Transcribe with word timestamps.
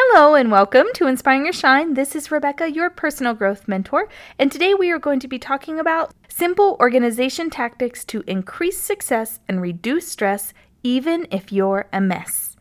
Hello 0.00 0.36
and 0.36 0.52
welcome 0.52 0.86
to 0.94 1.08
Inspiring 1.08 1.42
Your 1.42 1.52
Shine. 1.52 1.94
This 1.94 2.14
is 2.14 2.30
Rebecca, 2.30 2.70
your 2.70 2.88
personal 2.88 3.34
growth 3.34 3.66
mentor, 3.66 4.08
and 4.38 4.50
today 4.50 4.72
we 4.72 4.92
are 4.92 4.98
going 5.00 5.18
to 5.18 5.26
be 5.26 5.40
talking 5.40 5.80
about 5.80 6.14
simple 6.28 6.76
organization 6.78 7.50
tactics 7.50 8.04
to 8.04 8.22
increase 8.28 8.78
success 8.78 9.40
and 9.48 9.60
reduce 9.60 10.06
stress, 10.06 10.54
even 10.84 11.26
if 11.32 11.50
you're 11.50 11.88
a 11.92 12.00
mess. 12.00 12.56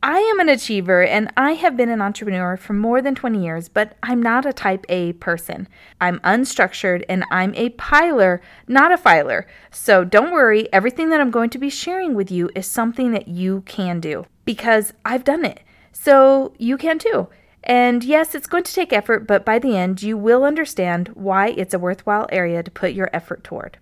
I 0.00 0.20
am 0.20 0.38
an 0.38 0.48
achiever 0.48 1.02
and 1.02 1.32
I 1.36 1.54
have 1.54 1.76
been 1.76 1.88
an 1.88 2.00
entrepreneur 2.00 2.56
for 2.56 2.72
more 2.72 3.02
than 3.02 3.16
20 3.16 3.42
years, 3.42 3.68
but 3.68 3.96
I'm 4.04 4.22
not 4.22 4.46
a 4.46 4.52
type 4.52 4.86
A 4.88 5.14
person. 5.14 5.66
I'm 6.00 6.20
unstructured 6.20 7.02
and 7.08 7.24
I'm 7.32 7.52
a 7.56 7.70
piler, 7.70 8.40
not 8.68 8.92
a 8.92 8.96
filer. 8.96 9.48
So 9.72 10.04
don't 10.04 10.30
worry, 10.30 10.72
everything 10.72 11.10
that 11.10 11.20
I'm 11.20 11.32
going 11.32 11.50
to 11.50 11.58
be 11.58 11.68
sharing 11.68 12.14
with 12.14 12.30
you 12.30 12.48
is 12.54 12.68
something 12.68 13.10
that 13.10 13.26
you 13.26 13.62
can 13.62 13.98
do 13.98 14.26
because 14.44 14.92
I've 15.04 15.24
done 15.24 15.44
it. 15.44 15.64
So 15.98 16.52
you 16.58 16.76
can 16.76 16.98
too. 16.98 17.28
And 17.64 18.04
yes, 18.04 18.34
it's 18.34 18.46
going 18.46 18.64
to 18.64 18.72
take 18.72 18.92
effort, 18.92 19.26
but 19.26 19.46
by 19.46 19.58
the 19.58 19.76
end, 19.76 20.02
you 20.02 20.16
will 20.18 20.44
understand 20.44 21.08
why 21.14 21.48
it's 21.48 21.72
a 21.72 21.78
worthwhile 21.78 22.28
area 22.30 22.62
to 22.62 22.70
put 22.70 22.92
your 22.92 23.08
effort 23.14 23.42
toward. 23.42 23.78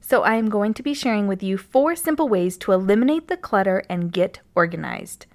So, 0.00 0.22
I 0.22 0.34
am 0.34 0.50
going 0.50 0.74
to 0.74 0.82
be 0.82 0.92
sharing 0.92 1.26
with 1.26 1.42
you 1.42 1.56
four 1.56 1.96
simple 1.96 2.28
ways 2.28 2.58
to 2.58 2.72
eliminate 2.72 3.28
the 3.28 3.38
clutter 3.38 3.84
and 3.88 4.12
get 4.12 4.40
organized. 4.54 5.26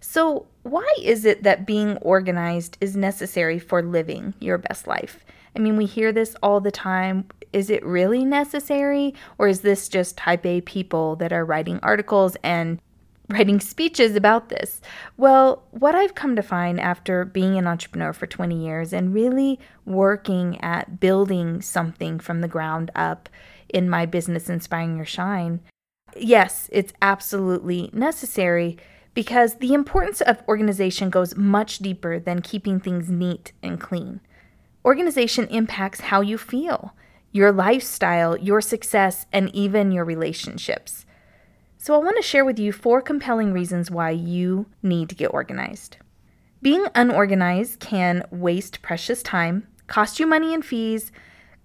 So, 0.00 0.46
why 0.62 0.88
is 1.00 1.24
it 1.24 1.44
that 1.44 1.66
being 1.66 1.98
organized 1.98 2.78
is 2.80 2.96
necessary 2.96 3.58
for 3.60 3.82
living 3.82 4.34
your 4.40 4.58
best 4.58 4.88
life? 4.88 5.24
I 5.54 5.60
mean, 5.60 5.76
we 5.76 5.86
hear 5.86 6.12
this 6.12 6.34
all 6.42 6.60
the 6.60 6.72
time. 6.72 7.26
Is 7.52 7.70
it 7.70 7.84
really 7.84 8.24
necessary? 8.24 9.14
Or 9.38 9.46
is 9.46 9.60
this 9.60 9.88
just 9.88 10.16
type 10.16 10.44
A 10.44 10.62
people 10.62 11.14
that 11.16 11.32
are 11.32 11.44
writing 11.44 11.78
articles 11.82 12.36
and 12.42 12.80
writing 13.30 13.60
speeches 13.60 14.16
about 14.16 14.48
this? 14.48 14.80
Well, 15.16 15.62
what 15.70 15.94
I've 15.94 16.14
come 16.14 16.36
to 16.36 16.42
find 16.42 16.80
after 16.80 17.24
being 17.24 17.56
an 17.56 17.66
entrepreneur 17.66 18.12
for 18.12 18.26
20 18.26 18.62
years 18.62 18.92
and 18.92 19.14
really 19.14 19.58
working 19.84 20.60
at 20.60 21.00
building 21.00 21.62
something 21.62 22.18
from 22.18 22.40
the 22.40 22.48
ground 22.48 22.90
up 22.94 23.28
in 23.68 23.88
my 23.88 24.04
business, 24.04 24.48
Inspiring 24.48 24.96
Your 24.96 25.06
Shine, 25.06 25.60
yes, 26.16 26.68
it's 26.72 26.92
absolutely 27.00 27.90
necessary 27.92 28.76
because 29.14 29.56
the 29.56 29.74
importance 29.74 30.20
of 30.20 30.42
organization 30.48 31.10
goes 31.10 31.36
much 31.36 31.78
deeper 31.78 32.18
than 32.18 32.42
keeping 32.42 32.80
things 32.80 33.10
neat 33.10 33.52
and 33.62 33.80
clean. 33.80 34.20
Organization 34.84 35.46
impacts 35.48 36.00
how 36.00 36.20
you 36.20 36.38
feel, 36.38 36.94
your 37.32 37.52
lifestyle, 37.52 38.36
your 38.36 38.60
success, 38.60 39.26
and 39.32 39.54
even 39.54 39.92
your 39.92 40.04
relationships. 40.04 41.06
So, 41.82 41.94
I 41.94 41.98
want 42.04 42.18
to 42.18 42.22
share 42.22 42.44
with 42.44 42.58
you 42.58 42.72
four 42.72 43.00
compelling 43.00 43.54
reasons 43.54 43.90
why 43.90 44.10
you 44.10 44.66
need 44.82 45.08
to 45.08 45.14
get 45.14 45.32
organized. 45.32 45.96
Being 46.60 46.84
unorganized 46.94 47.80
can 47.80 48.22
waste 48.30 48.82
precious 48.82 49.22
time, 49.22 49.66
cost 49.86 50.20
you 50.20 50.26
money 50.26 50.52
and 50.52 50.62
fees, 50.62 51.10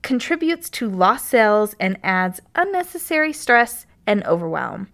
contributes 0.04 0.70
to 0.70 0.90
lost 0.90 1.26
sales, 1.26 1.76
and 1.82 2.00
adds 2.02 2.40
unnecessary 2.56 3.34
stress 3.34 3.86
and 4.08 4.24
overwhelm. 4.24 4.88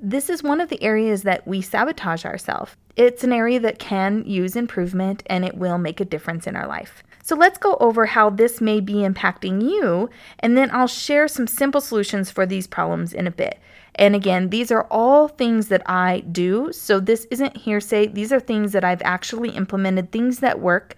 This 0.00 0.30
is 0.30 0.44
one 0.44 0.60
of 0.60 0.68
the 0.68 0.80
areas 0.80 1.24
that 1.24 1.44
we 1.44 1.60
sabotage 1.60 2.24
ourselves. 2.24 2.76
It's 2.94 3.24
an 3.24 3.32
area 3.32 3.58
that 3.58 3.80
can 3.80 4.22
use 4.26 4.54
improvement 4.54 5.24
and 5.26 5.44
it 5.44 5.56
will 5.56 5.78
make 5.78 5.98
a 5.98 6.04
difference 6.04 6.46
in 6.46 6.54
our 6.54 6.68
life. 6.68 7.02
So 7.24 7.34
let's 7.34 7.58
go 7.58 7.76
over 7.80 8.06
how 8.06 8.30
this 8.30 8.60
may 8.60 8.78
be 8.80 8.94
impacting 8.94 9.60
you, 9.60 10.08
and 10.38 10.56
then 10.56 10.70
I'll 10.72 10.86
share 10.86 11.26
some 11.26 11.48
simple 11.48 11.80
solutions 11.80 12.30
for 12.30 12.46
these 12.46 12.68
problems 12.68 13.12
in 13.12 13.26
a 13.26 13.32
bit. 13.32 13.58
And 13.98 14.14
again, 14.14 14.50
these 14.50 14.70
are 14.70 14.86
all 14.90 15.28
things 15.28 15.68
that 15.68 15.82
I 15.86 16.20
do. 16.30 16.72
So 16.72 17.00
this 17.00 17.26
isn't 17.30 17.56
hearsay. 17.56 18.06
These 18.06 18.32
are 18.32 18.40
things 18.40 18.72
that 18.72 18.84
I've 18.84 19.02
actually 19.02 19.50
implemented, 19.50 20.12
things 20.12 20.38
that 20.38 20.60
work. 20.60 20.94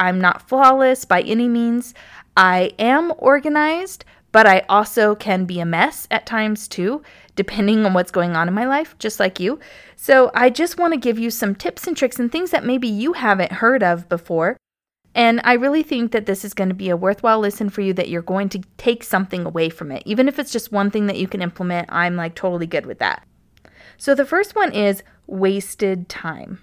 I'm 0.00 0.20
not 0.20 0.48
flawless 0.48 1.04
by 1.04 1.22
any 1.22 1.48
means. 1.48 1.94
I 2.36 2.72
am 2.78 3.12
organized, 3.18 4.04
but 4.32 4.46
I 4.46 4.64
also 4.68 5.14
can 5.14 5.44
be 5.44 5.60
a 5.60 5.66
mess 5.66 6.08
at 6.10 6.26
times 6.26 6.66
too, 6.66 7.02
depending 7.36 7.86
on 7.86 7.94
what's 7.94 8.10
going 8.10 8.34
on 8.34 8.48
in 8.48 8.54
my 8.54 8.66
life, 8.66 8.96
just 8.98 9.20
like 9.20 9.38
you. 9.38 9.60
So 9.94 10.30
I 10.34 10.50
just 10.50 10.78
want 10.78 10.92
to 10.92 11.00
give 11.00 11.18
you 11.18 11.30
some 11.30 11.54
tips 11.54 11.86
and 11.86 11.96
tricks 11.96 12.18
and 12.18 12.32
things 12.32 12.50
that 12.50 12.64
maybe 12.64 12.88
you 12.88 13.12
haven't 13.12 13.52
heard 13.52 13.82
of 13.82 14.08
before 14.08 14.56
and 15.14 15.40
I 15.42 15.54
really 15.54 15.82
think 15.82 16.12
that 16.12 16.26
this 16.26 16.44
is 16.44 16.54
going 16.54 16.68
to 16.68 16.74
be 16.74 16.88
a 16.88 16.96
worthwhile 16.96 17.40
listen 17.40 17.68
for 17.68 17.80
you 17.80 17.92
that 17.94 18.08
you're 18.08 18.22
going 18.22 18.48
to 18.50 18.62
take 18.76 19.02
something 19.02 19.44
away 19.44 19.68
from 19.68 19.90
it. 19.90 20.02
Even 20.06 20.28
if 20.28 20.38
it's 20.38 20.52
just 20.52 20.70
one 20.70 20.90
thing 20.90 21.06
that 21.06 21.18
you 21.18 21.26
can 21.26 21.42
implement, 21.42 21.88
I'm 21.90 22.16
like 22.16 22.34
totally 22.34 22.66
good 22.66 22.86
with 22.86 23.00
that. 23.00 23.26
So 23.96 24.14
the 24.14 24.24
first 24.24 24.54
one 24.54 24.72
is 24.72 25.02
wasted 25.26 26.08
time. 26.08 26.60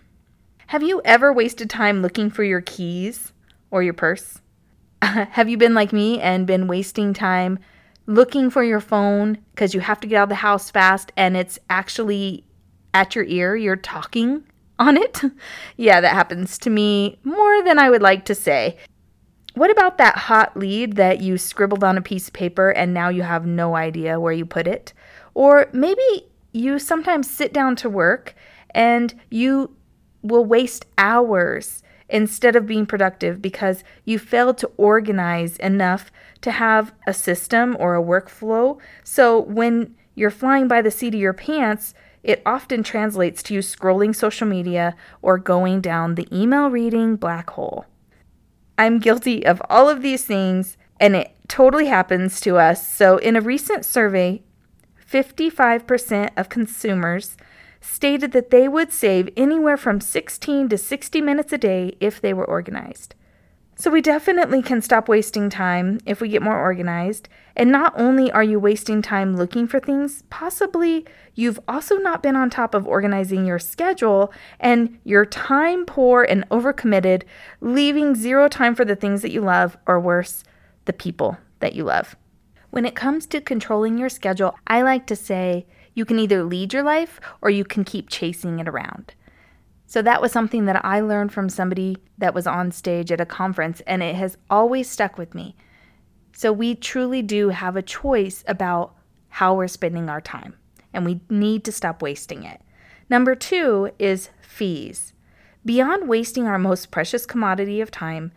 Have 0.68 0.84
you 0.84 1.02
ever 1.04 1.32
wasted 1.32 1.70
time 1.70 2.02
looking 2.02 2.30
for 2.30 2.44
your 2.44 2.62
keys 2.62 3.34
or 3.70 3.84
your 3.84 3.94
purse? 3.94 4.40
have 5.02 5.50
you 5.50 5.58
been 5.58 5.74
like 5.74 5.94
me 5.94 6.20
and 6.20 6.48
been 6.48 6.68
wasting 6.68 7.14
time 7.14 7.60
looking 8.06 8.50
for 8.50 8.64
your 8.64 8.80
phone 8.80 9.38
because 9.54 9.74
you 9.74 9.82
have 9.82 10.00
to 10.00 10.08
get 10.08 10.18
out 10.18 10.24
of 10.24 10.30
the 10.30 10.36
house 10.36 10.72
fast 10.72 11.12
and 11.18 11.36
it's 11.36 11.60
actually 11.70 12.46
at 12.94 13.14
your 13.14 13.26
ear, 13.26 13.56
you're 13.56 13.76
talking 13.76 14.44
on 14.80 14.98
it. 14.98 15.22
yeah, 15.78 16.02
that 16.02 16.14
happens 16.14 16.58
to 16.60 16.70
me 16.70 17.20
more 17.24 17.64
than 17.64 17.80
I 17.80 17.90
would 17.90 18.02
like 18.02 18.26
to 18.26 18.36
say. 18.36 18.78
What 19.54 19.72
about 19.72 19.98
that 19.98 20.18
hot 20.18 20.56
lead 20.56 20.98
that 20.98 21.22
you 21.22 21.38
scribbled 21.38 21.84
on 21.84 21.98
a 21.98 22.02
piece 22.02 22.28
of 22.28 22.34
paper 22.34 22.70
and 22.70 22.94
now 22.94 23.10
you 23.10 23.24
have 23.24 23.48
no 23.48 23.76
idea 23.76 24.20
where 24.20 24.34
you 24.34 24.46
put 24.46 24.68
it? 24.68 24.94
Or 25.34 25.68
maybe 25.74 26.28
you 26.52 26.78
sometimes 26.78 27.30
sit 27.30 27.54
down 27.54 27.76
to 27.78 27.90
work 27.90 28.36
and 28.72 29.20
you 29.32 29.76
will 30.22 30.46
waste 30.46 30.86
hours 30.98 31.82
instead 32.10 32.56
of 32.56 32.68
being 32.68 32.86
productive 32.86 33.42
because 33.42 33.84
you 34.06 34.20
failed 34.20 34.58
to 34.60 34.72
organize 34.78 35.58
enough 35.58 36.12
to 36.42 36.52
have 36.52 36.94
a 37.06 37.14
system 37.14 37.76
or 37.80 37.96
a 37.96 38.04
workflow. 38.04 38.80
So 39.04 39.42
when 39.42 39.96
you're 40.16 40.32
flying 40.32 40.68
by 40.68 40.82
the 40.82 40.92
seat 40.92 41.14
of 41.14 41.20
your 41.20 41.34
pants, 41.34 41.94
it 42.28 42.42
often 42.46 42.84
translates 42.84 43.42
to 43.42 43.54
you 43.54 43.62
scrolling 43.62 44.14
social 44.14 44.46
media 44.46 44.96
or 45.22 45.38
going 45.38 45.80
down 45.80 46.16
the 46.16 46.28
email 46.30 46.70
reading 46.70 47.16
black 47.16 47.50
hole. 47.52 47.86
I'm 48.78 49.00
guilty 49.00 49.46
of 49.46 49.62
all 49.70 49.90
of 49.90 50.02
these 50.02 50.26
things, 50.26 50.78
and 51.00 51.16
it 51.16 51.34
totally 51.48 51.88
happens 51.88 52.42
to 52.42 52.58
us. 52.58 52.86
So, 52.96 53.18
in 53.18 53.38
a 53.38 53.42
recent 53.42 53.86
survey, 53.86 54.44
55% 55.10 56.32
of 56.36 56.50
consumers 56.50 57.38
stated 57.80 58.34
that 58.34 58.50
they 58.50 58.68
would 58.68 58.92
save 58.92 59.30
anywhere 59.38 59.78
from 59.78 60.02
16 60.02 60.68
to 60.68 60.78
60 60.78 61.22
minutes 61.22 61.54
a 61.54 61.58
day 61.58 61.96
if 62.02 62.20
they 62.20 62.34
were 62.34 62.46
organized. 62.46 63.16
So, 63.80 63.92
we 63.92 64.02
definitely 64.02 64.64
can 64.64 64.82
stop 64.82 65.08
wasting 65.08 65.52
time 65.52 66.00
if 66.04 66.20
we 66.20 66.30
get 66.30 66.42
more 66.42 66.60
organized. 66.60 67.30
And 67.56 67.72
not 67.72 67.94
only 67.96 68.32
are 68.32 68.44
you 68.44 68.60
wasting 68.60 69.04
time 69.04 69.36
looking 69.36 69.68
for 69.68 69.80
things, 69.80 70.24
possibly 70.32 71.06
you've 71.36 71.60
also 71.68 71.98
not 71.98 72.24
been 72.24 72.36
on 72.36 72.50
top 72.50 72.74
of 72.74 72.88
organizing 72.88 73.46
your 73.46 73.60
schedule 73.60 74.34
and 74.60 74.98
you're 75.04 75.28
time 75.28 75.86
poor 75.86 76.24
and 76.24 76.50
overcommitted, 76.50 77.22
leaving 77.62 78.16
zero 78.16 78.48
time 78.48 78.74
for 78.74 78.84
the 78.84 78.96
things 78.96 79.22
that 79.22 79.32
you 79.32 79.42
love, 79.42 79.78
or 79.86 80.00
worse, 80.00 80.44
the 80.86 80.94
people 80.94 81.38
that 81.60 81.76
you 81.76 81.84
love. 81.84 82.16
When 82.72 82.86
it 82.86 82.96
comes 82.96 83.28
to 83.28 83.42
controlling 83.42 84.00
your 84.00 84.10
schedule, 84.10 84.56
I 84.66 84.82
like 84.82 85.06
to 85.08 85.16
say 85.16 85.68
you 85.94 86.04
can 86.04 86.18
either 86.18 86.44
lead 86.44 86.74
your 86.74 86.84
life 86.84 87.20
or 87.42 87.52
you 87.52 87.64
can 87.64 87.84
keep 87.84 88.10
chasing 88.10 88.58
it 88.58 88.68
around. 88.68 89.14
So 89.88 90.02
that 90.02 90.22
was 90.22 90.34
something 90.34 90.66
that 90.66 90.84
I 90.84 91.00
learned 91.00 91.32
from 91.32 91.48
somebody 91.48 91.98
that 92.18 92.34
was 92.34 92.46
on 92.46 92.72
stage 92.72 93.12
at 93.12 93.22
a 93.22 93.26
conference, 93.26 93.82
and 93.88 94.04
it 94.04 94.16
has 94.16 94.38
always 94.50 94.90
stuck 94.90 95.18
with 95.18 95.34
me. 95.34 95.56
So 96.34 96.52
we 96.52 96.76
truly 96.76 97.22
do 97.22 97.50
have 97.50 97.76
a 97.76 97.82
choice 97.82 98.44
about 98.48 98.94
how 99.30 99.56
we're 99.56 99.70
spending 99.70 100.10
our 100.10 100.22
time, 100.22 100.56
and 100.94 101.06
we 101.06 101.22
need 101.30 101.64
to 101.64 101.72
stop 101.72 102.02
wasting 102.02 102.44
it. 102.44 102.62
Number 103.10 103.34
two 103.34 103.92
is 103.98 104.30
fees. 104.42 105.14
Beyond 105.66 106.10
wasting 106.10 106.48
our 106.48 106.60
most 106.60 106.92
precious 106.92 107.26
commodity 107.26 107.80
of 107.80 107.90
time, 107.90 108.34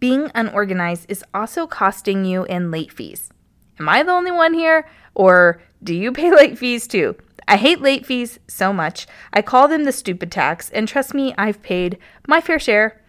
being 0.00 0.30
unorganized 0.34 1.06
is 1.10 1.24
also 1.34 1.66
costing 1.66 2.24
you 2.24 2.44
in 2.44 2.70
late 2.70 2.92
fees. 2.92 3.30
Am 3.78 3.88
I 3.88 4.02
the 4.02 4.12
only 4.12 4.30
one 4.30 4.54
here? 4.54 4.88
Or 5.14 5.62
do 5.82 5.94
you 5.94 6.12
pay 6.12 6.30
late 6.34 6.58
fees 6.58 6.86
too? 6.86 7.14
I 7.46 7.56
hate 7.56 7.80
late 7.80 8.06
fees 8.06 8.38
so 8.48 8.72
much. 8.72 9.06
I 9.32 9.42
call 9.42 9.68
them 9.68 9.84
the 9.84 9.92
stupid 9.92 10.32
tax, 10.32 10.70
and 10.70 10.88
trust 10.88 11.14
me, 11.14 11.34
I've 11.36 11.62
paid 11.62 11.98
my 12.26 12.40
fair 12.40 12.58
share. 12.58 13.00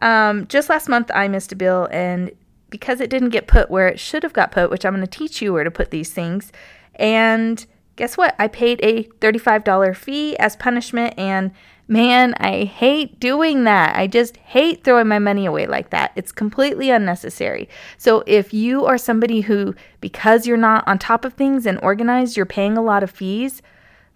Um, 0.00 0.46
just 0.46 0.68
last 0.68 0.88
month, 0.88 1.10
I 1.14 1.28
missed 1.28 1.52
a 1.52 1.56
bill, 1.56 1.88
and 1.90 2.30
because 2.70 3.00
it 3.00 3.10
didn't 3.10 3.30
get 3.30 3.46
put 3.46 3.70
where 3.70 3.88
it 3.88 3.98
should 3.98 4.22
have 4.22 4.32
got 4.32 4.52
put, 4.52 4.70
which 4.70 4.84
I'm 4.84 4.94
going 4.94 5.06
to 5.06 5.10
teach 5.10 5.40
you 5.40 5.52
where 5.52 5.64
to 5.64 5.70
put 5.70 5.90
these 5.90 6.12
things, 6.12 6.52
and 6.96 7.64
guess 7.96 8.16
what? 8.16 8.34
I 8.38 8.48
paid 8.48 8.80
a 8.82 9.04
$35 9.04 9.96
fee 9.96 10.36
as 10.38 10.56
punishment, 10.56 11.14
and 11.18 11.52
man, 11.88 12.34
I 12.38 12.64
hate 12.64 13.18
doing 13.18 13.64
that. 13.64 13.96
I 13.96 14.06
just 14.06 14.36
hate 14.36 14.84
throwing 14.84 15.08
my 15.08 15.18
money 15.18 15.46
away 15.46 15.66
like 15.66 15.90
that. 15.90 16.12
It's 16.14 16.32
completely 16.32 16.90
unnecessary. 16.90 17.68
So, 17.96 18.22
if 18.26 18.52
you 18.52 18.84
are 18.84 18.98
somebody 18.98 19.40
who, 19.40 19.74
because 20.00 20.46
you're 20.46 20.56
not 20.56 20.86
on 20.86 20.98
top 20.98 21.24
of 21.24 21.34
things 21.34 21.66
and 21.66 21.80
organized, 21.82 22.36
you're 22.36 22.46
paying 22.46 22.76
a 22.76 22.82
lot 22.82 23.02
of 23.02 23.10
fees, 23.10 23.62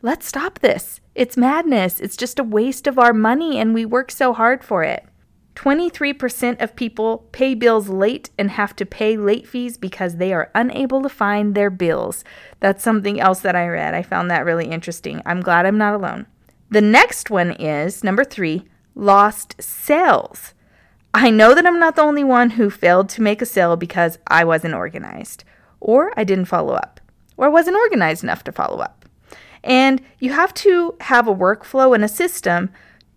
let's 0.03 0.27
stop 0.27 0.59
this. 0.59 1.01
It's 1.15 1.37
madness. 1.37 1.99
It's 2.01 2.17
just 2.17 2.39
a 2.39 2.45
waste 2.45 2.87
of 2.87 2.99
our 2.99 3.13
money, 3.13 3.59
and 3.59 3.75
we 3.75 3.85
work 3.87 4.11
so 4.11 4.33
hard 4.33 4.63
for 4.63 4.85
it. 4.85 5.05
23% 5.55 6.63
of 6.63 6.77
people 6.77 7.29
pay 7.33 7.55
bills 7.55 7.89
late 7.89 8.31
and 8.39 8.53
have 8.53 8.75
to 8.77 8.87
pay 8.87 9.17
late 9.17 9.47
fees 9.47 9.77
because 9.77 10.17
they 10.17 10.33
are 10.33 10.51
unable 10.55 11.03
to 11.03 11.09
find 11.09 11.55
their 11.55 11.69
bills. 11.71 12.25
That's 12.61 12.83
something 12.83 13.21
else 13.21 13.41
that 13.41 13.55
I 13.55 13.69
read. 13.69 13.95
I 13.95 14.03
found 14.03 14.31
that 14.31 14.45
really 14.47 14.67
interesting. 14.67 15.21
I'm 15.27 15.41
glad 15.41 15.67
I'm 15.67 15.77
not 15.79 15.95
alone. 15.95 16.27
The 16.73 16.81
next 16.81 17.29
one 17.29 17.51
is 17.51 18.03
number 18.03 18.25
three 18.25 18.65
lost 18.95 19.61
sales. 19.61 20.55
I 21.13 21.29
know 21.29 21.55
that 21.55 21.67
I'm 21.67 21.79
not 21.79 21.97
the 21.97 22.03
only 22.03 22.25
one 22.25 22.49
who 22.49 22.71
failed 22.71 23.11
to 23.11 23.21
make 23.21 23.43
a 23.43 23.47
sale 23.47 23.77
because 23.77 24.19
I 24.27 24.45
wasn't 24.45 24.73
organized, 24.73 25.45
or 25.81 26.19
I 26.19 26.25
didn't 26.25 26.47
follow 26.47 26.73
up, 26.73 26.99
or 27.37 27.45
I 27.45 27.51
wasn't 27.51 27.77
organized 27.77 28.23
enough 28.23 28.43
to 28.45 28.53
follow 28.53 28.79
up. 28.79 29.05
And 29.63 30.01
you 30.19 30.33
have 30.33 30.55
to 30.55 30.97
have 31.01 31.29
a 31.29 31.35
workflow 31.35 31.95
and 31.95 32.03
a 32.03 32.09
system 32.09 32.71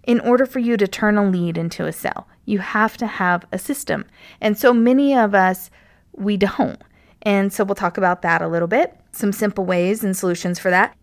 in 0.04 0.20
order 0.20 0.46
for 0.46 0.60
you 0.60 0.76
to 0.76 0.86
turn 0.86 1.18
a 1.18 1.26
lead 1.26 1.58
into 1.58 1.86
a 1.86 1.94
sale. 1.94 2.28
You 2.44 2.60
have 2.60 2.98
to 2.98 3.08
have 3.08 3.46
a 3.54 3.58
system. 3.58 4.04
And 4.42 4.58
so 4.58 4.74
many 4.74 5.16
of 5.16 5.34
us, 5.34 5.72
we 6.12 6.36
don't. 6.36 6.82
And 7.22 7.54
so 7.54 7.64
we'll 7.64 7.76
talk 7.76 7.98
about 7.98 8.22
that 8.24 8.42
a 8.42 8.50
little 8.50 8.68
bit, 8.68 9.00
some 9.14 9.32
simple 9.32 9.64
ways 9.64 10.04
and 10.04 10.16
solutions 10.16 10.60
for 10.60 10.70
that. 10.72 10.98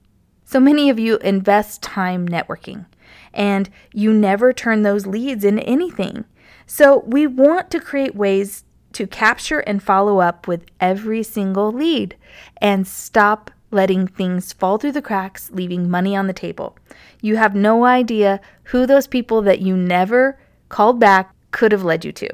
So 0.52 0.60
many 0.60 0.90
of 0.90 0.98
you 0.98 1.16
invest 1.20 1.80
time 1.80 2.28
networking 2.28 2.84
and 3.32 3.70
you 3.94 4.12
never 4.12 4.52
turn 4.52 4.82
those 4.82 5.06
leads 5.06 5.44
into 5.44 5.62
anything. 5.62 6.26
So 6.66 7.04
we 7.06 7.26
want 7.26 7.70
to 7.70 7.80
create 7.80 8.14
ways 8.14 8.64
to 8.92 9.06
capture 9.06 9.60
and 9.60 9.82
follow 9.82 10.18
up 10.18 10.46
with 10.46 10.66
every 10.78 11.22
single 11.22 11.72
lead 11.72 12.16
and 12.58 12.86
stop 12.86 13.50
letting 13.70 14.06
things 14.06 14.52
fall 14.52 14.76
through 14.76 14.92
the 14.92 15.00
cracks, 15.00 15.50
leaving 15.54 15.88
money 15.88 16.14
on 16.14 16.26
the 16.26 16.34
table. 16.34 16.76
You 17.22 17.36
have 17.36 17.54
no 17.54 17.86
idea 17.86 18.38
who 18.64 18.84
those 18.84 19.06
people 19.06 19.40
that 19.40 19.62
you 19.62 19.74
never 19.74 20.38
called 20.68 21.00
back 21.00 21.34
could 21.50 21.72
have 21.72 21.82
led 21.82 22.04
you 22.04 22.12
to. 22.12 22.28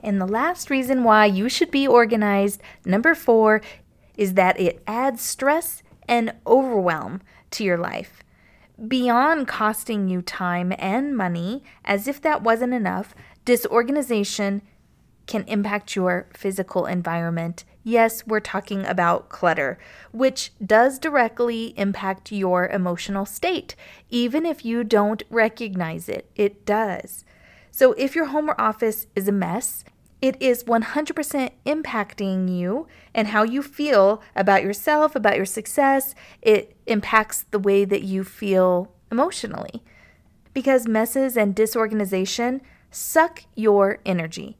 And 0.00 0.18
the 0.18 0.26
last 0.26 0.70
reason 0.70 1.04
why 1.04 1.26
you 1.26 1.50
should 1.50 1.70
be 1.70 1.86
organized, 1.86 2.62
number 2.86 3.14
four, 3.14 3.60
is 4.16 4.32
that 4.34 4.58
it 4.58 4.82
adds 4.86 5.20
stress 5.20 5.82
and 6.12 6.30
overwhelm 6.46 7.22
to 7.50 7.64
your 7.64 7.78
life. 7.78 8.22
Beyond 8.86 9.48
costing 9.48 10.08
you 10.08 10.20
time 10.20 10.74
and 10.78 11.16
money, 11.16 11.64
as 11.86 12.06
if 12.06 12.20
that 12.20 12.42
wasn't 12.42 12.74
enough, 12.74 13.14
disorganization 13.46 14.60
can 15.26 15.42
impact 15.44 15.96
your 15.96 16.26
physical 16.34 16.84
environment. 16.84 17.64
Yes, 17.82 18.26
we're 18.26 18.40
talking 18.40 18.84
about 18.84 19.30
clutter, 19.30 19.78
which 20.12 20.52
does 20.64 20.98
directly 20.98 21.72
impact 21.78 22.30
your 22.30 22.66
emotional 22.66 23.24
state. 23.24 23.74
Even 24.10 24.44
if 24.44 24.66
you 24.66 24.84
don't 24.84 25.22
recognize 25.30 26.10
it, 26.10 26.30
it 26.36 26.66
does. 26.66 27.24
So 27.70 27.92
if 27.92 28.14
your 28.14 28.26
home 28.26 28.50
or 28.50 28.60
office 28.60 29.06
is 29.16 29.28
a 29.28 29.32
mess, 29.32 29.82
it 30.22 30.40
is 30.40 30.64
100% 30.64 31.50
impacting 31.66 32.48
you 32.48 32.86
and 33.14 33.28
how 33.28 33.42
you 33.42 33.62
feel 33.62 34.22
about 34.34 34.62
yourself, 34.62 35.14
about 35.14 35.36
your 35.36 35.44
success. 35.44 36.14
It 36.40 36.74
impacts 36.86 37.42
the 37.50 37.58
way 37.58 37.84
that 37.84 38.02
you 38.02 38.24
feel 38.24 38.92
emotionally. 39.10 39.82
Because 40.54 40.88
messes 40.88 41.36
and 41.36 41.54
disorganization 41.54 42.62
suck 42.90 43.44
your 43.54 43.98
energy 44.06 44.56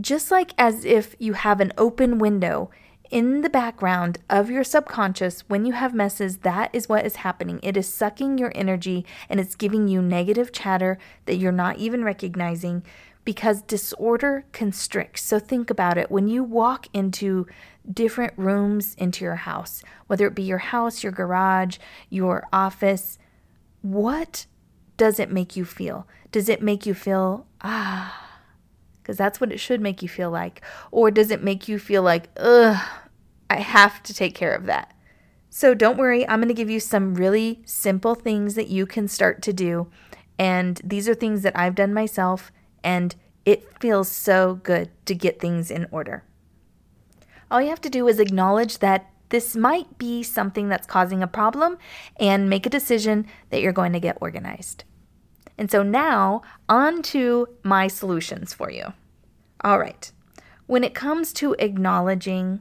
just 0.00 0.30
like 0.30 0.52
as 0.58 0.84
if 0.84 1.14
you 1.18 1.34
have 1.34 1.60
an 1.60 1.72
open 1.78 2.18
window 2.18 2.70
in 3.10 3.42
the 3.42 3.50
background 3.50 4.18
of 4.28 4.50
your 4.50 4.64
subconscious 4.64 5.42
when 5.42 5.64
you 5.64 5.72
have 5.72 5.94
messes, 5.94 6.38
that 6.38 6.70
is 6.72 6.88
what 6.88 7.06
is 7.06 7.16
happening. 7.16 7.60
It 7.62 7.76
is 7.76 7.92
sucking 7.92 8.38
your 8.38 8.50
energy 8.54 9.06
and 9.28 9.38
it's 9.38 9.54
giving 9.54 9.86
you 9.86 10.02
negative 10.02 10.50
chatter 10.52 10.98
that 11.26 11.36
you're 11.36 11.52
not 11.52 11.78
even 11.78 12.02
recognizing 12.02 12.82
because 13.24 13.62
disorder 13.62 14.44
constricts. 14.52 15.22
So 15.22 15.38
think 15.38 15.70
about 15.70 15.98
it. 15.98 16.10
When 16.10 16.28
you 16.28 16.42
walk 16.42 16.88
into 16.92 17.46
different 17.90 18.32
rooms 18.36 18.94
into 18.94 19.24
your 19.24 19.36
house, 19.36 19.82
whether 20.06 20.26
it 20.26 20.34
be 20.34 20.42
your 20.42 20.58
house, 20.58 21.02
your 21.02 21.12
garage, 21.12 21.78
your 22.10 22.46
office, 22.52 23.18
what 23.82 24.46
does 24.96 25.18
it 25.18 25.30
make 25.30 25.56
you 25.56 25.64
feel? 25.64 26.06
Does 26.32 26.48
it 26.48 26.62
make 26.62 26.86
you 26.86 26.94
feel, 26.94 27.46
ah, 27.60 28.38
because 29.02 29.16
that's 29.16 29.40
what 29.40 29.52
it 29.52 29.60
should 29.60 29.80
make 29.80 30.02
you 30.02 30.08
feel 30.08 30.30
like? 30.30 30.62
Or 30.90 31.10
does 31.10 31.30
it 31.30 31.42
make 31.42 31.68
you 31.68 31.78
feel 31.78 32.02
like, 32.02 32.28
ugh, 32.36 32.82
I 33.50 33.56
have 33.56 34.02
to 34.04 34.14
take 34.14 34.34
care 34.34 34.54
of 34.54 34.66
that? 34.66 34.94
So 35.50 35.74
don't 35.74 35.98
worry, 35.98 36.26
I'm 36.28 36.40
going 36.40 36.48
to 36.48 36.54
give 36.54 36.70
you 36.70 36.80
some 36.80 37.14
really 37.14 37.62
simple 37.64 38.14
things 38.14 38.54
that 38.56 38.68
you 38.68 38.86
can 38.86 39.06
start 39.06 39.40
to 39.42 39.52
do. 39.52 39.88
And 40.38 40.80
these 40.82 41.08
are 41.08 41.14
things 41.14 41.42
that 41.42 41.56
I've 41.56 41.76
done 41.76 41.94
myself, 41.94 42.50
and 42.84 43.16
it 43.44 43.80
feels 43.80 44.08
so 44.08 44.60
good 44.62 44.90
to 45.06 45.14
get 45.14 45.40
things 45.40 45.70
in 45.70 45.88
order. 45.90 46.22
All 47.50 47.60
you 47.60 47.68
have 47.68 47.80
to 47.80 47.90
do 47.90 48.06
is 48.06 48.20
acknowledge 48.20 48.78
that 48.78 49.10
this 49.30 49.56
might 49.56 49.98
be 49.98 50.22
something 50.22 50.68
that's 50.68 50.86
causing 50.86 51.22
a 51.22 51.26
problem 51.26 51.78
and 52.20 52.48
make 52.48 52.66
a 52.66 52.70
decision 52.70 53.26
that 53.50 53.60
you're 53.60 53.72
going 53.72 53.92
to 53.92 54.00
get 54.00 54.18
organized. 54.20 54.84
And 55.58 55.70
so 55.70 55.82
now, 55.82 56.42
on 56.68 57.02
to 57.02 57.48
my 57.62 57.88
solutions 57.88 58.52
for 58.52 58.70
you. 58.70 58.92
All 59.62 59.78
right. 59.78 60.10
When 60.66 60.84
it 60.84 60.94
comes 60.94 61.32
to 61.34 61.54
acknowledging, 61.58 62.60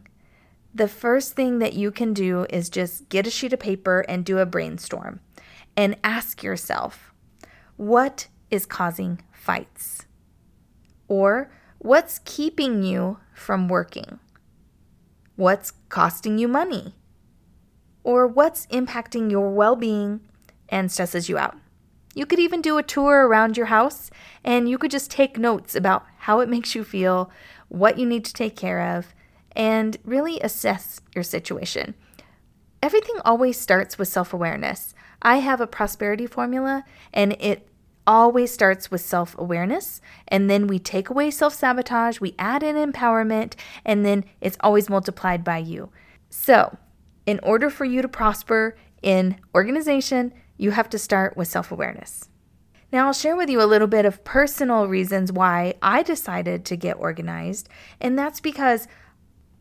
the 0.73 0.87
first 0.87 1.33
thing 1.33 1.59
that 1.59 1.73
you 1.73 1.91
can 1.91 2.13
do 2.13 2.45
is 2.49 2.69
just 2.69 3.09
get 3.09 3.27
a 3.27 3.31
sheet 3.31 3.53
of 3.53 3.59
paper 3.59 4.01
and 4.07 4.25
do 4.25 4.39
a 4.39 4.45
brainstorm 4.45 5.19
and 5.75 5.95
ask 6.03 6.43
yourself, 6.43 7.13
what 7.77 8.27
is 8.49 8.65
causing 8.65 9.21
fights? 9.31 10.02
Or 11.13 11.51
what's 11.77 12.21
keeping 12.25 12.81
you 12.81 13.19
from 13.35 13.67
working? 13.67 14.17
What's 15.35 15.69
costing 15.87 16.39
you 16.39 16.47
money? 16.47 16.95
Or 18.03 18.25
what's 18.25 18.65
impacting 18.71 19.29
your 19.29 19.51
well 19.51 19.75
being 19.75 20.21
and 20.69 20.91
stresses 20.91 21.29
you 21.29 21.37
out? 21.37 21.55
You 22.15 22.25
could 22.25 22.39
even 22.39 22.63
do 22.63 22.79
a 22.79 22.83
tour 22.83 23.27
around 23.27 23.57
your 23.57 23.67
house 23.67 24.09
and 24.43 24.67
you 24.67 24.79
could 24.79 24.89
just 24.89 25.11
take 25.11 25.37
notes 25.37 25.75
about 25.75 26.03
how 26.17 26.39
it 26.39 26.49
makes 26.49 26.73
you 26.73 26.83
feel, 26.83 27.29
what 27.69 27.99
you 27.99 28.07
need 28.07 28.25
to 28.25 28.33
take 28.33 28.55
care 28.55 28.97
of, 28.97 29.13
and 29.55 29.97
really 30.03 30.39
assess 30.39 30.99
your 31.13 31.23
situation. 31.23 31.93
Everything 32.81 33.17
always 33.23 33.59
starts 33.59 33.99
with 33.99 34.07
self 34.07 34.33
awareness. 34.33 34.95
I 35.21 35.37
have 35.37 35.61
a 35.61 35.67
prosperity 35.67 36.25
formula 36.25 36.85
and 37.13 37.33
it 37.39 37.67
always 38.05 38.51
starts 38.51 38.91
with 38.91 39.01
self 39.01 39.37
awareness. 39.37 40.01
And 40.27 40.49
then 40.49 40.67
we 40.67 40.79
take 40.79 41.09
away 41.09 41.31
self 41.31 41.53
sabotage, 41.53 42.19
we 42.19 42.35
add 42.37 42.63
in 42.63 42.75
empowerment, 42.75 43.53
and 43.85 44.05
then 44.05 44.25
it's 44.41 44.57
always 44.59 44.89
multiplied 44.89 45.43
by 45.43 45.59
you. 45.59 45.89
So, 46.29 46.77
in 47.25 47.39
order 47.43 47.69
for 47.69 47.85
you 47.85 48.01
to 48.01 48.07
prosper 48.07 48.75
in 49.01 49.37
organization, 49.55 50.33
you 50.57 50.71
have 50.71 50.89
to 50.89 50.99
start 50.99 51.37
with 51.37 51.47
self 51.47 51.71
awareness. 51.71 52.29
Now, 52.91 53.07
I'll 53.07 53.13
share 53.13 53.35
with 53.35 53.49
you 53.49 53.61
a 53.61 53.65
little 53.65 53.87
bit 53.87 54.05
of 54.05 54.23
personal 54.23 54.87
reasons 54.87 55.31
why 55.31 55.73
I 55.81 56.03
decided 56.03 56.63
to 56.65 56.75
get 56.75 56.97
organized, 56.97 57.67
and 57.99 58.17
that's 58.17 58.39
because 58.39 58.87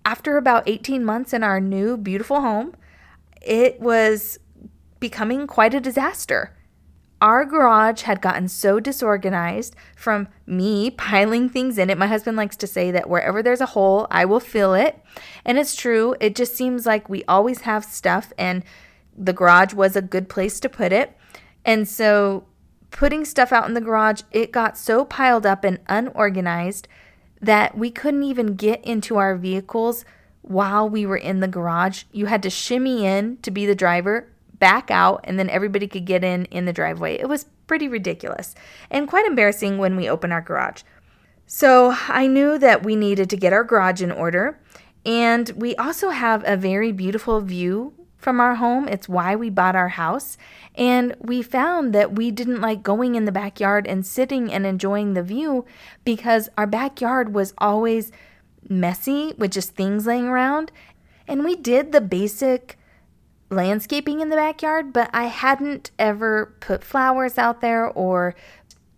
after 0.05 0.37
about 0.37 0.69
18 0.69 1.05
months 1.05 1.33
in 1.33 1.43
our 1.43 1.61
new 1.61 1.97
beautiful 1.97 2.41
home, 2.41 2.75
it 3.41 3.81
was 3.81 4.39
becoming 5.01 5.47
quite 5.47 5.75
a 5.75 5.81
disaster. 5.81 6.57
Our 7.23 7.45
garage 7.45 8.03
had 8.03 8.21
gotten 8.21 8.49
so 8.49 8.81
disorganized 8.81 9.77
from 9.95 10.27
me 10.45 10.91
piling 10.91 11.49
things 11.49 11.79
in 11.79 11.89
it. 11.89 11.97
My 11.97 12.09
husband 12.09 12.37
likes 12.37 12.57
to 12.57 12.67
say 12.67 12.91
that 12.91 13.09
wherever 13.09 13.45
there's 13.45 13.61
a 13.61 13.67
hole, 13.67 14.09
I 14.11 14.25
will 14.25 14.41
fill 14.41 14.75
it. 14.75 14.99
And 15.45 15.57
it's 15.57 15.77
true. 15.77 16.17
It 16.19 16.35
just 16.35 16.57
seems 16.57 16.85
like 16.85 17.09
we 17.09 17.23
always 17.29 17.61
have 17.61 17.85
stuff, 17.85 18.33
and 18.37 18.65
the 19.17 19.33
garage 19.33 19.73
was 19.73 19.95
a 19.95 20.03
good 20.03 20.29
place 20.29 20.59
to 20.61 20.69
put 20.69 20.93
it. 20.93 21.17
And 21.65 21.89
so 21.89 22.45
putting 22.91 23.25
stuff 23.25 23.53
out 23.53 23.69
in 23.69 23.75
the 23.75 23.81
garage, 23.81 24.23
it 24.33 24.51
got 24.51 24.77
so 24.77 25.05
piled 25.05 25.47
up 25.47 25.63
and 25.63 25.79
unorganized 25.87 26.89
that 27.41 27.79
we 27.79 27.93
couldn't 27.93 28.25
even 28.25 28.57
get 28.57 28.85
into 28.85 29.17
our 29.17 29.37
vehicles 29.37 30.05
while 30.41 30.89
we 30.89 31.07
were 31.07 31.17
in 31.17 31.39
the 31.39 31.47
garage. 31.47 32.03
You 32.11 32.27
had 32.27 32.43
to 32.43 32.51
shimmy 32.51 33.07
in 33.07 33.37
to 33.43 33.53
be 33.53 33.65
the 33.65 33.77
driver, 33.77 34.32
back 34.63 34.93
out, 34.93 35.23
and 35.25 35.41
then 35.41 35.51
everybody 35.51 35.89
could 35.89 36.05
get 36.05 36.23
in 36.23 36.45
in 36.45 36.67
the 36.67 36.73
driveway. 36.73 37.19
It 37.19 37.29
was 37.29 37.47
pretty 37.67 37.89
ridiculous 37.89 38.55
and 38.93 39.09
quite 39.09 39.27
embarrassing 39.27 39.77
when 39.77 39.97
we 39.97 40.09
opened 40.09 40.33
our 40.33 40.41
garage. 40.41 40.83
So 41.49 41.97
I 42.07 42.29
knew 42.29 42.59
that 42.59 42.85
we 42.85 42.95
needed 42.95 43.29
to 43.31 43.37
get 43.37 43.53
our 43.53 43.65
garage 43.65 44.01
in 44.01 44.13
order. 44.13 44.61
And 45.05 45.51
we 45.57 45.75
also 45.75 46.11
have 46.11 46.45
a 46.47 46.57
very 46.57 46.93
beautiful 46.93 47.41
view 47.41 47.93
from 48.19 48.39
our 48.39 48.55
home. 48.55 48.87
It's 48.87 49.09
why 49.09 49.35
we 49.35 49.51
bought 49.51 49.75
our 49.75 49.89
house. 49.89 50.39
And 50.77 51.17
we 51.19 51.43
found 51.43 51.93
that 51.93 52.15
we 52.15 52.31
didn't 52.31 52.61
like 52.61 52.85
going 52.85 53.17
in 53.17 53.25
the 53.25 53.33
backyard 53.33 53.89
and 53.89 54.07
sitting 54.07 54.53
and 54.53 54.65
enjoying 54.65 55.15
the 55.15 55.25
view 55.25 55.65
because 56.05 56.49
our 56.57 56.69
backyard 56.69 57.35
was 57.35 57.53
always 57.59 58.13
messy 58.69 59.35
with 59.37 59.51
just 59.51 59.75
things 59.75 60.07
laying 60.07 60.29
around. 60.29 60.71
And 61.27 61.45
we 61.45 61.57
did 61.57 61.91
the 61.91 62.01
basic 62.01 62.79
landscaping 63.53 64.21
in 64.21 64.29
the 64.29 64.37
backyard, 64.37 64.93
but 64.93 65.11
I 65.13 65.25
hadn't 65.25 65.91
ever 65.99 66.55
put 66.61 66.83
flowers 66.83 67.39
out 67.39 67.61
there 67.61 67.87
or 67.87 68.35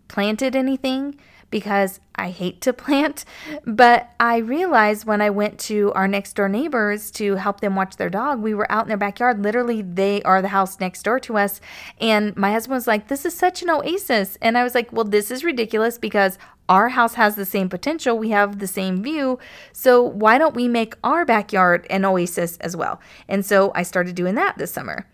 planted 0.08 0.54
anything 0.56 1.18
because 1.54 2.00
I 2.16 2.30
hate 2.30 2.60
to 2.62 2.72
plant. 2.84 3.24
But 3.64 4.10
I 4.18 4.38
realized 4.38 5.06
when 5.06 5.20
I 5.20 5.30
went 5.30 5.60
to 5.60 5.92
our 5.94 6.08
next 6.08 6.32
door 6.32 6.48
neighbors 6.48 7.12
to 7.12 7.36
help 7.36 7.60
them 7.60 7.76
watch 7.76 7.96
their 7.96 8.10
dog, 8.10 8.40
we 8.40 8.54
were 8.54 8.70
out 8.72 8.82
in 8.82 8.88
their 8.88 8.96
backyard. 8.96 9.40
Literally, 9.40 9.80
they 9.80 10.20
are 10.22 10.42
the 10.42 10.48
house 10.48 10.80
next 10.80 11.04
door 11.04 11.20
to 11.20 11.38
us. 11.38 11.60
And 12.00 12.36
my 12.36 12.50
husband 12.50 12.74
was 12.74 12.88
like, 12.88 13.06
This 13.06 13.24
is 13.24 13.36
such 13.36 13.62
an 13.62 13.70
oasis. 13.70 14.36
And 14.42 14.58
I 14.58 14.64
was 14.64 14.74
like, 14.74 14.92
Well, 14.92 15.04
this 15.04 15.30
is 15.30 15.44
ridiculous 15.44 15.96
because 15.96 16.38
our 16.68 16.88
house 16.88 17.14
has 17.14 17.36
the 17.36 17.44
same 17.44 17.68
potential. 17.68 18.18
We 18.18 18.30
have 18.30 18.58
the 18.58 18.66
same 18.66 19.00
view. 19.00 19.38
So 19.72 20.02
why 20.02 20.38
don't 20.38 20.56
we 20.56 20.66
make 20.66 20.96
our 21.04 21.24
backyard 21.24 21.86
an 21.88 22.04
oasis 22.04 22.56
as 22.56 22.76
well? 22.76 23.00
And 23.28 23.46
so 23.46 23.70
I 23.76 23.84
started 23.84 24.16
doing 24.16 24.34
that 24.34 24.58
this 24.58 24.72
summer. 24.72 25.06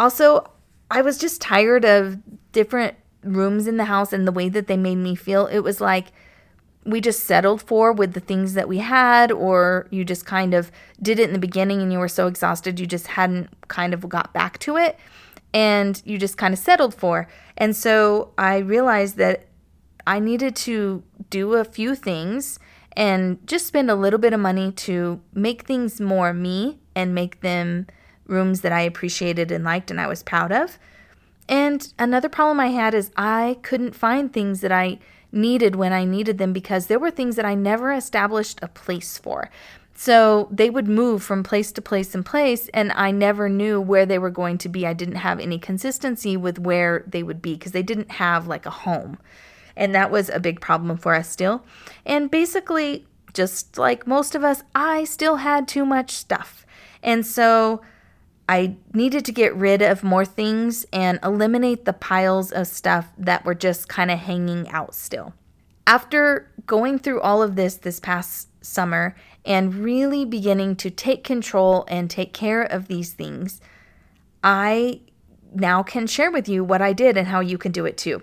Also, 0.00 0.50
I 0.90 1.02
was 1.02 1.16
just 1.16 1.40
tired 1.40 1.84
of 1.84 2.18
different 2.50 2.96
rooms 3.22 3.66
in 3.66 3.76
the 3.76 3.84
house 3.84 4.12
and 4.12 4.26
the 4.26 4.32
way 4.32 4.48
that 4.48 4.66
they 4.66 4.76
made 4.76 4.96
me 4.96 5.14
feel. 5.14 5.46
It 5.46 5.60
was 5.60 5.80
like 5.80 6.12
we 6.84 7.00
just 7.00 7.24
settled 7.24 7.62
for 7.62 7.92
with 7.92 8.14
the 8.14 8.20
things 8.20 8.54
that 8.54 8.68
we 8.68 8.78
had, 8.78 9.30
or 9.30 9.86
you 9.90 10.04
just 10.04 10.24
kind 10.24 10.54
of 10.54 10.72
did 11.00 11.18
it 11.18 11.28
in 11.28 11.32
the 11.32 11.38
beginning 11.38 11.82
and 11.82 11.92
you 11.92 11.98
were 11.98 12.08
so 12.08 12.26
exhausted 12.26 12.80
you 12.80 12.86
just 12.86 13.08
hadn't 13.08 13.50
kind 13.68 13.92
of 13.92 14.08
got 14.08 14.32
back 14.32 14.58
to 14.60 14.76
it 14.76 14.98
and 15.52 16.02
you 16.04 16.18
just 16.18 16.36
kind 16.36 16.54
of 16.54 16.58
settled 16.58 16.94
for. 16.94 17.28
And 17.56 17.76
so 17.76 18.32
I 18.38 18.58
realized 18.58 19.16
that 19.16 19.46
I 20.06 20.18
needed 20.18 20.56
to 20.56 21.02
do 21.28 21.54
a 21.54 21.64
few 21.64 21.94
things 21.94 22.58
and 22.96 23.38
just 23.46 23.66
spend 23.66 23.90
a 23.90 23.94
little 23.94 24.18
bit 24.18 24.32
of 24.32 24.40
money 24.40 24.72
to 24.72 25.20
make 25.32 25.62
things 25.62 26.00
more 26.00 26.32
me 26.32 26.80
and 26.94 27.14
make 27.14 27.40
them 27.40 27.86
rooms 28.26 28.62
that 28.62 28.72
I 28.72 28.80
appreciated 28.82 29.50
and 29.50 29.64
liked 29.64 29.90
and 29.90 30.00
I 30.00 30.06
was 30.06 30.22
proud 30.22 30.52
of. 30.52 30.78
And 31.50 31.92
another 31.98 32.28
problem 32.28 32.60
I 32.60 32.68
had 32.68 32.94
is 32.94 33.10
I 33.16 33.58
couldn't 33.62 33.96
find 33.96 34.32
things 34.32 34.60
that 34.60 34.70
I 34.70 35.00
needed 35.32 35.74
when 35.74 35.92
I 35.92 36.04
needed 36.04 36.38
them 36.38 36.52
because 36.52 36.86
there 36.86 36.98
were 37.00 37.10
things 37.10 37.34
that 37.34 37.44
I 37.44 37.56
never 37.56 37.92
established 37.92 38.60
a 38.62 38.68
place 38.68 39.18
for. 39.18 39.50
So 39.92 40.48
they 40.52 40.70
would 40.70 40.86
move 40.86 41.24
from 41.24 41.42
place 41.42 41.72
to 41.72 41.82
place 41.82 42.14
and 42.14 42.24
place, 42.24 42.68
and 42.68 42.92
I 42.92 43.10
never 43.10 43.48
knew 43.48 43.80
where 43.80 44.06
they 44.06 44.18
were 44.18 44.30
going 44.30 44.58
to 44.58 44.68
be. 44.68 44.86
I 44.86 44.94
didn't 44.94 45.16
have 45.16 45.40
any 45.40 45.58
consistency 45.58 46.36
with 46.36 46.60
where 46.60 47.04
they 47.06 47.24
would 47.24 47.42
be 47.42 47.54
because 47.54 47.72
they 47.72 47.82
didn't 47.82 48.12
have 48.12 48.46
like 48.46 48.64
a 48.64 48.70
home. 48.70 49.18
And 49.76 49.92
that 49.94 50.10
was 50.10 50.28
a 50.28 50.40
big 50.40 50.60
problem 50.60 50.96
for 50.96 51.16
us 51.16 51.28
still. 51.28 51.64
And 52.06 52.30
basically, 52.30 53.06
just 53.34 53.76
like 53.76 54.06
most 54.06 54.36
of 54.36 54.44
us, 54.44 54.62
I 54.74 55.02
still 55.02 55.36
had 55.36 55.66
too 55.66 55.84
much 55.84 56.12
stuff. 56.12 56.64
And 57.02 57.26
so 57.26 57.82
I 58.50 58.74
needed 58.92 59.24
to 59.26 59.32
get 59.32 59.54
rid 59.54 59.80
of 59.80 60.02
more 60.02 60.24
things 60.24 60.84
and 60.92 61.20
eliminate 61.22 61.84
the 61.84 61.92
piles 61.92 62.50
of 62.50 62.66
stuff 62.66 63.06
that 63.16 63.44
were 63.44 63.54
just 63.54 63.88
kind 63.88 64.10
of 64.10 64.18
hanging 64.18 64.68
out 64.70 64.92
still. 64.92 65.34
After 65.86 66.50
going 66.66 66.98
through 66.98 67.20
all 67.20 67.44
of 67.44 67.54
this 67.54 67.76
this 67.76 68.00
past 68.00 68.48
summer 68.60 69.14
and 69.44 69.76
really 69.76 70.24
beginning 70.24 70.74
to 70.76 70.90
take 70.90 71.22
control 71.22 71.84
and 71.86 72.10
take 72.10 72.32
care 72.32 72.64
of 72.64 72.88
these 72.88 73.12
things, 73.12 73.60
I 74.42 75.02
now 75.54 75.84
can 75.84 76.08
share 76.08 76.32
with 76.32 76.48
you 76.48 76.64
what 76.64 76.82
I 76.82 76.92
did 76.92 77.16
and 77.16 77.28
how 77.28 77.38
you 77.38 77.56
can 77.56 77.70
do 77.70 77.86
it 77.86 77.96
too. 77.96 78.20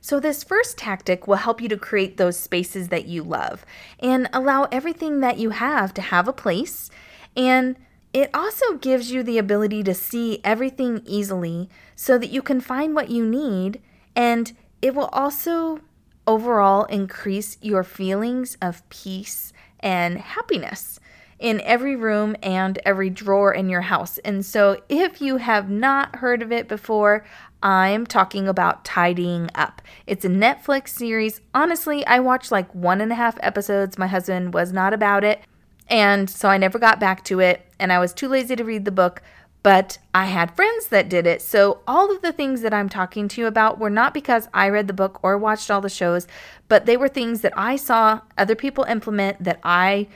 So, 0.00 0.20
this 0.20 0.44
first 0.44 0.78
tactic 0.78 1.26
will 1.26 1.34
help 1.34 1.60
you 1.60 1.68
to 1.70 1.76
create 1.76 2.16
those 2.16 2.38
spaces 2.38 2.88
that 2.88 3.06
you 3.06 3.24
love 3.24 3.66
and 3.98 4.28
allow 4.32 4.68
everything 4.70 5.18
that 5.18 5.38
you 5.38 5.50
have 5.50 5.92
to 5.94 6.00
have 6.00 6.28
a 6.28 6.32
place. 6.32 6.90
And 7.36 7.74
it 8.12 8.30
also 8.32 8.74
gives 8.74 9.10
you 9.10 9.22
the 9.22 9.38
ability 9.38 9.82
to 9.84 9.94
see 9.94 10.40
everything 10.42 11.02
easily 11.04 11.68
so 11.94 12.18
that 12.18 12.30
you 12.30 12.42
can 12.42 12.60
find 12.60 12.94
what 12.94 13.10
you 13.10 13.24
need. 13.24 13.80
And 14.16 14.56
it 14.80 14.94
will 14.94 15.10
also 15.12 15.80
overall 16.26 16.84
increase 16.84 17.58
your 17.60 17.84
feelings 17.84 18.56
of 18.60 18.88
peace 18.88 19.52
and 19.80 20.18
happiness 20.18 21.00
in 21.38 21.60
every 21.60 21.94
room 21.94 22.34
and 22.42 22.78
every 22.84 23.10
drawer 23.10 23.52
in 23.52 23.68
your 23.68 23.82
house. 23.82 24.18
And 24.18 24.44
so, 24.44 24.82
if 24.88 25.20
you 25.20 25.36
have 25.36 25.70
not 25.70 26.16
heard 26.16 26.42
of 26.42 26.50
it 26.50 26.66
before, 26.66 27.24
I'm 27.62 28.06
talking 28.06 28.48
about 28.48 28.84
Tidying 28.84 29.50
Up. 29.54 29.82
It's 30.06 30.24
a 30.24 30.28
Netflix 30.28 30.88
series. 30.88 31.40
Honestly, 31.54 32.04
I 32.06 32.20
watched 32.20 32.50
like 32.50 32.72
one 32.74 33.00
and 33.00 33.12
a 33.12 33.16
half 33.16 33.38
episodes. 33.40 33.98
My 33.98 34.06
husband 34.06 34.54
was 34.54 34.72
not 34.72 34.92
about 34.92 35.24
it. 35.24 35.40
And 35.88 36.28
so 36.28 36.48
I 36.48 36.58
never 36.58 36.78
got 36.78 37.00
back 37.00 37.24
to 37.24 37.40
it. 37.40 37.66
And 37.78 37.92
I 37.92 37.98
was 37.98 38.12
too 38.12 38.28
lazy 38.28 38.56
to 38.56 38.64
read 38.64 38.84
the 38.84 38.90
book. 38.90 39.22
But 39.62 39.98
I 40.14 40.26
had 40.26 40.54
friends 40.54 40.86
that 40.88 41.08
did 41.08 41.26
it. 41.26 41.42
So 41.42 41.80
all 41.86 42.14
of 42.14 42.22
the 42.22 42.32
things 42.32 42.60
that 42.62 42.72
I'm 42.72 42.88
talking 42.88 43.26
to 43.28 43.40
you 43.40 43.46
about 43.46 43.78
were 43.78 43.90
not 43.90 44.14
because 44.14 44.48
I 44.54 44.68
read 44.68 44.86
the 44.86 44.92
book 44.92 45.18
or 45.22 45.36
watched 45.36 45.70
all 45.70 45.80
the 45.80 45.88
shows, 45.88 46.28
but 46.68 46.86
they 46.86 46.96
were 46.96 47.08
things 47.08 47.40
that 47.40 47.52
I 47.56 47.76
saw 47.76 48.20
other 48.36 48.54
people 48.54 48.84
implement 48.84 49.42
that 49.42 49.58
I 49.64 50.06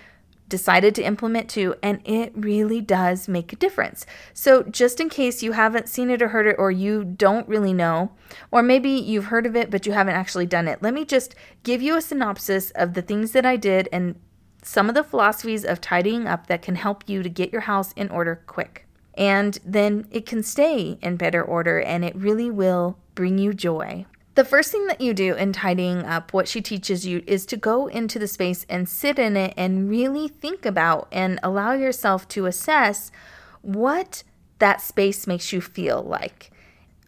decided 0.52 0.94
to 0.94 1.02
implement 1.02 1.48
too, 1.48 1.74
and 1.82 1.98
it 2.04 2.30
really 2.36 2.82
does 2.82 3.26
make 3.26 3.54
a 3.54 3.56
difference. 3.56 4.04
So, 4.34 4.62
just 4.64 5.00
in 5.00 5.08
case 5.08 5.42
you 5.42 5.52
haven't 5.52 5.88
seen 5.88 6.10
it 6.10 6.20
or 6.20 6.28
heard 6.28 6.46
it, 6.46 6.56
or 6.58 6.70
you 6.70 7.04
don't 7.04 7.48
really 7.48 7.72
know, 7.72 8.12
or 8.50 8.62
maybe 8.62 8.90
you've 8.90 9.24
heard 9.26 9.46
of 9.46 9.56
it 9.56 9.70
but 9.70 9.86
you 9.86 9.92
haven't 9.92 10.14
actually 10.14 10.44
done 10.44 10.68
it, 10.68 10.82
let 10.82 10.92
me 10.92 11.06
just 11.06 11.34
give 11.62 11.80
you 11.80 11.96
a 11.96 12.02
synopsis 12.02 12.70
of 12.72 12.92
the 12.92 13.00
things 13.00 13.32
that 13.32 13.46
I 13.46 13.56
did 13.56 13.88
and 13.90 14.14
some 14.62 14.88
of 14.88 14.94
the 14.94 15.04
philosophies 15.04 15.64
of 15.64 15.80
tidying 15.80 16.26
up 16.26 16.46
that 16.46 16.62
can 16.62 16.76
help 16.76 17.08
you 17.08 17.22
to 17.22 17.28
get 17.28 17.52
your 17.52 17.62
house 17.62 17.92
in 17.92 18.08
order 18.08 18.42
quick. 18.46 18.86
And 19.14 19.58
then 19.64 20.06
it 20.10 20.24
can 20.24 20.42
stay 20.42 20.98
in 21.02 21.16
better 21.16 21.42
order 21.42 21.80
and 21.80 22.04
it 22.04 22.16
really 22.16 22.50
will 22.50 22.96
bring 23.14 23.38
you 23.38 23.52
joy. 23.52 24.06
The 24.34 24.44
first 24.44 24.72
thing 24.72 24.86
that 24.86 25.02
you 25.02 25.12
do 25.12 25.34
in 25.34 25.52
tidying 25.52 26.06
up, 26.06 26.32
what 26.32 26.48
she 26.48 26.62
teaches 26.62 27.04
you, 27.04 27.22
is 27.26 27.44
to 27.46 27.56
go 27.58 27.86
into 27.88 28.18
the 28.18 28.26
space 28.26 28.64
and 28.66 28.88
sit 28.88 29.18
in 29.18 29.36
it 29.36 29.52
and 29.58 29.90
really 29.90 30.26
think 30.26 30.64
about 30.64 31.06
and 31.12 31.38
allow 31.42 31.72
yourself 31.72 32.26
to 32.28 32.46
assess 32.46 33.12
what 33.60 34.22
that 34.58 34.80
space 34.80 35.26
makes 35.26 35.52
you 35.52 35.60
feel 35.60 36.02
like. 36.02 36.50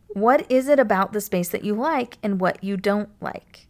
What 0.09 0.45
is 0.51 0.69
it 0.69 0.79
about 0.79 1.13
the 1.13 1.21
space 1.21 1.49
that 1.49 1.65
you 1.65 1.75
like 1.75 2.19
and 2.23 2.41
what 2.41 2.63
you 2.63 2.77
don't 2.77 3.09
like? 3.23 3.64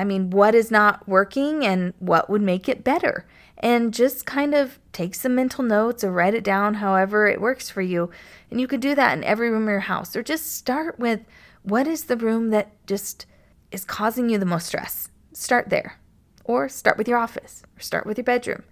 I 0.00 0.04
mean, 0.04 0.30
what 0.30 0.54
is 0.54 0.70
not 0.70 1.06
working 1.06 1.64
and 1.64 1.92
what 1.98 2.30
would 2.30 2.40
make 2.40 2.68
it 2.68 2.82
better? 2.82 3.26
And 3.58 3.92
just 3.92 4.24
kind 4.24 4.54
of 4.54 4.78
take 4.92 5.14
some 5.14 5.34
mental 5.34 5.62
notes 5.62 6.02
or 6.02 6.10
write 6.10 6.32
it 6.32 6.42
down 6.42 6.74
however 6.74 7.26
it 7.26 7.40
works 7.40 7.68
for 7.68 7.82
you. 7.82 8.10
And 8.50 8.58
you 8.58 8.66
could 8.66 8.80
do 8.80 8.94
that 8.94 9.16
in 9.16 9.22
every 9.24 9.50
room 9.50 9.64
of 9.64 9.68
your 9.68 9.80
house 9.80 10.16
or 10.16 10.22
just 10.22 10.52
start 10.52 10.98
with 10.98 11.20
what 11.62 11.86
is 11.86 12.04
the 12.04 12.16
room 12.16 12.48
that 12.48 12.72
just 12.86 13.26
is 13.70 13.84
causing 13.84 14.30
you 14.30 14.38
the 14.38 14.46
most 14.46 14.68
stress? 14.68 15.10
Start 15.34 15.68
there. 15.68 16.00
Or 16.44 16.68
start 16.68 16.96
with 16.96 17.06
your 17.06 17.18
office, 17.18 17.62
or 17.76 17.80
start 17.80 18.06
with 18.06 18.16
your 18.16 18.24
bedroom. 18.24 18.64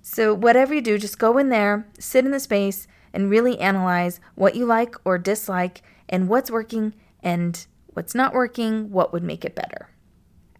So, 0.00 0.32
whatever 0.32 0.72
you 0.72 0.80
do, 0.80 0.96
just 0.96 1.18
go 1.18 1.36
in 1.36 1.48
there, 1.48 1.86
sit 1.98 2.24
in 2.24 2.30
the 2.30 2.40
space, 2.40 2.86
and 3.12 3.28
really 3.28 3.58
analyze 3.58 4.20
what 4.34 4.54
you 4.54 4.64
like 4.64 4.94
or 5.04 5.18
dislike, 5.18 5.82
and 6.08 6.28
what's 6.28 6.50
working 6.50 6.94
and 7.22 7.66
what's 7.88 8.14
not 8.14 8.32
working, 8.32 8.90
what 8.90 9.12
would 9.12 9.22
make 9.22 9.44
it 9.44 9.54
better. 9.54 9.88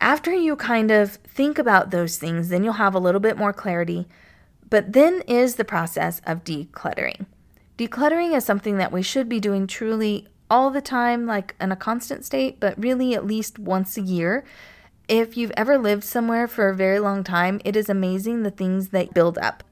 After 0.02 0.35
you 0.35 0.56
kind 0.56 0.90
of 0.90 1.12
think 1.12 1.61
about 1.61 1.92
those 1.92 2.16
things, 2.18 2.49
then 2.49 2.64
you'll 2.64 2.73
have 2.73 2.97
a 2.97 2.99
little 2.99 3.21
bit 3.21 3.38
more 3.38 3.52
clarity. 3.52 4.09
But 4.68 4.94
then 4.94 5.23
is 5.28 5.54
the 5.54 5.64
process 5.64 6.21
of 6.26 6.42
decluttering. 6.42 7.26
Decluttering 7.78 8.37
is 8.37 8.44
something 8.44 8.78
that 8.78 8.90
we 8.90 9.02
should 9.02 9.28
be 9.28 9.38
doing 9.38 9.68
truly 9.68 10.26
all 10.50 10.71
the 10.71 10.80
time, 10.80 11.25
like 11.25 11.54
in 11.61 11.71
a 11.71 11.76
constant 11.76 12.25
state, 12.25 12.59
but 12.59 12.76
really 12.76 13.14
at 13.14 13.25
least 13.25 13.61
once 13.61 13.97
a 13.97 14.00
year. 14.00 14.44
If 15.06 15.37
you've 15.37 15.52
ever 15.56 15.78
lived 15.78 16.02
somewhere 16.02 16.49
for 16.49 16.68
a 16.68 16.75
very 16.75 16.99
long 16.99 17.23
time, 17.23 17.61
it 17.64 17.76
is 17.76 17.88
amazing 17.88 18.42
the 18.42 18.50
things 18.50 18.88
that 18.88 19.14
build 19.14 19.38
up. 19.38 19.62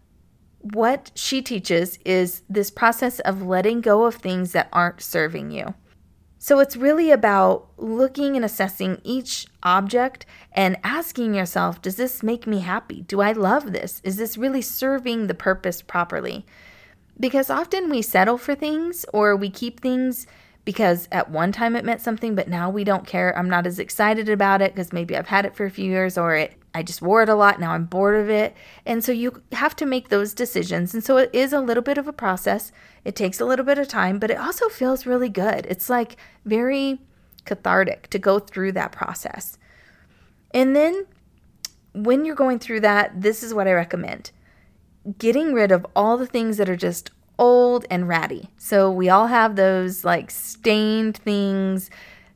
What 0.61 1.11
she 1.17 1.43
teaches 1.43 1.99
is 2.05 2.43
this 2.49 2.71
process 2.71 3.19
of 3.19 3.43
letting 3.43 3.81
go 3.81 4.05
of 4.05 4.15
things 4.15 4.53
that 4.53 4.69
aren't 4.73 5.01
serving 5.01 5.51
you. 5.51 5.75
So 6.43 6.59
it's 6.59 6.75
really 6.75 7.11
about 7.11 7.69
looking 7.77 8.35
and 8.35 8.43
assessing 8.47 9.03
each 9.05 9.47
object 9.63 10.25
and 10.53 10.79
asking 10.83 11.35
yourself, 11.35 11.83
does 11.83 11.97
this 11.97 12.23
make 12.23 12.47
me 12.47 12.61
happy? 12.61 13.03
Do 13.03 13.21
I 13.21 13.33
love 13.33 13.73
this? 13.73 14.01
Is 14.05 14.17
this 14.17 14.39
really 14.39 14.63
serving 14.63 15.27
the 15.27 15.35
purpose 15.35 15.83
properly? 15.83 16.47
Because 17.21 17.51
often 17.51 17.91
we 17.91 18.01
settle 18.01 18.39
for 18.39 18.55
things 18.55 19.05
or 19.13 19.37
we 19.37 19.51
keep 19.51 19.81
things 19.81 20.27
because 20.65 21.09
at 21.13 21.31
one 21.31 21.53
time 21.53 21.77
it 21.77 21.85
meant 21.85 22.01
something, 22.01 22.35
but 22.35 22.49
now 22.49 22.71
we 22.71 22.85
don't 22.85 23.07
care. 23.07 23.37
I'm 23.37 23.51
not 23.51 23.67
as 23.67 23.79
excited 23.79 24.31
about 24.31 24.63
it 24.63 24.75
because 24.75 24.95
maybe 24.95 25.19
I've 25.19 25.29
had 25.29 25.45
it 25.45 25.55
for 25.55 25.67
a 25.67 25.71
few 25.71 25.91
years 25.91 26.17
or 26.17 26.37
it 26.37 26.55
I 26.75 26.83
just 26.83 27.03
wore 27.03 27.23
it 27.23 27.29
a 27.29 27.35
lot. 27.35 27.59
Now 27.59 27.73
I'm 27.73 27.85
bored 27.85 28.21
of 28.21 28.31
it. 28.31 28.55
And 28.87 29.03
so 29.05 29.13
you 29.13 29.43
have 29.53 29.75
to 29.77 29.87
make 29.87 30.09
those 30.09 30.35
decisions. 30.35 30.95
And 30.95 31.03
so 31.03 31.17
it 31.17 31.31
is 31.33 31.53
a 31.53 31.61
little 31.61 31.83
bit 31.83 31.99
of 31.99 32.07
a 32.07 32.13
process. 32.13 32.71
It 33.05 33.17
takes 33.17 33.41
a 33.41 33.45
little 33.45 33.65
bit 33.65 33.79
of 33.79 33.89
time, 33.89 34.19
but 34.19 34.31
it 34.31 34.39
also 34.39 34.69
feels 34.69 35.07
really 35.07 35.29
good. 35.29 35.67
It's 35.69 35.91
like 35.91 36.17
very 36.45 37.01
cathartic 37.45 38.09
to 38.11 38.19
go 38.19 38.39
through 38.39 38.73
that 38.73 38.93
process. 38.93 39.59
And 40.53 40.77
then 40.77 41.07
when 41.93 42.25
you're 42.25 42.37
going 42.37 42.59
through 42.61 42.81
that, 42.81 43.21
this 43.21 43.43
is 43.43 43.53
what 43.53 43.67
I 43.67 43.73
recommend 43.73 44.31
getting 45.19 45.55
rid 45.55 45.73
of 45.73 45.87
all 45.97 46.19
the 46.19 46.27
things 46.27 46.59
that 46.59 46.69
are 46.69 46.77
just 46.77 47.11
old 47.39 47.87
and 47.91 48.07
ratty. 48.07 48.51
So 48.59 48.91
we 48.91 49.09
all 49.09 49.29
have 49.29 49.57
those 49.57 50.05
like 50.05 50.31
stained 50.31 51.17
things, 51.17 51.91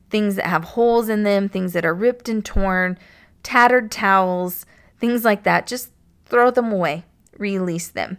things 0.09 0.35
that 0.35 0.47
have 0.47 0.63
holes 0.63 1.09
in 1.09 1.23
them, 1.23 1.47
things 1.47 1.73
that 1.73 1.85
are 1.85 1.93
ripped 1.93 2.27
and 2.27 2.43
torn, 2.43 2.97
tattered 3.45 3.91
towels, 3.91 4.65
things 4.99 5.23
like 5.23 5.43
that. 5.43 5.67
Just 5.67 5.91
throw 6.25 6.51
them 6.51 6.71
away, 6.71 7.05
release 7.37 7.87
them. 7.87 8.17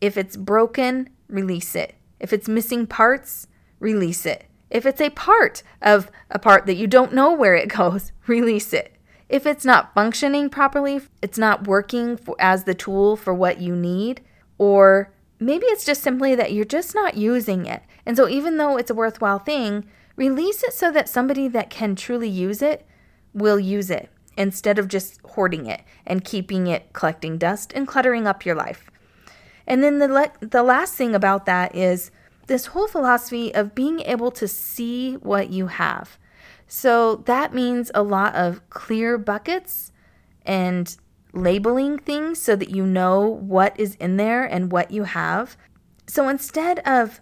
If 0.00 0.16
it's 0.16 0.36
broken, 0.36 1.10
release 1.28 1.74
it. 1.74 1.94
If 2.20 2.32
it's 2.32 2.48
missing 2.48 2.86
parts, 2.86 3.48
release 3.80 4.24
it. 4.24 4.44
If 4.70 4.86
it's 4.86 5.00
a 5.00 5.10
part 5.10 5.62
of 5.82 6.10
a 6.30 6.38
part 6.38 6.64
that 6.66 6.76
you 6.76 6.86
don't 6.86 7.12
know 7.12 7.32
where 7.32 7.54
it 7.54 7.68
goes, 7.76 8.12
release 8.26 8.72
it. 8.72 8.96
If 9.28 9.46
it's 9.46 9.64
not 9.64 9.94
functioning 9.94 10.48
properly, 10.48 11.00
it's 11.20 11.38
not 11.38 11.66
working 11.66 12.16
for, 12.16 12.36
as 12.38 12.64
the 12.64 12.74
tool 12.74 13.16
for 13.16 13.34
what 13.34 13.60
you 13.60 13.74
need, 13.74 14.20
or 14.58 15.12
maybe 15.40 15.66
it's 15.66 15.84
just 15.84 16.02
simply 16.02 16.34
that 16.34 16.52
you're 16.52 16.64
just 16.64 16.94
not 16.94 17.16
using 17.16 17.66
it. 17.66 17.82
And 18.06 18.16
so, 18.16 18.28
even 18.28 18.58
though 18.58 18.76
it's 18.76 18.90
a 18.90 18.94
worthwhile 18.94 19.38
thing, 19.38 19.86
release 20.16 20.62
it 20.62 20.74
so 20.74 20.92
that 20.92 21.08
somebody 21.08 21.48
that 21.48 21.70
can 21.70 21.96
truly 21.96 22.28
use 22.28 22.62
it 22.62 22.86
will 23.32 23.58
use 23.58 23.90
it 23.90 24.11
instead 24.36 24.78
of 24.78 24.88
just 24.88 25.20
hoarding 25.24 25.66
it 25.66 25.82
and 26.06 26.24
keeping 26.24 26.66
it 26.66 26.92
collecting 26.92 27.38
dust 27.38 27.72
and 27.74 27.86
cluttering 27.86 28.26
up 28.26 28.44
your 28.44 28.54
life. 28.54 28.90
And 29.66 29.82
then 29.82 29.98
the 29.98 30.08
le- 30.08 30.32
the 30.40 30.62
last 30.62 30.94
thing 30.94 31.14
about 31.14 31.46
that 31.46 31.74
is 31.74 32.10
this 32.46 32.66
whole 32.66 32.88
philosophy 32.88 33.54
of 33.54 33.74
being 33.74 34.00
able 34.00 34.30
to 34.32 34.48
see 34.48 35.14
what 35.14 35.50
you 35.50 35.68
have. 35.68 36.18
So 36.66 37.16
that 37.26 37.54
means 37.54 37.90
a 37.94 38.02
lot 38.02 38.34
of 38.34 38.68
clear 38.70 39.18
buckets 39.18 39.92
and 40.44 40.96
labeling 41.32 41.98
things 41.98 42.38
so 42.40 42.56
that 42.56 42.70
you 42.70 42.84
know 42.84 43.20
what 43.20 43.78
is 43.78 43.94
in 43.96 44.16
there 44.16 44.44
and 44.44 44.72
what 44.72 44.90
you 44.90 45.04
have. 45.04 45.56
So 46.06 46.28
instead 46.28 46.80
of 46.80 47.20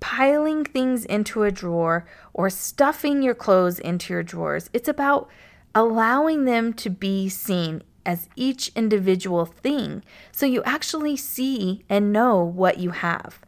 piling 0.00 0.64
things 0.64 1.04
into 1.04 1.44
a 1.44 1.50
drawer 1.50 2.06
or 2.32 2.50
stuffing 2.50 3.22
your 3.22 3.34
clothes 3.34 3.78
into 3.78 4.12
your 4.12 4.22
drawers, 4.22 4.70
it's 4.72 4.88
about 4.88 5.28
allowing 5.74 6.44
them 6.44 6.72
to 6.72 6.90
be 6.90 7.28
seen 7.28 7.82
as 8.06 8.28
each 8.36 8.70
individual 8.76 9.46
thing 9.46 10.02
so 10.30 10.46
you 10.46 10.62
actually 10.64 11.16
see 11.16 11.84
and 11.88 12.12
know 12.12 12.42
what 12.42 12.78
you 12.78 12.90
have. 12.90 13.40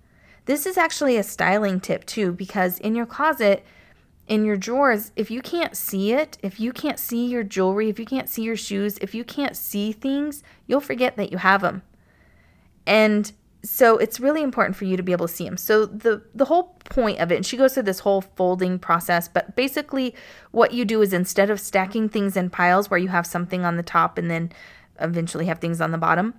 This 0.46 0.64
is 0.64 0.78
actually 0.78 1.16
a 1.16 1.22
styling 1.22 1.80
tip 1.80 2.06
too, 2.06 2.32
because 2.32 2.78
in 2.78 2.94
your 2.94 3.06
closet, 3.06 3.64
in 4.28 4.44
your 4.44 4.56
drawers, 4.56 5.12
if 5.14 5.30
you 5.30 5.40
can't 5.40 5.76
see 5.76 6.12
it, 6.12 6.38
if 6.42 6.58
you 6.58 6.72
can't 6.72 6.98
see 6.98 7.26
your 7.26 7.44
jewelry, 7.44 7.88
if 7.88 7.98
you 7.98 8.06
can't 8.06 8.28
see 8.28 8.42
your 8.42 8.56
shoes, 8.56 8.98
if 8.98 9.14
you 9.14 9.24
can't 9.24 9.56
see 9.56 9.92
things, 9.92 10.42
you'll 10.66 10.80
forget 10.80 11.16
that 11.16 11.30
you 11.30 11.38
have 11.38 11.62
them. 11.62 11.82
And 12.86 13.32
so 13.66 13.98
it's 13.98 14.20
really 14.20 14.42
important 14.42 14.76
for 14.76 14.84
you 14.84 14.96
to 14.96 15.02
be 15.02 15.12
able 15.12 15.26
to 15.26 15.34
see 15.34 15.44
them. 15.44 15.56
So 15.56 15.86
the 15.86 16.22
the 16.34 16.46
whole 16.46 16.76
point 16.84 17.18
of 17.18 17.32
it, 17.32 17.36
and 17.36 17.46
she 17.46 17.56
goes 17.56 17.74
through 17.74 17.84
this 17.84 18.00
whole 18.00 18.20
folding 18.20 18.78
process, 18.78 19.28
but 19.28 19.56
basically 19.56 20.14
what 20.52 20.72
you 20.72 20.84
do 20.84 21.02
is 21.02 21.12
instead 21.12 21.50
of 21.50 21.60
stacking 21.60 22.08
things 22.08 22.36
in 22.36 22.50
piles 22.50 22.90
where 22.90 22.98
you 22.98 23.08
have 23.08 23.26
something 23.26 23.64
on 23.64 23.76
the 23.76 23.82
top 23.82 24.18
and 24.18 24.30
then 24.30 24.52
eventually 25.00 25.46
have 25.46 25.58
things 25.58 25.80
on 25.80 25.90
the 25.90 25.98
bottom, 25.98 26.34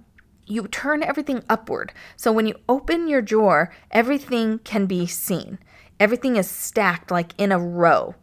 you 0.46 0.68
turn 0.68 1.04
everything 1.04 1.44
upward. 1.50 1.92
So 2.16 2.32
when 2.32 2.48
you 2.48 2.56
open 2.70 3.08
your 3.08 3.22
drawer, 3.22 3.72
everything 3.92 4.60
can 4.60 4.86
be 4.86 5.06
seen. 5.06 5.60
Everything 6.00 6.38
is 6.38 6.50
stacked 6.50 7.12
like 7.12 7.34
in 7.38 7.52
a 7.52 7.60
row 7.60 8.16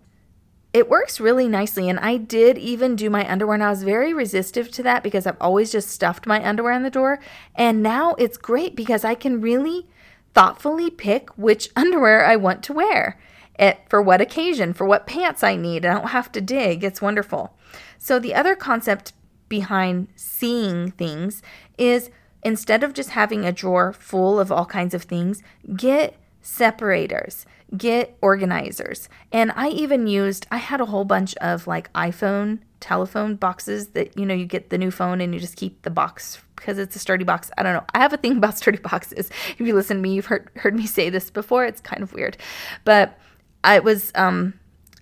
it 0.74 0.90
works 0.90 1.20
really 1.20 1.46
nicely. 1.48 1.88
And 1.88 2.00
I 2.00 2.16
did 2.16 2.58
even 2.58 2.96
do 2.96 3.08
my 3.08 3.30
underwear, 3.30 3.54
and 3.54 3.62
I 3.62 3.70
was 3.70 3.84
very 3.84 4.12
resistive 4.12 4.70
to 4.72 4.82
that 4.82 5.04
because 5.04 5.24
I've 5.24 5.40
always 5.40 5.70
just 5.70 5.88
stuffed 5.88 6.26
my 6.26 6.46
underwear 6.46 6.72
in 6.72 6.82
the 6.82 6.90
drawer. 6.90 7.20
And 7.54 7.82
now 7.82 8.16
it's 8.16 8.36
great 8.36 8.74
because 8.74 9.04
I 9.04 9.14
can 9.14 9.40
really 9.40 9.86
thoughtfully 10.34 10.90
pick 10.90 11.30
which 11.38 11.70
underwear 11.76 12.26
I 12.26 12.34
want 12.36 12.64
to 12.64 12.74
wear. 12.74 13.18
It, 13.56 13.78
for 13.88 14.02
what 14.02 14.20
occasion, 14.20 14.72
for 14.72 14.84
what 14.84 15.06
pants 15.06 15.44
I 15.44 15.54
need. 15.54 15.86
I 15.86 15.94
don't 15.94 16.08
have 16.08 16.32
to 16.32 16.40
dig. 16.40 16.82
It's 16.82 17.00
wonderful. 17.00 17.56
So, 17.98 18.18
the 18.18 18.34
other 18.34 18.56
concept 18.56 19.12
behind 19.48 20.08
seeing 20.16 20.90
things 20.90 21.40
is 21.78 22.10
instead 22.42 22.82
of 22.82 22.94
just 22.94 23.10
having 23.10 23.44
a 23.44 23.52
drawer 23.52 23.92
full 23.92 24.40
of 24.40 24.50
all 24.50 24.66
kinds 24.66 24.92
of 24.92 25.04
things, 25.04 25.40
get 25.76 26.16
separators 26.42 27.46
get 27.76 28.16
organizers. 28.20 29.08
And 29.32 29.52
I 29.56 29.68
even 29.68 30.06
used, 30.06 30.46
I 30.50 30.58
had 30.58 30.80
a 30.80 30.86
whole 30.86 31.04
bunch 31.04 31.34
of 31.36 31.66
like 31.66 31.92
iPhone 31.92 32.60
telephone 32.80 33.36
boxes 33.36 33.88
that, 33.88 34.16
you 34.18 34.26
know, 34.26 34.34
you 34.34 34.46
get 34.46 34.70
the 34.70 34.78
new 34.78 34.90
phone 34.90 35.20
and 35.20 35.34
you 35.34 35.40
just 35.40 35.56
keep 35.56 35.82
the 35.82 35.90
box 35.90 36.38
because 36.56 36.78
it's 36.78 36.94
a 36.94 36.98
sturdy 36.98 37.24
box. 37.24 37.50
I 37.56 37.62
don't 37.62 37.74
know. 37.74 37.84
I 37.94 37.98
have 37.98 38.12
a 38.12 38.16
thing 38.16 38.36
about 38.36 38.58
sturdy 38.58 38.78
boxes. 38.78 39.30
If 39.58 39.60
you 39.60 39.74
listen 39.74 39.96
to 39.96 40.02
me, 40.02 40.14
you've 40.14 40.26
heard, 40.26 40.50
heard 40.56 40.74
me 40.74 40.86
say 40.86 41.10
this 41.10 41.30
before. 41.30 41.64
It's 41.64 41.80
kind 41.80 42.02
of 42.02 42.12
weird. 42.12 42.36
But 42.84 43.18
I 43.62 43.78
was, 43.78 44.12
um, 44.14 44.54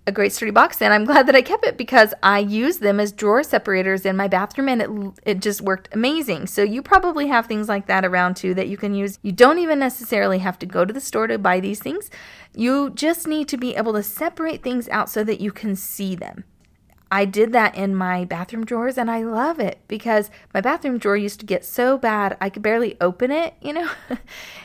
a 0.06 0.12
great 0.12 0.32
sturdy 0.32 0.50
box 0.50 0.82
and 0.82 0.92
I'm 0.92 1.04
glad 1.04 1.28
that 1.28 1.36
I 1.36 1.42
kept 1.42 1.64
it 1.64 1.76
because 1.76 2.12
I 2.22 2.40
use 2.40 2.78
them 2.78 2.98
as 2.98 3.12
drawer 3.12 3.44
separators 3.44 4.04
in 4.04 4.16
my 4.16 4.26
bathroom 4.26 4.68
and 4.68 4.82
it 4.82 4.90
it 5.24 5.40
just 5.40 5.60
worked 5.60 5.88
amazing. 5.92 6.48
So 6.48 6.62
you 6.62 6.82
probably 6.82 7.28
have 7.28 7.46
things 7.46 7.68
like 7.68 7.86
that 7.86 8.04
around 8.04 8.36
too 8.36 8.52
that 8.54 8.68
you 8.68 8.76
can 8.76 8.94
use. 8.94 9.18
You 9.22 9.30
don't 9.30 9.60
even 9.60 9.78
necessarily 9.78 10.38
have 10.38 10.58
to 10.60 10.66
go 10.66 10.84
to 10.84 10.92
the 10.92 11.00
store 11.00 11.28
to 11.28 11.38
buy 11.38 11.60
these 11.60 11.78
things. 11.78 12.10
You 12.54 12.90
just 12.90 13.28
need 13.28 13.46
to 13.48 13.56
be 13.56 13.76
able 13.76 13.92
to 13.92 14.02
separate 14.02 14.62
things 14.62 14.88
out 14.88 15.08
so 15.08 15.22
that 15.22 15.40
you 15.40 15.52
can 15.52 15.76
see 15.76 16.16
them. 16.16 16.44
I 17.12 17.26
did 17.26 17.52
that 17.52 17.76
in 17.76 17.94
my 17.94 18.24
bathroom 18.24 18.64
drawers 18.64 18.98
and 18.98 19.10
I 19.10 19.22
love 19.22 19.60
it 19.60 19.80
because 19.86 20.30
my 20.52 20.62
bathroom 20.62 20.98
drawer 20.98 21.16
used 21.16 21.40
to 21.40 21.46
get 21.46 21.64
so 21.64 21.96
bad 21.96 22.36
I 22.40 22.48
could 22.48 22.62
barely 22.62 22.96
open 23.00 23.30
it, 23.30 23.54
you 23.60 23.74
know? 23.74 23.90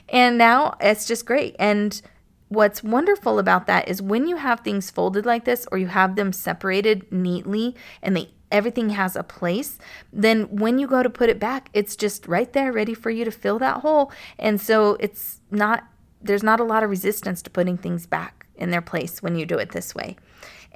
and 0.09 0.37
now 0.37 0.77
it's 0.79 1.05
just 1.05 1.25
great. 1.25 1.55
And 1.59 2.01
what's 2.49 2.83
wonderful 2.83 3.39
about 3.39 3.67
that 3.67 3.87
is 3.87 4.01
when 4.01 4.27
you 4.27 4.37
have 4.37 4.61
things 4.61 4.89
folded 4.89 5.25
like 5.25 5.45
this 5.45 5.67
or 5.71 5.77
you 5.77 5.87
have 5.87 6.15
them 6.15 6.31
separated 6.31 7.11
neatly 7.11 7.75
and 8.01 8.15
they 8.15 8.29
everything 8.51 8.91
has 8.91 9.15
a 9.15 9.23
place, 9.23 9.77
then 10.13 10.43
when 10.43 10.79
you 10.79 10.87
go 10.87 11.03
to 11.03 11.09
put 11.09 11.29
it 11.29 11.39
back, 11.39 11.69
it's 11.73 11.95
just 11.95 12.27
right 12.27 12.53
there 12.53 12.71
ready 12.71 12.93
for 12.93 13.09
you 13.09 13.25
to 13.25 13.31
fill 13.31 13.59
that 13.59 13.81
hole. 13.81 14.11
And 14.39 14.61
so 14.61 14.95
it's 14.99 15.41
not 15.51 15.85
there's 16.21 16.43
not 16.43 16.59
a 16.59 16.63
lot 16.63 16.83
of 16.83 16.89
resistance 16.89 17.41
to 17.43 17.49
putting 17.49 17.77
things 17.77 18.05
back 18.07 18.47
in 18.55 18.71
their 18.71 18.81
place 18.81 19.21
when 19.21 19.35
you 19.35 19.45
do 19.45 19.57
it 19.57 19.71
this 19.71 19.93
way. 19.93 20.17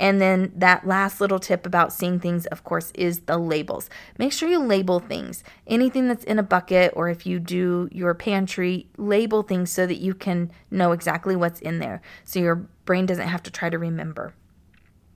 And 0.02 0.20
then 0.20 0.52
that 0.56 0.88
last 0.88 1.22
little 1.22 1.38
tip 1.38 1.64
about 1.64 1.94
seeing 1.94 2.20
things, 2.20 2.48
of 2.48 2.64
course, 2.64 2.92
is 2.96 3.20
the 3.20 3.38
labels. 3.38 3.88
Make 4.18 4.34
sure 4.34 4.50
you 4.50 4.58
label 4.58 5.00
things. 5.00 5.44
Anything 5.68 6.08
that's 6.08 6.24
in 6.24 6.40
a 6.40 6.44
bucket, 6.44 6.92
or 6.96 7.08
if 7.08 7.28
you 7.28 7.40
do 7.40 7.88
your 7.92 8.16
pantry, 8.16 8.88
label 8.98 9.44
things 9.44 9.70
so 9.70 9.86
that 9.86 10.00
you 10.00 10.16
can 10.16 10.52
know 10.72 10.92
exactly 10.92 11.36
what's 11.36 11.60
in 11.60 11.78
there 11.78 12.02
so 12.24 12.40
your 12.40 12.68
brain 12.86 13.06
doesn't 13.06 13.28
have 13.28 13.44
to 13.44 13.52
try 13.52 13.70
to 13.70 13.78
remember. 13.78 14.34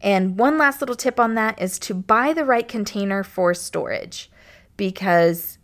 And 0.02 0.38
one 0.38 0.60
last 0.60 0.82
little 0.82 0.96
tip 0.96 1.20
on 1.20 1.34
that 1.34 1.60
is 1.60 1.80
to 1.80 1.96
buy 1.96 2.32
the 2.32 2.46
right 2.46 2.68
container 2.68 3.24
for 3.24 3.56
storage 3.56 4.30
because 4.78 5.58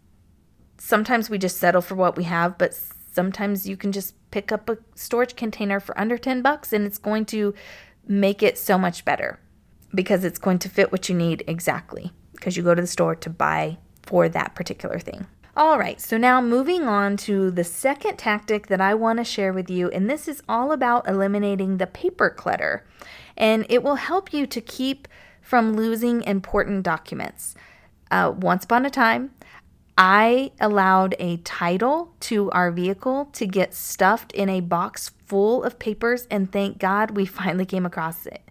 sometimes 0.80 1.30
we 1.30 1.38
just 1.38 1.58
settle 1.58 1.82
for 1.82 1.94
what 1.94 2.18
we 2.18 2.24
have, 2.24 2.58
but 2.58 2.74
sometimes 3.12 3.70
you 3.70 3.78
can 3.78 3.92
just 3.92 4.16
pick 4.32 4.52
up 4.52 4.68
a 4.68 4.80
storage 4.96 5.36
container 5.36 5.80
for 5.80 5.96
under 6.00 6.18
10 6.18 6.42
bucks 6.42 6.74
and 6.74 6.88
it's 6.88 6.98
going 6.98 7.26
to 7.26 7.54
make 8.08 8.44
it 8.44 8.58
so 8.58 8.78
much 8.78 9.06
better 9.06 9.40
because 9.94 10.24
it's 10.24 10.40
going 10.40 10.60
to 10.60 10.70
fit 10.70 10.92
what 10.92 11.10
you 11.10 11.16
need 11.16 11.44
exactly 11.48 12.12
because 12.34 12.58
you 12.58 12.64
go 12.64 12.74
to 12.74 12.82
the 12.82 12.88
store 12.88 13.16
to 13.16 13.30
buy 13.30 13.78
for 14.04 14.28
that 14.30 14.56
particular 14.56 15.00
thing. 15.00 15.28
All 15.56 15.78
right, 15.78 16.00
so 16.00 16.18
now 16.18 16.42
moving 16.42 16.84
on 16.84 17.18
to 17.18 17.52
the 17.52 17.66
second 17.66 18.18
tactic 18.18 18.68
that 18.68 18.80
I 18.80 18.94
want 18.94 19.20
to 19.20 19.26
share 19.26 19.52
with 19.52 19.70
you, 19.70 19.90
and 19.90 20.10
this 20.10 20.30
is 20.30 20.42
all 20.48 20.72
about 20.72 21.08
eliminating 21.10 21.78
the 21.78 21.88
paper 21.88 22.30
clutter. 22.30 22.86
And 23.36 23.66
it 23.70 23.84
will 23.84 23.96
help 23.96 24.34
you 24.34 24.48
to 24.48 24.62
keep 24.62 25.10
from 25.42 25.74
losing 25.74 26.24
important 26.24 26.84
documents. 26.84 27.56
Uh, 28.10 28.34
once 28.36 28.64
upon 28.64 28.86
a 28.86 28.90
time, 28.90 29.32
I 30.04 30.52
allowed 30.60 31.14
a 31.20 31.38
title 31.38 32.12
to 32.22 32.50
our 32.50 32.72
vehicle 32.72 33.26
to 33.34 33.46
get 33.46 33.76
stuffed 33.76 34.32
in 34.32 34.50
a 34.50 34.60
box 34.60 35.12
full 35.28 35.64
of 35.64 35.78
papers, 35.78 36.26
and 36.32 36.52
thank 36.52 36.80
God 36.80 37.12
we 37.12 37.26
finally 37.28 37.68
came 37.68 37.86
across 37.86 38.26
it. 38.26 38.42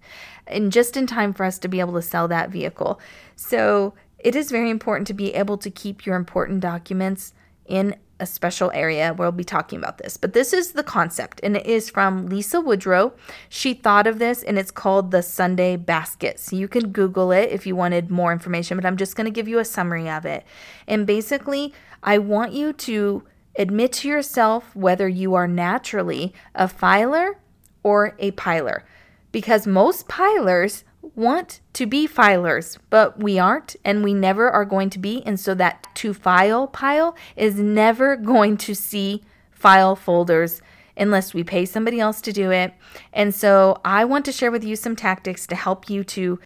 And 0.47 0.71
just 0.71 0.97
in 0.97 1.09
time 1.09 1.33
for 1.33 1.43
us 1.43 1.59
to 1.59 1.67
be 1.67 1.81
able 1.81 1.95
to 1.95 2.03
sell 2.03 2.29
that 2.29 2.51
vehicle. 2.51 3.01
So 3.35 3.95
it 4.21 4.37
is 4.37 4.53
very 4.53 4.71
important 4.71 5.09
to 5.09 5.15
be 5.15 5.35
able 5.35 5.59
to 5.59 5.73
keep 5.73 6.07
your 6.07 6.15
important 6.15 6.61
documents 6.61 7.35
in 7.67 7.97
a 8.21 8.27
special 8.27 8.71
area 8.73 9.13
where 9.13 9.27
we'll 9.27 9.33
be 9.33 9.45
talking 9.45 9.79
about 9.79 9.99
this. 9.99 10.17
But 10.17 10.33
this 10.33 10.53
is 10.53 10.73
the 10.73 10.85
concept, 10.85 11.41
and 11.43 11.57
it 11.57 11.67
is 11.67 11.91
from 11.91 12.27
Lisa 12.27 12.61
Woodruff. 12.61 13.13
She 13.49 13.75
thought 13.75 14.07
of 14.07 14.19
this, 14.19 14.43
and 14.43 14.59
it's 14.59 14.71
called 14.71 15.11
the 15.11 15.23
Sunday 15.23 15.77
basket. 15.77 16.39
So 16.39 16.57
you 16.57 16.69
can 16.69 16.93
Google 16.93 17.33
it 17.33 17.51
if 17.51 17.67
you 17.67 17.75
wanted 17.75 18.11
more 18.11 18.33
information, 18.33 18.77
but 18.77 18.87
I'm 18.87 18.97
just 18.97 19.17
going 19.17 19.25
to 19.25 19.31
give 19.31 19.49
you 19.49 19.59
a 19.59 19.65
summary 19.65 20.09
of 20.09 20.25
it. 20.25 20.45
And 20.87 21.07
basically, 21.07 21.73
I 22.03 22.19
want 22.19 22.53
you 22.53 22.73
to 22.73 23.25
admit 23.57 23.93
to 23.93 24.09
yourself 24.09 24.75
whether 24.77 25.09
you 25.09 25.35
are 25.35 25.49
naturally 25.49 26.33
a 26.55 26.69
filer 26.69 27.39
or 27.83 28.15
a 28.19 28.31
piler. 28.33 28.85
Because 29.33 29.67
most 29.67 30.09
pilers 30.09 30.85
want 31.03 31.61
to 31.75 31.87
be 31.87 32.07
filers, 32.07 32.79
but 32.91 33.23
we 33.23 33.39
aren't 33.39 33.77
and 33.85 34.05
we 34.05 34.15
never 34.15 34.51
are 34.51 34.65
going 34.65 34.91
to 34.91 34.99
be. 34.99 35.23
And 35.25 35.39
so 35.39 35.55
that 35.55 35.87
to 35.97 36.15
file 36.15 36.67
pile 36.67 37.17
is 37.37 37.59
never 37.59 38.17
going 38.17 38.57
to 38.59 38.75
see 38.75 39.23
file 39.51 39.97
folders 39.97 40.61
unless 40.97 41.33
we 41.33 41.43
pay 41.43 41.65
somebody 41.65 42.01
else 42.01 42.21
to 42.21 42.33
do 42.33 42.51
it. 42.51 42.75
And 43.13 43.35
so 43.35 43.81
I 43.85 44.05
want 44.05 44.25
to 44.27 44.33
share 44.33 44.51
with 44.51 44.65
you 44.65 44.77
some 44.77 44.97
tactics 44.97 45.47
to 45.49 45.55
help 45.55 45.89
you 45.89 46.05
to 46.05 46.39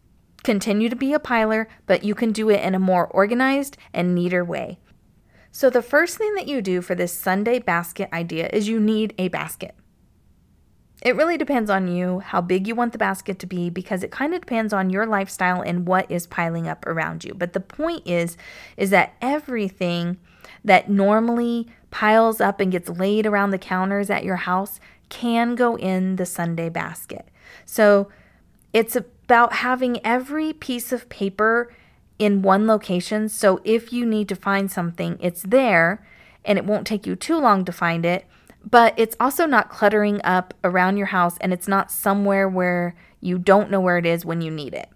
continue 0.43 0.89
to 0.89 0.97
be 0.97 1.13
a 1.13 1.19
piler, 1.19 1.67
but 1.87 2.05
you 2.05 2.15
can 2.15 2.31
do 2.31 2.51
it 2.51 2.61
in 2.61 2.75
a 2.75 2.79
more 2.79 3.07
organized 3.09 3.77
and 3.93 4.15
neater 4.15 4.45
way. 4.45 4.79
So, 5.51 5.71
the 5.71 5.83
first 5.83 6.19
thing 6.19 6.35
that 6.35 6.49
you 6.49 6.61
do 6.61 6.83
for 6.83 6.97
this 6.97 7.13
Sunday 7.13 7.61
basket 7.61 8.09
idea 8.13 8.51
is 8.53 8.69
you 8.69 8.81
need 8.81 9.15
a 9.19 9.29
basket. 9.29 9.77
It 11.05 11.17
really 11.17 11.37
depends 11.37 11.69
on 11.69 11.87
you 11.87 12.21
how 12.21 12.41
big 12.41 12.67
you 12.67 12.75
want 12.75 12.93
the 12.93 12.99
basket 12.99 13.39
to 13.41 13.47
be 13.47 13.69
because 13.69 14.03
it 14.03 14.11
kind 14.11 14.33
of 14.33 14.41
depends 14.41 14.73
on 14.73 14.89
your 14.89 15.05
lifestyle 15.05 15.61
and 15.61 15.87
what 15.87 16.11
is 16.11 16.27
piling 16.27 16.67
up 16.67 16.87
around 16.87 17.25
you. 17.25 17.35
But 17.35 17.53
the 17.53 17.61
point 17.61 18.03
is 18.07 18.39
is 18.79 18.89
that 18.91 19.15
everything 19.21 20.17
that 20.65 20.89
normally 20.89 21.69
piles 21.91 22.41
up 22.41 22.59
and 22.59 22.73
gets 22.73 22.89
laid 22.89 23.27
around 23.27 23.51
the 23.51 23.59
counters 23.59 24.09
at 24.09 24.25
your 24.25 24.37
house 24.37 24.81
can 25.11 25.55
go 25.55 25.77
in 25.77 26.17
the 26.17 26.25
Sunday 26.25 26.71
basket. 26.71 27.29
So 27.67 28.09
it's 28.73 28.97
about 28.97 29.53
having 29.53 30.05
every 30.05 30.55
piece 30.55 30.91
of 30.91 31.09
paper 31.11 31.73
in 32.19 32.41
one 32.41 32.67
location. 32.67 33.29
So 33.29 33.61
if 33.63 33.93
you 33.93 34.07
need 34.07 34.29
to 34.31 34.37
find 34.37 34.73
something, 34.73 35.19
it's 35.21 35.43
there 35.43 36.05
and 36.47 36.59
it 36.59 36.65
won't 36.65 36.87
take 36.87 37.07
you 37.07 37.15
too 37.15 37.39
long 37.39 37.65
to 37.67 37.73
find 37.73 38.07
it. 38.07 38.25
But 38.69 38.95
it's 38.97 39.17
also 39.21 39.47
not 39.47 39.69
cluttering 39.69 40.21
up 40.25 40.55
around 40.65 40.97
your 40.97 41.09
house 41.09 41.37
and 41.41 41.53
it's 41.53 41.69
not 41.69 41.91
somewhere 41.91 42.49
where 42.49 42.95
you 43.21 43.39
don't 43.39 43.71
know 43.71 43.81
where 43.81 43.99
it 43.99 44.07
is 44.07 44.25
when 44.25 44.41
you 44.41 44.51
need 44.51 44.75
it. 44.75 44.89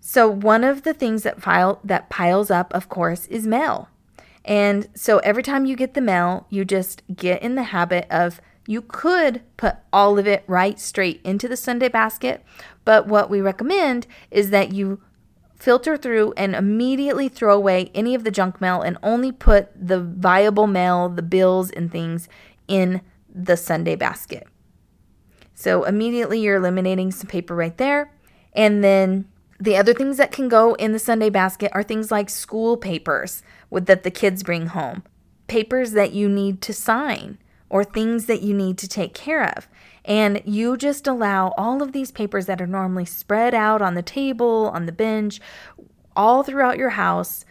So 0.00 0.28
one 0.28 0.64
of 0.64 0.82
the 0.82 0.94
things 0.94 1.22
that 1.22 1.42
file 1.42 1.80
that 1.84 2.08
piles 2.08 2.50
up, 2.50 2.72
of 2.74 2.88
course, 2.88 3.26
is 3.26 3.46
mail. 3.46 3.88
And 4.44 4.88
so 4.94 5.18
every 5.18 5.42
time 5.42 5.66
you 5.66 5.76
get 5.76 5.94
the 5.94 6.00
mail, 6.00 6.46
you 6.48 6.64
just 6.64 7.02
get 7.14 7.42
in 7.42 7.54
the 7.54 7.64
habit 7.64 8.06
of 8.10 8.40
you 8.66 8.82
could 8.82 9.42
put 9.56 9.76
all 9.92 10.18
of 10.18 10.26
it 10.26 10.44
right 10.46 10.78
straight 10.78 11.20
into 11.24 11.48
the 11.48 11.56
Sunday 11.56 11.88
basket, 11.88 12.44
but 12.84 13.06
what 13.06 13.28
we 13.28 13.40
recommend 13.40 14.06
is 14.30 14.50
that 14.50 14.72
you 14.72 15.02
filter 15.56 15.96
through 15.96 16.32
and 16.36 16.54
immediately 16.54 17.28
throw 17.28 17.54
away 17.54 17.90
any 17.94 18.14
of 18.14 18.24
the 18.24 18.30
junk 18.30 18.60
mail 18.60 18.80
and 18.80 18.96
only 19.02 19.32
put 19.32 19.68
the 19.76 20.00
viable 20.00 20.66
mail, 20.66 21.08
the 21.08 21.22
bills 21.22 21.70
and 21.70 21.90
things 21.90 22.28
in 22.68 23.00
the 23.34 23.56
Sunday 23.56 23.96
basket. 23.96 24.46
So 25.54 25.84
immediately 25.84 26.40
you're 26.40 26.56
eliminating 26.56 27.10
some 27.10 27.26
paper 27.26 27.54
right 27.54 27.76
there. 27.76 28.12
And 28.54 28.82
then 28.82 29.28
the 29.58 29.76
other 29.76 29.92
things 29.92 30.16
that 30.16 30.32
can 30.32 30.48
go 30.48 30.74
in 30.74 30.92
the 30.92 30.98
Sunday 30.98 31.28
basket 31.28 31.70
are 31.74 31.82
things 31.82 32.10
like 32.10 32.30
school 32.30 32.76
papers 32.76 33.42
with, 33.68 33.86
that 33.86 34.02
the 34.02 34.10
kids 34.10 34.42
bring 34.42 34.68
home, 34.68 35.02
papers 35.48 35.92
that 35.92 36.12
you 36.12 36.28
need 36.28 36.62
to 36.62 36.72
sign, 36.72 37.38
or 37.68 37.84
things 37.84 38.26
that 38.26 38.42
you 38.42 38.54
need 38.54 38.78
to 38.78 38.88
take 38.88 39.12
care 39.12 39.44
of. 39.56 39.68
And 40.04 40.40
you 40.46 40.76
just 40.76 41.06
allow 41.06 41.52
all 41.58 41.82
of 41.82 41.92
these 41.92 42.10
papers 42.10 42.46
that 42.46 42.60
are 42.60 42.66
normally 42.66 43.04
spread 43.04 43.54
out 43.54 43.82
on 43.82 43.94
the 43.94 44.02
table, 44.02 44.70
on 44.72 44.86
the 44.86 44.92
bench, 44.92 45.40
all 46.16 46.42
throughout 46.42 46.78
your 46.78 46.90
house. 46.90 47.44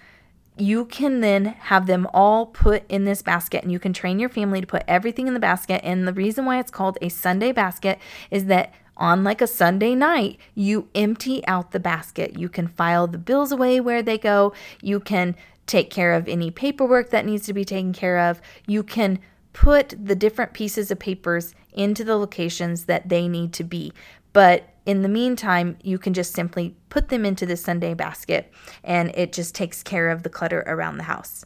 You 0.60 0.86
can 0.86 1.22
then 1.22 1.46
have 1.46 1.88
them 1.88 2.06
all 2.14 2.46
put 2.46 2.84
in 2.90 3.06
this 3.06 3.22
basket, 3.22 3.64
and 3.64 3.72
you 3.72 3.80
can 3.80 3.94
train 3.94 4.20
your 4.20 4.30
family 4.30 4.60
to 4.60 4.68
put 4.68 4.84
everything 4.88 5.28
in 5.28 5.34
the 5.34 5.40
basket. 5.40 5.82
And 5.84 6.08
the 6.08 6.14
reason 6.14 6.46
why 6.46 6.60
it's 6.60 6.70
called 6.70 6.98
a 7.02 7.10
Sunday 7.10 7.52
basket 7.52 7.98
is 8.30 8.46
that 8.46 8.74
on 8.98 9.24
like 9.24 9.42
a 9.42 9.48
Sunday 9.48 9.96
night, 9.96 10.38
you 10.54 10.90
empty 10.94 11.46
out 11.48 11.72
the 11.72 11.80
basket. 11.80 12.38
You 12.38 12.50
can 12.50 12.68
file 12.68 13.08
the 13.08 13.18
bills 13.18 13.54
away 13.54 13.80
where 13.80 14.04
they 14.04 14.18
go. 14.18 14.54
You 14.82 15.00
can 15.00 15.36
take 15.66 15.90
care 15.90 16.14
of 16.14 16.28
any 16.28 16.52
paperwork 16.52 17.10
that 17.12 17.26
needs 17.26 17.46
to 17.46 17.54
be 17.54 17.64
taken 17.64 17.94
care 17.94 18.20
of. 18.20 18.42
You 18.68 18.84
can 18.84 19.20
put 19.54 19.94
the 20.04 20.16
different 20.16 20.54
pieces 20.54 20.92
of 20.92 21.00
papers 21.00 21.56
into 21.72 22.04
the 22.04 22.18
locations 22.18 22.86
that 22.86 23.08
they 23.08 23.28
need 23.28 23.54
to 23.54 23.64
be. 23.64 23.94
But 24.34 24.70
in 24.86 25.02
the 25.02 25.10
meantime, 25.10 25.78
you 25.84 25.98
can 25.98 26.14
just 26.14 26.34
simply 26.34 26.76
put 26.90 27.10
them 27.10 27.26
into 27.26 27.46
the 27.46 27.58
Sunday 27.58 27.94
basket 27.94 28.52
and 28.84 29.12
it 29.16 29.34
just 29.34 29.54
takes 29.56 29.84
care 29.84 30.10
of 30.10 30.24
the 30.24 30.30
clutter 30.30 30.64
around 30.66 30.98
the 30.98 31.04
house. 31.04 31.46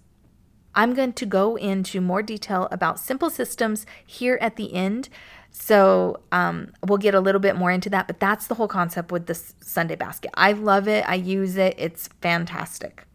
I'm 0.76 0.94
going 0.94 1.14
to 1.14 1.26
go 1.26 1.56
into 1.56 2.02
more 2.02 2.22
detail 2.24 2.68
about 2.72 3.00
simple 3.00 3.30
systems 3.30 3.86
here 4.06 4.38
at 4.42 4.56
the 4.56 4.74
end. 4.74 5.10
So 5.52 6.22
um, 6.32 6.74
we'll 6.88 6.98
get 6.98 7.14
a 7.14 7.20
little 7.20 7.42
bit 7.42 7.56
more 7.56 7.70
into 7.70 7.90
that, 7.92 8.08
but 8.08 8.20
that's 8.20 8.48
the 8.48 8.56
whole 8.56 8.68
concept 8.68 9.12
with 9.12 9.28
the 9.28 9.36
Sunday 9.36 9.96
basket. 9.96 10.32
I 10.34 10.54
love 10.54 10.88
it. 10.88 11.08
I 11.08 11.16
use 11.16 11.58
it. 11.58 11.76
It's 11.78 12.10
fantastic. 12.22 13.06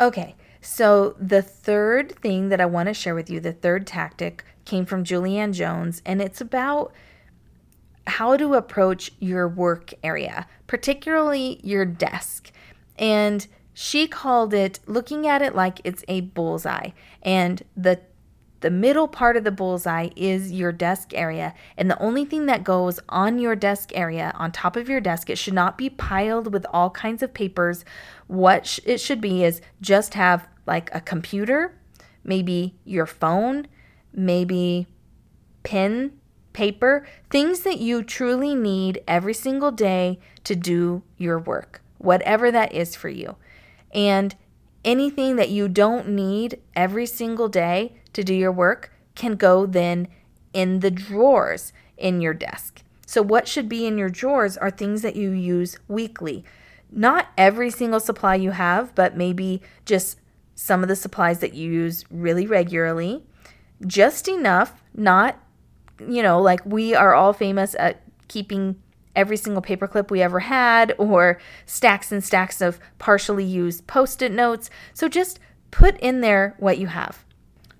Okay, 0.00 0.34
so 0.60 1.14
the 1.20 1.42
third 1.42 2.10
thing 2.16 2.48
that 2.48 2.60
I 2.60 2.66
want 2.66 2.88
to 2.88 2.94
share 2.94 3.14
with 3.14 3.30
you, 3.30 3.38
the 3.38 3.52
third 3.52 3.86
tactic, 3.86 4.44
came 4.64 4.84
from 4.84 5.04
Julianne 5.04 5.52
Jones, 5.52 6.02
and 6.04 6.20
it's 6.20 6.40
about 6.40 6.92
how 8.06 8.36
to 8.36 8.54
approach 8.54 9.10
your 9.18 9.48
work 9.48 9.92
area, 10.02 10.46
particularly 10.66 11.60
your 11.62 11.84
desk. 11.84 12.50
And 12.98 13.46
she 13.72 14.06
called 14.06 14.54
it 14.54 14.80
looking 14.86 15.26
at 15.26 15.42
it 15.42 15.54
like 15.54 15.80
it's 15.84 16.04
a 16.08 16.20
bullseye. 16.22 16.90
And 17.22 17.62
the 17.76 18.00
the 18.60 18.70
middle 18.70 19.08
part 19.08 19.36
of 19.36 19.44
the 19.44 19.50
bullseye 19.50 20.08
is 20.16 20.50
your 20.50 20.72
desk 20.72 21.12
area, 21.12 21.52
and 21.76 21.90
the 21.90 22.00
only 22.00 22.24
thing 22.24 22.46
that 22.46 22.64
goes 22.64 22.98
on 23.10 23.38
your 23.38 23.54
desk 23.54 23.90
area, 23.94 24.32
on 24.36 24.52
top 24.52 24.74
of 24.74 24.88
your 24.88 25.02
desk, 25.02 25.28
it 25.28 25.36
should 25.36 25.52
not 25.52 25.76
be 25.76 25.90
piled 25.90 26.50
with 26.50 26.64
all 26.72 26.88
kinds 26.88 27.22
of 27.22 27.34
papers. 27.34 27.84
What 28.26 28.66
sh- 28.66 28.80
it 28.86 29.02
should 29.02 29.20
be 29.20 29.44
is 29.44 29.60
just 29.82 30.14
have 30.14 30.48
like 30.66 30.88
a 30.94 31.02
computer, 31.02 31.78
maybe 32.24 32.74
your 32.86 33.04
phone, 33.04 33.66
maybe 34.14 34.86
pen, 35.62 36.18
paper, 36.54 37.06
things 37.28 37.60
that 37.60 37.78
you 37.78 38.02
truly 38.02 38.54
need 38.54 39.02
every 39.06 39.34
single 39.34 39.70
day 39.70 40.18
to 40.44 40.56
do 40.56 41.02
your 41.18 41.38
work, 41.38 41.82
whatever 41.98 42.50
that 42.50 42.72
is 42.72 42.96
for 42.96 43.10
you. 43.10 43.36
And 43.92 44.34
anything 44.84 45.36
that 45.36 45.50
you 45.50 45.68
don't 45.68 46.08
need 46.08 46.60
every 46.74 47.04
single 47.04 47.48
day, 47.48 47.92
to 48.14 48.24
do 48.24 48.32
your 48.32 48.52
work 48.52 48.90
can 49.14 49.36
go 49.36 49.66
then 49.66 50.08
in 50.54 50.80
the 50.80 50.90
drawers 50.90 51.72
in 51.98 52.20
your 52.20 52.32
desk. 52.32 52.82
So, 53.06 53.20
what 53.20 53.46
should 53.46 53.68
be 53.68 53.86
in 53.86 53.98
your 53.98 54.08
drawers 54.08 54.56
are 54.56 54.70
things 54.70 55.02
that 55.02 55.16
you 55.16 55.30
use 55.30 55.76
weekly. 55.88 56.44
Not 56.90 57.28
every 57.36 57.70
single 57.70 58.00
supply 58.00 58.36
you 58.36 58.52
have, 58.52 58.94
but 58.94 59.16
maybe 59.16 59.60
just 59.84 60.18
some 60.54 60.82
of 60.82 60.88
the 60.88 60.96
supplies 60.96 61.40
that 61.40 61.54
you 61.54 61.70
use 61.70 62.04
really 62.10 62.46
regularly. 62.46 63.22
Just 63.86 64.28
enough, 64.28 64.82
not, 64.94 65.38
you 66.00 66.22
know, 66.22 66.40
like 66.40 66.64
we 66.64 66.94
are 66.94 67.14
all 67.14 67.32
famous 67.32 67.74
at 67.78 68.02
keeping 68.28 68.76
every 69.14 69.36
single 69.36 69.62
paperclip 69.62 70.10
we 70.10 70.22
ever 70.22 70.40
had 70.40 70.94
or 70.98 71.38
stacks 71.66 72.10
and 72.10 72.24
stacks 72.24 72.60
of 72.60 72.80
partially 72.98 73.44
used 73.44 73.86
post 73.86 74.22
it 74.22 74.32
notes. 74.32 74.70
So, 74.92 75.08
just 75.08 75.38
put 75.70 75.98
in 76.00 76.20
there 76.20 76.54
what 76.58 76.78
you 76.78 76.88
have. 76.88 77.24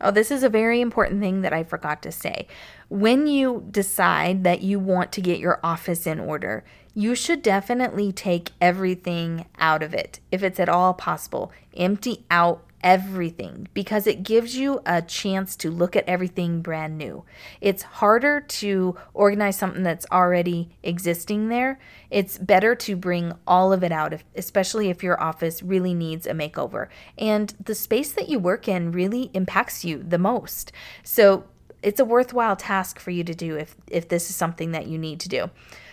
Oh, 0.01 0.11
this 0.11 0.31
is 0.31 0.43
a 0.43 0.49
very 0.49 0.81
important 0.81 1.21
thing 1.21 1.43
that 1.43 1.53
I 1.53 1.65
forgot 1.65 2.03
to 2.03 2.13
say. 2.13 2.47
When 2.89 3.27
you 3.27 3.67
decide 3.71 4.45
that 4.45 4.61
you 4.61 4.79
want 4.79 5.13
to 5.13 5.21
get 5.21 5.39
your 5.39 5.61
office 5.63 6.07
in 6.07 6.21
order, 6.21 6.65
you 6.95 7.15
should 7.15 7.43
definitely 7.43 8.13
take 8.13 8.51
everything 8.61 9.47
out 9.59 9.83
of 9.83 9.95
it 9.95 10.21
if 10.31 10.43
it's 10.43 10.61
at 10.61 10.69
all 10.69 10.95
possible. 10.95 11.53
Empty 11.77 12.25
out 12.31 12.64
everything 12.85 13.67
because 13.73 14.07
it 14.07 14.23
gives 14.23 14.57
you 14.57 14.81
a 14.85 15.01
chance 15.01 15.57
to 15.57 15.71
look 15.71 15.97
at 15.97 16.07
everything 16.07 16.61
brand 16.61 16.99
new. 16.99 17.25
It's 17.63 17.83
harder 17.83 18.43
to 18.43 18.95
organize 19.15 19.57
something 19.57 19.83
that's 19.83 20.07
already 20.13 20.69
existing 20.83 21.49
there. 21.49 21.81
It's 22.11 22.37
better 22.37 22.75
to 22.77 22.95
bring 22.95 23.33
all 23.47 23.73
of 23.73 23.83
it 23.83 23.91
out, 23.91 24.13
if, 24.13 24.23
especially 24.37 24.91
if 24.91 25.03
your 25.03 25.21
office 25.21 25.63
really 25.63 25.95
needs 25.95 26.27
a 26.27 26.33
makeover. 26.33 26.89
And 27.17 27.55
the 27.59 27.75
space 27.75 28.13
that 28.13 28.29
you 28.29 28.39
work 28.39 28.69
in 28.69 28.93
really 28.93 29.31
impacts 29.33 29.85
you 29.85 30.05
the 30.07 30.19
most. 30.19 30.71
So 31.03 31.45
it's 31.83 32.01
a 32.01 32.05
worthwhile 32.05 32.57
task 32.57 33.01
for 33.01 33.11
you 33.11 33.25
to 33.25 33.35
do 33.35 33.57
if, 33.57 33.77
if 33.91 34.09
this 34.09 34.29
is 34.29 34.37
something 34.37 34.73
that 34.73 34.87
you 34.87 34.99
need 34.99 35.21
to 35.21 35.29
do. 35.31 35.51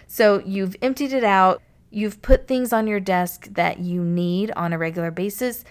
So 0.08 0.42
you've 0.46 0.76
emptied 0.82 1.14
it 1.14 1.24
out. 1.24 1.62
You've 1.94 2.22
put 2.22 2.48
things 2.48 2.72
on 2.72 2.88
your 2.88 3.02
desk 3.02 3.48
that 3.52 3.80
you 3.80 4.02
need 4.02 4.52
on 4.52 4.72
a 4.72 4.78
regular 4.78 5.12
basis 5.12 5.66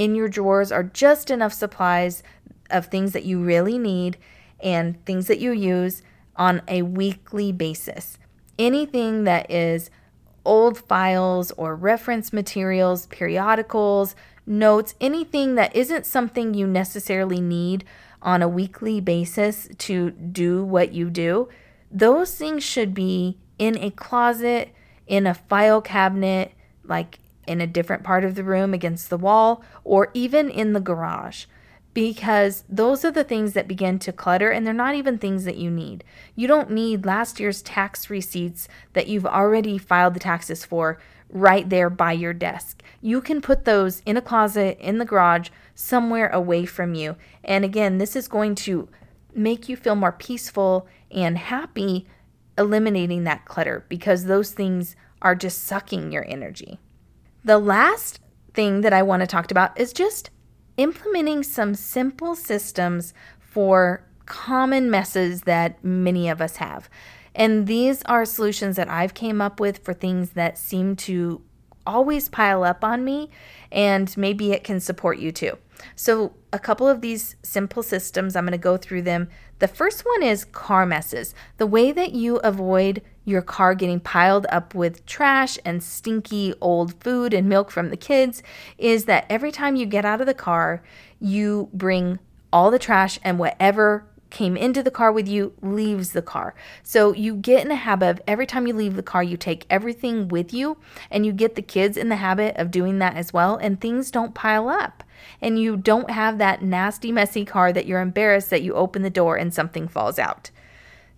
in 0.00 0.14
your 0.14 0.30
drawers 0.30 0.72
are 0.72 0.82
just 0.82 1.30
enough 1.30 1.52
supplies 1.52 2.22
of 2.70 2.86
things 2.86 3.12
that 3.12 3.26
you 3.26 3.38
really 3.38 3.76
need 3.76 4.16
and 4.58 5.04
things 5.04 5.26
that 5.26 5.40
you 5.40 5.52
use 5.52 6.02
on 6.36 6.62
a 6.68 6.80
weekly 6.80 7.52
basis. 7.52 8.16
Anything 8.58 9.24
that 9.24 9.50
is 9.50 9.90
old 10.42 10.78
files 10.78 11.50
or 11.50 11.76
reference 11.76 12.32
materials, 12.32 13.08
periodicals, 13.08 14.16
notes, 14.46 14.94
anything 15.02 15.56
that 15.56 15.76
isn't 15.76 16.06
something 16.06 16.54
you 16.54 16.66
necessarily 16.66 17.42
need 17.42 17.84
on 18.22 18.40
a 18.40 18.48
weekly 18.48 19.02
basis 19.02 19.68
to 19.76 20.12
do 20.12 20.64
what 20.64 20.94
you 20.94 21.10
do, 21.10 21.46
those 21.90 22.34
things 22.34 22.64
should 22.64 22.94
be 22.94 23.36
in 23.58 23.76
a 23.76 23.90
closet, 23.90 24.72
in 25.06 25.26
a 25.26 25.34
file 25.34 25.82
cabinet, 25.82 26.52
like 26.84 27.18
in 27.46 27.60
a 27.60 27.66
different 27.66 28.02
part 28.04 28.24
of 28.24 28.34
the 28.34 28.44
room 28.44 28.72
against 28.74 29.10
the 29.10 29.18
wall, 29.18 29.62
or 29.84 30.10
even 30.14 30.48
in 30.50 30.72
the 30.72 30.80
garage. 30.80 31.46
because 31.92 32.62
those 32.68 33.04
are 33.04 33.10
the 33.10 33.24
things 33.24 33.52
that 33.52 33.66
begin 33.66 33.98
to 33.98 34.12
clutter 34.12 34.50
and 34.50 34.64
they're 34.66 34.72
not 34.72 34.94
even 34.94 35.18
things 35.18 35.44
that 35.44 35.56
you 35.56 35.70
need. 35.70 36.04
You 36.36 36.46
don't 36.46 36.70
need 36.70 37.04
last 37.04 37.40
year's 37.40 37.62
tax 37.62 38.08
receipts 38.08 38.68
that 38.92 39.08
you've 39.08 39.26
already 39.26 39.76
filed 39.76 40.14
the 40.14 40.20
taxes 40.20 40.64
for 40.64 40.98
right 41.28 41.68
there 41.68 41.90
by 41.90 42.12
your 42.12 42.32
desk. 42.32 42.82
You 43.00 43.20
can 43.20 43.40
put 43.40 43.64
those 43.64 44.00
in 44.06 44.16
a 44.16 44.22
closet, 44.22 44.78
in 44.80 44.98
the 44.98 45.04
garage, 45.04 45.48
somewhere 45.74 46.28
away 46.28 46.64
from 46.64 46.94
you. 46.94 47.16
And 47.44 47.64
again, 47.64 47.98
this 47.98 48.14
is 48.16 48.28
going 48.28 48.54
to 48.56 48.88
make 49.34 49.68
you 49.68 49.76
feel 49.76 49.94
more 49.94 50.12
peaceful 50.12 50.86
and 51.10 51.38
happy 51.38 52.06
eliminating 52.58 53.24
that 53.24 53.44
clutter 53.44 53.84
because 53.88 54.24
those 54.24 54.52
things 54.52 54.96
are 55.22 55.34
just 55.34 55.64
sucking 55.64 56.12
your 56.12 56.24
energy. 56.28 56.78
The 57.44 57.58
last 57.58 58.20
thing 58.54 58.82
that 58.82 58.92
I 58.92 59.02
want 59.02 59.20
to 59.20 59.26
talk 59.26 59.50
about 59.50 59.78
is 59.78 59.92
just 59.92 60.30
implementing 60.76 61.42
some 61.42 61.74
simple 61.74 62.34
systems 62.34 63.14
for 63.38 64.04
common 64.26 64.90
messes 64.90 65.42
that 65.42 65.82
many 65.84 66.28
of 66.28 66.40
us 66.40 66.56
have. 66.56 66.88
And 67.34 67.66
these 67.66 68.02
are 68.04 68.24
solutions 68.24 68.76
that 68.76 68.88
I've 68.88 69.14
came 69.14 69.40
up 69.40 69.60
with 69.60 69.78
for 69.78 69.94
things 69.94 70.30
that 70.30 70.58
seem 70.58 70.96
to 70.96 71.42
always 71.86 72.28
pile 72.28 72.62
up 72.62 72.84
on 72.84 73.04
me 73.04 73.30
and 73.72 74.14
maybe 74.16 74.52
it 74.52 74.64
can 74.64 74.80
support 74.80 75.18
you 75.18 75.32
too. 75.32 75.56
So, 75.96 76.34
a 76.52 76.58
couple 76.58 76.86
of 76.86 77.00
these 77.00 77.36
simple 77.42 77.82
systems, 77.82 78.36
I'm 78.36 78.44
going 78.44 78.52
to 78.52 78.58
go 78.58 78.76
through 78.76 79.02
them. 79.02 79.28
The 79.60 79.68
first 79.68 80.04
one 80.04 80.22
is 80.22 80.44
car 80.44 80.84
messes. 80.84 81.34
The 81.56 81.66
way 81.66 81.90
that 81.92 82.12
you 82.12 82.36
avoid 82.38 83.02
your 83.30 83.42
car 83.42 83.74
getting 83.74 84.00
piled 84.00 84.46
up 84.50 84.74
with 84.74 85.06
trash 85.06 85.58
and 85.64 85.82
stinky 85.82 86.52
old 86.60 87.00
food 87.02 87.32
and 87.32 87.48
milk 87.48 87.70
from 87.70 87.90
the 87.90 87.96
kids 87.96 88.42
is 88.76 89.04
that 89.06 89.26
every 89.30 89.52
time 89.52 89.76
you 89.76 89.86
get 89.86 90.04
out 90.04 90.20
of 90.20 90.26
the 90.26 90.34
car, 90.34 90.82
you 91.20 91.68
bring 91.72 92.18
all 92.52 92.70
the 92.70 92.78
trash 92.78 93.18
and 93.22 93.38
whatever 93.38 94.06
came 94.30 94.56
into 94.56 94.82
the 94.82 94.90
car 94.90 95.12
with 95.12 95.28
you 95.28 95.52
leaves 95.60 96.12
the 96.12 96.22
car. 96.22 96.54
So 96.82 97.12
you 97.12 97.34
get 97.34 97.62
in 97.62 97.68
the 97.68 97.74
habit 97.74 98.08
of 98.10 98.22
every 98.26 98.46
time 98.46 98.66
you 98.66 98.72
leave 98.72 98.96
the 98.96 99.02
car, 99.02 99.22
you 99.22 99.36
take 99.36 99.66
everything 99.68 100.28
with 100.28 100.54
you, 100.54 100.78
and 101.10 101.26
you 101.26 101.32
get 101.32 101.56
the 101.56 101.62
kids 101.62 101.96
in 101.96 102.08
the 102.08 102.16
habit 102.16 102.56
of 102.56 102.70
doing 102.70 102.98
that 103.00 103.16
as 103.16 103.32
well, 103.32 103.56
and 103.56 103.80
things 103.80 104.10
don't 104.10 104.34
pile 104.34 104.68
up. 104.68 105.02
And 105.40 105.58
you 105.58 105.76
don't 105.76 106.10
have 106.10 106.38
that 106.38 106.62
nasty, 106.62 107.12
messy 107.12 107.44
car 107.44 107.72
that 107.72 107.86
you're 107.86 108.00
embarrassed 108.00 108.50
that 108.50 108.62
you 108.62 108.74
open 108.74 109.02
the 109.02 109.10
door 109.10 109.36
and 109.36 109.52
something 109.52 109.88
falls 109.88 110.18
out. 110.18 110.50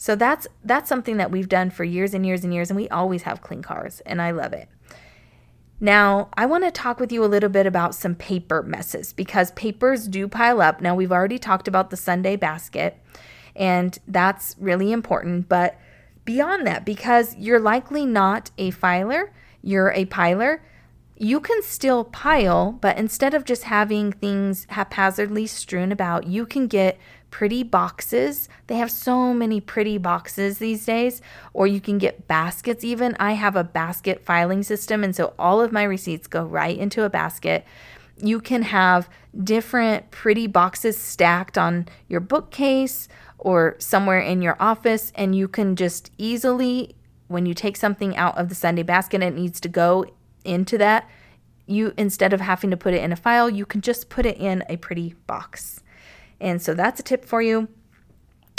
So 0.02 0.16
that's 0.16 0.48
that's 0.64 0.88
something 0.88 1.18
that 1.18 1.30
we've 1.30 1.48
done 1.48 1.70
for 1.70 1.84
years 1.84 2.12
and 2.12 2.26
years 2.26 2.42
and 2.42 2.52
years, 2.52 2.70
and 2.70 2.76
we 2.76 2.88
always 2.88 3.22
have 3.22 3.40
clean 3.40 3.62
cars, 3.62 4.00
and 4.04 4.20
I 4.20 4.32
love 4.32 4.52
it. 4.52 4.68
Now, 5.78 6.28
I 6.34 6.44
want 6.44 6.64
to 6.64 6.72
talk 6.72 6.98
with 6.98 7.12
you 7.12 7.24
a 7.24 7.26
little 7.26 7.48
bit 7.48 7.66
about 7.66 7.94
some 7.94 8.16
paper 8.16 8.64
messes 8.64 9.12
because 9.12 9.52
papers 9.52 10.08
do 10.08 10.26
pile 10.26 10.60
up. 10.60 10.80
Now, 10.80 10.96
we've 10.96 11.12
already 11.12 11.38
talked 11.38 11.68
about 11.68 11.90
the 11.90 11.96
Sunday 11.96 12.34
basket, 12.34 13.00
and 13.54 13.96
that's 14.08 14.56
really 14.58 14.90
important. 14.90 15.48
But 15.48 15.78
beyond 16.24 16.66
that, 16.66 16.84
because 16.84 17.36
you're 17.36 17.60
likely 17.60 18.04
not 18.04 18.50
a 18.58 18.72
filer, 18.72 19.32
you're 19.62 19.92
a 19.92 20.06
piler, 20.06 20.64
you 21.16 21.38
can 21.38 21.62
still 21.62 22.02
pile, 22.02 22.72
but 22.72 22.98
instead 22.98 23.34
of 23.34 23.44
just 23.44 23.62
having 23.62 24.10
things 24.10 24.66
haphazardly 24.70 25.46
strewn 25.46 25.92
about, 25.92 26.26
you 26.26 26.44
can 26.44 26.66
get 26.66 26.98
pretty 27.32 27.64
boxes. 27.64 28.48
They 28.68 28.76
have 28.76 28.92
so 28.92 29.34
many 29.34 29.60
pretty 29.60 29.98
boxes 29.98 30.58
these 30.58 30.84
days, 30.86 31.20
or 31.52 31.66
you 31.66 31.80
can 31.80 31.98
get 31.98 32.28
baskets 32.28 32.84
even. 32.84 33.16
I 33.18 33.32
have 33.32 33.56
a 33.56 33.64
basket 33.64 34.24
filing 34.24 34.62
system, 34.62 35.02
and 35.02 35.16
so 35.16 35.34
all 35.36 35.60
of 35.60 35.72
my 35.72 35.82
receipts 35.82 36.28
go 36.28 36.44
right 36.44 36.78
into 36.78 37.02
a 37.02 37.10
basket. 37.10 37.64
You 38.22 38.40
can 38.40 38.62
have 38.62 39.08
different 39.42 40.12
pretty 40.12 40.46
boxes 40.46 40.96
stacked 40.96 41.58
on 41.58 41.88
your 42.06 42.20
bookcase 42.20 43.08
or 43.38 43.74
somewhere 43.78 44.20
in 44.20 44.42
your 44.42 44.56
office, 44.60 45.10
and 45.16 45.34
you 45.34 45.48
can 45.48 45.74
just 45.74 46.12
easily, 46.18 46.94
when 47.26 47.46
you 47.46 47.54
take 47.54 47.76
something 47.76 48.16
out 48.16 48.38
of 48.38 48.50
the 48.50 48.54
Sunday 48.54 48.84
basket 48.84 49.22
it 49.22 49.34
needs 49.34 49.58
to 49.60 49.68
go 49.68 50.04
into 50.44 50.78
that, 50.78 51.08
you 51.66 51.94
instead 51.96 52.32
of 52.32 52.40
having 52.40 52.70
to 52.70 52.76
put 52.76 52.92
it 52.92 53.02
in 53.02 53.10
a 53.10 53.16
file, 53.16 53.48
you 53.48 53.64
can 53.64 53.80
just 53.80 54.10
put 54.10 54.26
it 54.26 54.36
in 54.36 54.62
a 54.68 54.76
pretty 54.76 55.14
box. 55.26 55.82
And 56.42 56.60
so 56.60 56.74
that's 56.74 57.00
a 57.00 57.02
tip 57.02 57.24
for 57.24 57.40
you. 57.40 57.68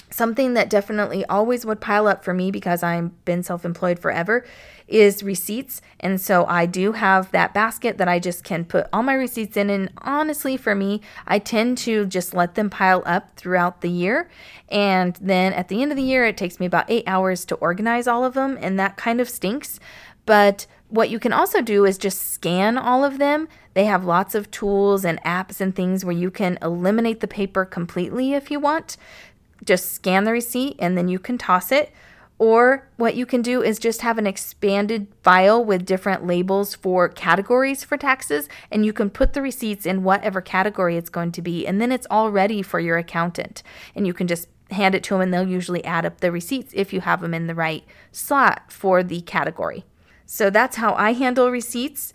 Something 0.09 0.53
that 0.53 0.69
definitely 0.69 1.25
always 1.25 1.65
would 1.65 1.81
pile 1.81 2.07
up 2.07 2.23
for 2.23 2.33
me 2.35 2.51
because 2.51 2.83
I've 2.83 3.25
been 3.25 3.41
self 3.43 3.65
employed 3.65 3.97
forever 3.99 4.45
is 4.87 5.23
receipts. 5.23 5.81
And 5.99 6.21
so 6.21 6.45
I 6.45 6.67
do 6.67 6.91
have 6.91 7.31
that 7.31 7.53
basket 7.53 7.97
that 7.97 8.07
I 8.07 8.19
just 8.19 8.43
can 8.43 8.63
put 8.63 8.87
all 8.93 9.01
my 9.01 9.15
receipts 9.15 9.57
in. 9.57 9.71
And 9.71 9.91
honestly, 9.97 10.55
for 10.55 10.75
me, 10.75 11.01
I 11.25 11.39
tend 11.39 11.79
to 11.79 12.05
just 12.05 12.33
let 12.33 12.53
them 12.53 12.69
pile 12.69 13.01
up 13.07 13.35
throughout 13.37 13.81
the 13.81 13.89
year. 13.89 14.29
And 14.69 15.17
then 15.19 15.51
at 15.51 15.67
the 15.67 15.81
end 15.81 15.91
of 15.91 15.97
the 15.97 16.03
year, 16.03 16.25
it 16.25 16.37
takes 16.37 16.59
me 16.59 16.67
about 16.67 16.89
eight 16.89 17.05
hours 17.07 17.43
to 17.45 17.55
organize 17.55 18.07
all 18.07 18.23
of 18.23 18.35
them. 18.35 18.57
And 18.61 18.79
that 18.79 18.97
kind 18.97 19.19
of 19.19 19.27
stinks. 19.27 19.79
But 20.27 20.67
what 20.93 21.09
you 21.09 21.17
can 21.17 21.33
also 21.33 21.59
do 21.59 21.85
is 21.85 21.97
just 21.97 22.33
scan 22.33 22.77
all 22.77 23.03
of 23.03 23.17
them. 23.17 23.47
They 23.73 23.85
have 23.85 24.05
lots 24.05 24.35
of 24.35 24.51
tools 24.51 25.03
and 25.03 25.19
apps 25.23 25.59
and 25.59 25.75
things 25.75 26.05
where 26.05 26.15
you 26.15 26.29
can 26.29 26.59
eliminate 26.61 27.19
the 27.19 27.27
paper 27.27 27.65
completely 27.65 28.33
if 28.33 28.51
you 28.51 28.59
want. 28.59 28.95
Just 29.65 29.91
scan 29.91 30.23
the 30.23 30.31
receipt 30.31 30.75
and 30.77 30.95
then 30.95 31.07
you 31.07 31.17
can 31.17 31.39
toss 31.39 31.71
it. 31.71 31.91
Or 32.37 32.87
what 32.97 33.15
you 33.15 33.25
can 33.25 33.41
do 33.41 33.63
is 33.63 33.79
just 33.79 34.01
have 34.01 34.19
an 34.19 34.27
expanded 34.27 35.07
file 35.23 35.65
with 35.65 35.83
different 35.83 36.27
labels 36.27 36.75
for 36.75 37.09
categories 37.09 37.83
for 37.83 37.97
taxes, 37.97 38.47
and 38.69 38.85
you 38.85 38.93
can 38.93 39.09
put 39.09 39.33
the 39.33 39.41
receipts 39.41 39.87
in 39.87 40.03
whatever 40.03 40.41
category 40.41 40.95
it's 40.95 41.09
going 41.09 41.31
to 41.31 41.41
be, 41.41 41.65
and 41.65 41.81
then 41.81 41.91
it's 41.91 42.07
all 42.11 42.29
ready 42.29 42.61
for 42.61 42.79
your 42.79 42.97
accountant. 42.97 43.63
And 43.95 44.05
you 44.05 44.13
can 44.13 44.27
just 44.27 44.47
hand 44.69 44.93
it 44.93 45.03
to 45.05 45.13
them, 45.13 45.21
and 45.21 45.33
they'll 45.33 45.47
usually 45.47 45.85
add 45.85 46.05
up 46.05 46.19
the 46.19 46.31
receipts 46.31 46.73
if 46.75 46.93
you 46.93 47.01
have 47.01 47.21
them 47.21 47.33
in 47.33 47.47
the 47.47 47.55
right 47.55 47.83
slot 48.11 48.71
for 48.71 49.01
the 49.03 49.21
category. 49.21 49.85
So 50.33 50.49
that's 50.49 50.77
how 50.77 50.95
I 50.95 51.13
handle 51.13 51.51
receipts. 51.51 52.11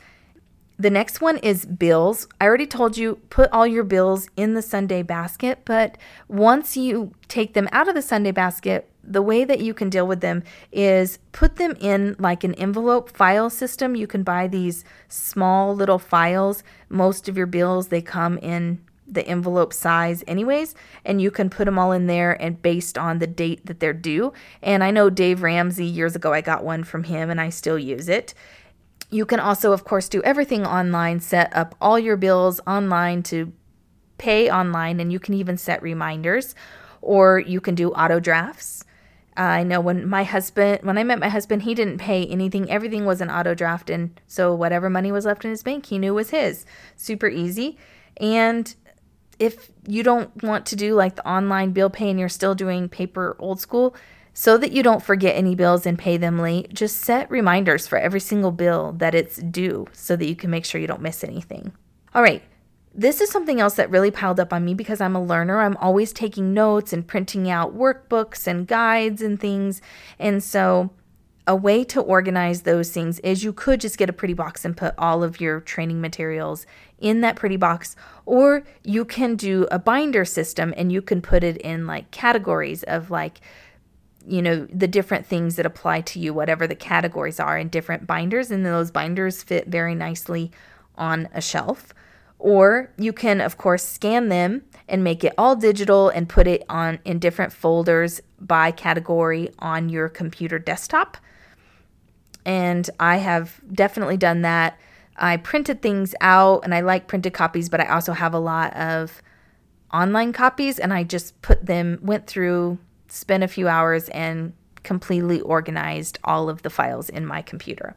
The 0.76 0.90
next 0.90 1.20
one 1.20 1.36
is 1.36 1.64
bills. 1.64 2.26
I 2.40 2.46
already 2.46 2.66
told 2.66 2.96
you 2.96 3.20
put 3.30 3.48
all 3.52 3.64
your 3.64 3.84
bills 3.84 4.26
in 4.36 4.54
the 4.54 4.60
Sunday 4.60 5.04
basket, 5.04 5.60
but 5.64 5.96
once 6.26 6.76
you 6.76 7.12
take 7.28 7.54
them 7.54 7.68
out 7.70 7.86
of 7.86 7.94
the 7.94 8.02
Sunday 8.02 8.32
basket, 8.32 8.90
the 9.04 9.22
way 9.22 9.44
that 9.44 9.60
you 9.60 9.72
can 9.72 9.88
deal 9.88 10.04
with 10.04 10.20
them 10.20 10.42
is 10.72 11.20
put 11.30 11.58
them 11.58 11.76
in 11.78 12.16
like 12.18 12.42
an 12.42 12.54
envelope 12.54 13.16
file 13.16 13.50
system. 13.50 13.94
You 13.94 14.08
can 14.08 14.24
buy 14.24 14.48
these 14.48 14.84
small 15.06 15.72
little 15.72 16.00
files. 16.00 16.64
Most 16.88 17.28
of 17.28 17.36
your 17.36 17.46
bills 17.46 17.86
they 17.86 18.02
come 18.02 18.36
in 18.38 18.80
the 19.10 19.26
envelope 19.26 19.72
size 19.72 20.22
anyways 20.26 20.74
and 21.04 21.20
you 21.20 21.30
can 21.30 21.48
put 21.48 21.64
them 21.64 21.78
all 21.78 21.92
in 21.92 22.06
there 22.06 22.40
and 22.42 22.60
based 22.62 22.98
on 22.98 23.18
the 23.18 23.26
date 23.26 23.64
that 23.66 23.80
they're 23.80 23.92
due 23.92 24.32
and 24.62 24.84
i 24.84 24.90
know 24.90 25.08
dave 25.08 25.42
ramsey 25.42 25.86
years 25.86 26.14
ago 26.14 26.32
i 26.32 26.40
got 26.40 26.64
one 26.64 26.84
from 26.84 27.04
him 27.04 27.30
and 27.30 27.40
i 27.40 27.48
still 27.48 27.78
use 27.78 28.08
it 28.08 28.34
you 29.10 29.24
can 29.24 29.40
also 29.40 29.72
of 29.72 29.84
course 29.84 30.08
do 30.08 30.22
everything 30.22 30.66
online 30.66 31.20
set 31.20 31.54
up 31.56 31.74
all 31.80 31.98
your 31.98 32.16
bills 32.16 32.60
online 32.66 33.22
to 33.22 33.52
pay 34.18 34.50
online 34.50 35.00
and 35.00 35.12
you 35.12 35.18
can 35.18 35.34
even 35.34 35.56
set 35.56 35.82
reminders 35.82 36.54
or 37.00 37.38
you 37.38 37.60
can 37.60 37.74
do 37.74 37.90
auto 37.92 38.20
drafts 38.20 38.84
I 39.38 39.62
know 39.62 39.80
when 39.80 40.08
my 40.08 40.24
husband, 40.24 40.80
when 40.82 40.98
I 40.98 41.04
met 41.04 41.20
my 41.20 41.28
husband, 41.28 41.62
he 41.62 41.72
didn't 41.72 41.98
pay 41.98 42.26
anything. 42.26 42.68
Everything 42.68 43.04
was 43.04 43.20
an 43.20 43.30
auto 43.30 43.54
draft. 43.54 43.88
And 43.88 44.20
so 44.26 44.52
whatever 44.52 44.90
money 44.90 45.12
was 45.12 45.24
left 45.24 45.44
in 45.44 45.50
his 45.52 45.62
bank, 45.62 45.86
he 45.86 45.98
knew 45.98 46.12
was 46.12 46.30
his. 46.30 46.66
Super 46.96 47.28
easy. 47.28 47.78
And 48.16 48.74
if 49.38 49.70
you 49.86 50.02
don't 50.02 50.42
want 50.42 50.66
to 50.66 50.76
do 50.76 50.94
like 50.94 51.16
the 51.16 51.28
online 51.28 51.72
bill 51.72 51.90
pay 51.90 52.10
and 52.10 52.18
you're 52.18 52.28
still 52.28 52.54
doing 52.54 52.88
paper 52.88 53.36
old 53.38 53.60
school, 53.60 53.94
so 54.34 54.56
that 54.56 54.70
you 54.70 54.84
don't 54.84 55.02
forget 55.02 55.34
any 55.34 55.56
bills 55.56 55.84
and 55.84 55.98
pay 55.98 56.16
them 56.16 56.38
late, 56.38 56.72
just 56.72 56.98
set 56.98 57.28
reminders 57.28 57.88
for 57.88 57.98
every 57.98 58.20
single 58.20 58.52
bill 58.52 58.92
that 58.98 59.14
it's 59.14 59.38
due 59.38 59.86
so 59.92 60.14
that 60.14 60.28
you 60.28 60.36
can 60.36 60.48
make 60.48 60.64
sure 60.64 60.80
you 60.80 60.86
don't 60.86 61.02
miss 61.02 61.24
anything. 61.24 61.72
All 62.14 62.22
right, 62.22 62.42
this 62.94 63.20
is 63.20 63.30
something 63.30 63.60
else 63.60 63.74
that 63.74 63.90
really 63.90 64.10
piled 64.10 64.38
up 64.40 64.52
on 64.52 64.64
me 64.64 64.74
because 64.74 65.00
I'm 65.00 65.16
a 65.16 65.22
learner. 65.22 65.60
I'm 65.60 65.76
always 65.78 66.12
taking 66.12 66.54
notes 66.54 66.92
and 66.92 67.06
printing 67.06 67.50
out 67.50 67.76
workbooks 67.76 68.46
and 68.46 68.66
guides 68.66 69.22
and 69.22 69.40
things. 69.40 69.82
And 70.18 70.42
so 70.42 70.90
a 71.48 71.56
way 71.56 71.82
to 71.82 72.00
organize 72.00 72.62
those 72.62 72.90
things 72.90 73.18
is 73.20 73.42
you 73.42 73.52
could 73.52 73.80
just 73.80 73.98
get 73.98 74.10
a 74.10 74.12
pretty 74.12 74.34
box 74.34 74.64
and 74.64 74.76
put 74.76 74.94
all 74.98 75.22
of 75.22 75.40
your 75.40 75.60
training 75.60 76.00
materials 76.00 76.66
in 76.98 77.22
that 77.22 77.36
pretty 77.36 77.56
box, 77.56 77.96
or 78.28 78.62
you 78.84 79.06
can 79.06 79.36
do 79.36 79.66
a 79.70 79.78
binder 79.78 80.22
system 80.22 80.74
and 80.76 80.92
you 80.92 81.00
can 81.00 81.22
put 81.22 81.42
it 81.42 81.56
in 81.56 81.86
like 81.86 82.10
categories 82.10 82.82
of 82.82 83.10
like, 83.10 83.40
you 84.26 84.42
know, 84.42 84.66
the 84.70 84.86
different 84.86 85.24
things 85.24 85.56
that 85.56 85.64
apply 85.64 86.02
to 86.02 86.20
you, 86.20 86.34
whatever 86.34 86.66
the 86.66 86.74
categories 86.74 87.40
are 87.40 87.56
in 87.56 87.68
different 87.70 88.06
binders, 88.06 88.50
and 88.50 88.66
those 88.66 88.90
binders 88.90 89.42
fit 89.42 89.66
very 89.68 89.94
nicely 89.94 90.50
on 90.96 91.26
a 91.32 91.40
shelf. 91.40 91.94
Or 92.38 92.92
you 92.98 93.14
can, 93.14 93.40
of 93.40 93.56
course, 93.56 93.82
scan 93.82 94.28
them 94.28 94.62
and 94.86 95.02
make 95.02 95.24
it 95.24 95.32
all 95.38 95.56
digital 95.56 96.10
and 96.10 96.28
put 96.28 96.46
it 96.46 96.64
on 96.68 96.98
in 97.06 97.18
different 97.18 97.54
folders 97.54 98.20
by 98.38 98.72
category 98.72 99.48
on 99.58 99.88
your 99.88 100.10
computer 100.10 100.58
desktop 100.58 101.16
and 102.48 102.88
I 102.98 103.18
have 103.18 103.60
definitely 103.70 104.16
done 104.16 104.40
that. 104.40 104.78
I 105.18 105.36
printed 105.36 105.82
things 105.82 106.14
out 106.20 106.60
and 106.64 106.74
I 106.74 106.80
like 106.80 107.08
printed 107.08 107.32
copies, 107.32 107.68
but 107.68 107.80
I 107.80 107.86
also 107.86 108.12
have 108.12 108.34
a 108.34 108.38
lot 108.38 108.74
of 108.76 109.22
online 109.92 110.32
copies 110.32 110.78
and 110.78 110.92
I 110.92 111.04
just 111.04 111.40
put 111.42 111.66
them, 111.66 111.98
went 112.02 112.26
through, 112.26 112.78
spent 113.08 113.42
a 113.42 113.48
few 113.48 113.68
hours, 113.68 114.08
and 114.10 114.52
completely 114.82 115.40
organized 115.40 116.18
all 116.24 116.48
of 116.48 116.62
the 116.62 116.70
files 116.70 117.08
in 117.08 117.26
my 117.26 117.42
computer. 117.42 117.96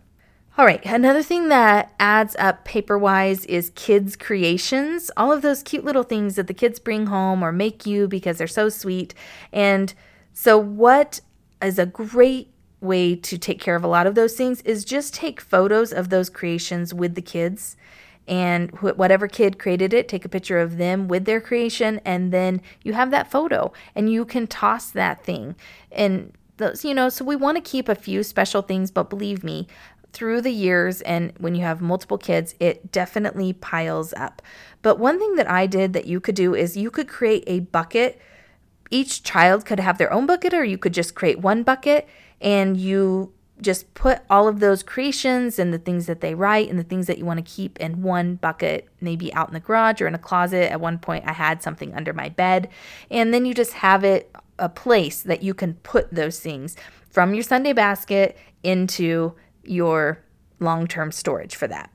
All 0.58 0.66
right, 0.66 0.86
another 0.86 1.24
thing 1.24 1.48
that 1.48 1.94
adds 2.00 2.36
up 2.38 2.66
paper 2.66 2.98
wise 2.98 3.46
is 3.46 3.72
kids' 3.76 4.18
creations. 4.18 5.10
All 5.16 5.32
of 5.32 5.42
those 5.42 5.64
cute 5.64 5.86
little 5.86 6.04
things 6.04 6.36
that 6.36 6.48
the 6.48 6.54
kids 6.54 6.78
bring 6.80 7.08
home 7.08 7.42
or 7.42 7.54
make 7.54 7.86
you 7.86 8.08
because 8.08 8.38
they're 8.38 8.48
so 8.48 8.68
sweet. 8.68 9.14
And 9.54 9.94
so, 10.34 10.58
what 10.58 11.22
is 11.62 11.80
a 11.80 11.86
great 11.86 12.51
way 12.82 13.16
to 13.16 13.38
take 13.38 13.62
care 13.62 13.76
of 13.76 13.84
a 13.84 13.88
lot 13.88 14.08
of 14.08 14.16
those 14.16 14.34
things 14.34 14.62
is 14.62 14.84
just 14.84 15.14
take 15.14 15.40
photos 15.40 15.94
of 15.94 16.10
those 16.10 16.30
creations 16.30 16.94
with 16.94 17.16
the 17.16 17.22
kids 17.22 17.78
and 18.28 18.72
wh- 18.72 18.98
whatever 18.98 19.28
kid 19.28 19.60
created 19.60 19.94
it, 19.94 20.08
take 20.08 20.26
a 20.26 20.30
picture 20.30 20.60
of 20.60 20.78
them 20.78 21.08
with 21.08 21.26
their 21.26 21.42
creation, 21.42 22.02
and 22.06 22.32
then 22.32 22.62
you 22.84 22.94
have 22.94 23.12
that 23.12 23.32
photo 23.32 23.72
and 23.96 24.12
you 24.12 24.26
can 24.26 24.48
toss 24.48 24.90
that 24.92 25.24
thing. 25.24 25.56
And 25.92 26.34
those, 26.58 26.84
you 26.84 26.94
know, 26.94 27.10
so 27.10 27.26
we 27.26 27.36
want 27.36 27.58
to 27.58 27.62
keep 27.62 27.88
a 27.90 27.96
few 27.96 28.24
special 28.24 28.62
things, 28.62 28.92
but 28.92 29.10
believe 29.10 29.44
me, 29.44 29.68
through 30.14 30.42
the 30.42 30.52
years 30.52 31.02
and 31.02 31.32
when 31.38 31.56
you 31.56 31.62
have 31.64 31.82
multiple 31.82 32.18
kids, 32.18 32.54
it 32.60 32.92
definitely 32.92 33.54
piles 33.54 34.14
up. 34.14 34.42
But 34.82 35.00
one 35.00 35.20
thing 35.20 35.36
that 35.36 35.50
I 35.50 35.68
did 35.68 35.94
that 35.94 36.06
you 36.06 36.20
could 36.20 36.36
do 36.36 36.54
is 36.54 36.76
you 36.76 36.92
could 36.92 37.08
create 37.08 37.44
a 37.48 37.62
bucket. 37.62 38.20
Each 38.90 39.24
child 39.24 39.66
could 39.66 39.80
have 39.80 39.98
their 39.98 40.12
own 40.12 40.26
bucket, 40.26 40.54
or 40.54 40.66
you 40.66 40.78
could 40.78 40.94
just 40.94 41.16
create 41.16 41.40
one 41.40 41.64
bucket 41.64 42.10
and 42.42 42.76
you 42.78 43.34
just 43.62 43.94
put 43.94 44.22
all 44.30 44.48
of 44.48 44.60
those 44.60 44.82
creations 44.82 45.60
and 45.60 45.72
the 45.72 45.78
things 45.78 46.08
that 46.08 46.20
they 46.20 46.34
write 46.34 46.70
and 46.70 46.80
the 46.80 46.84
things 46.84 47.06
that 47.06 47.20
you 47.20 47.26
want 47.26 47.38
to 47.38 47.52
keep 47.52 47.80
in 47.80 48.02
one 48.02 48.36
bucket, 48.36 48.90
maybe 49.00 49.32
out 49.36 49.48
in 49.48 49.54
the 49.54 49.60
garage 49.60 50.02
or 50.02 50.08
in 50.08 50.16
a 50.16 50.20
closet. 50.20 50.72
At 50.72 50.82
one 50.82 50.98
point, 50.98 51.26
I 51.28 51.34
had 51.34 51.62
something 51.62 51.94
under 51.94 52.12
my 52.12 52.30
bed. 52.30 52.70
And 53.12 53.32
then 53.34 53.46
you 53.46 53.54
just 53.54 53.74
have 53.74 54.04
it 54.04 54.36
a 54.58 54.68
place 54.68 55.22
that 55.22 55.44
you 55.44 55.54
can 55.54 55.76
put 55.76 56.12
those 56.12 56.40
things 56.40 56.76
from 57.10 57.34
your 57.34 57.44
Sunday 57.44 57.74
basket 57.74 58.38
into 58.64 59.34
your 59.64 60.24
long 60.60 60.88
term 60.88 61.12
storage 61.12 61.56
for 61.56 61.68
that. 61.68 61.92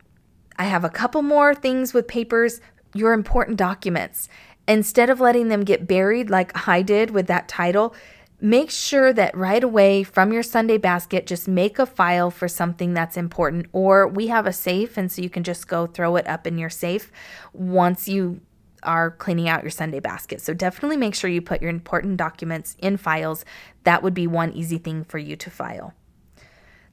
I 0.59 0.65
have 0.65 0.85
a 0.85 0.91
couple 0.91 1.23
more 1.23 1.55
things 1.55 1.93
with 1.93 2.07
papers, 2.07 2.61
your 2.95 3.13
important 3.13 3.57
documents. 3.57 4.29
Instead 4.69 5.11
of 5.11 5.21
letting 5.21 5.49
them 5.49 5.65
get 5.65 5.87
buried 5.87 6.29
like 6.29 6.67
I 6.67 6.83
did 6.83 7.11
with 7.11 7.29
that 7.29 7.47
title, 7.47 7.95
make 8.41 8.71
sure 8.71 9.13
that 9.13 9.37
right 9.37 9.65
away 9.65 10.03
from 10.03 10.33
your 10.33 10.43
Sunday 10.43 10.79
basket, 10.79 11.27
just 11.27 11.49
make 11.49 11.79
a 11.79 11.87
file 11.87 12.31
for 12.31 12.49
something 12.49 12.95
that's 12.95 13.17
important. 13.17 13.67
Or 13.73 14.07
we 14.07 14.27
have 14.27 14.47
a 14.47 14.53
safe, 14.53 14.97
and 14.97 15.11
so 15.11 15.23
you 15.23 15.31
can 15.31 15.43
just 15.43 15.69
go 15.69 15.87
throw 15.87 16.17
it 16.17 16.27
up 16.27 16.47
in 16.47 16.59
your 16.59 16.71
safe 16.71 17.11
once 17.53 18.09
you 18.09 18.41
are 18.83 19.11
cleaning 19.11 19.49
out 19.49 19.63
your 19.63 19.71
Sunday 19.71 20.01
basket. 20.01 20.41
So 20.41 20.55
definitely 20.55 20.97
make 20.97 21.15
sure 21.15 21.31
you 21.31 21.41
put 21.41 21.63
your 21.63 21.71
important 21.71 22.19
documents 22.19 22.77
in 22.79 22.99
files. 22.99 23.45
That 23.85 24.03
would 24.03 24.15
be 24.15 24.27
one 24.27 24.53
easy 24.53 24.79
thing 24.79 25.05
for 25.05 25.19
you 25.19 25.35
to 25.37 25.51
file. 25.51 25.95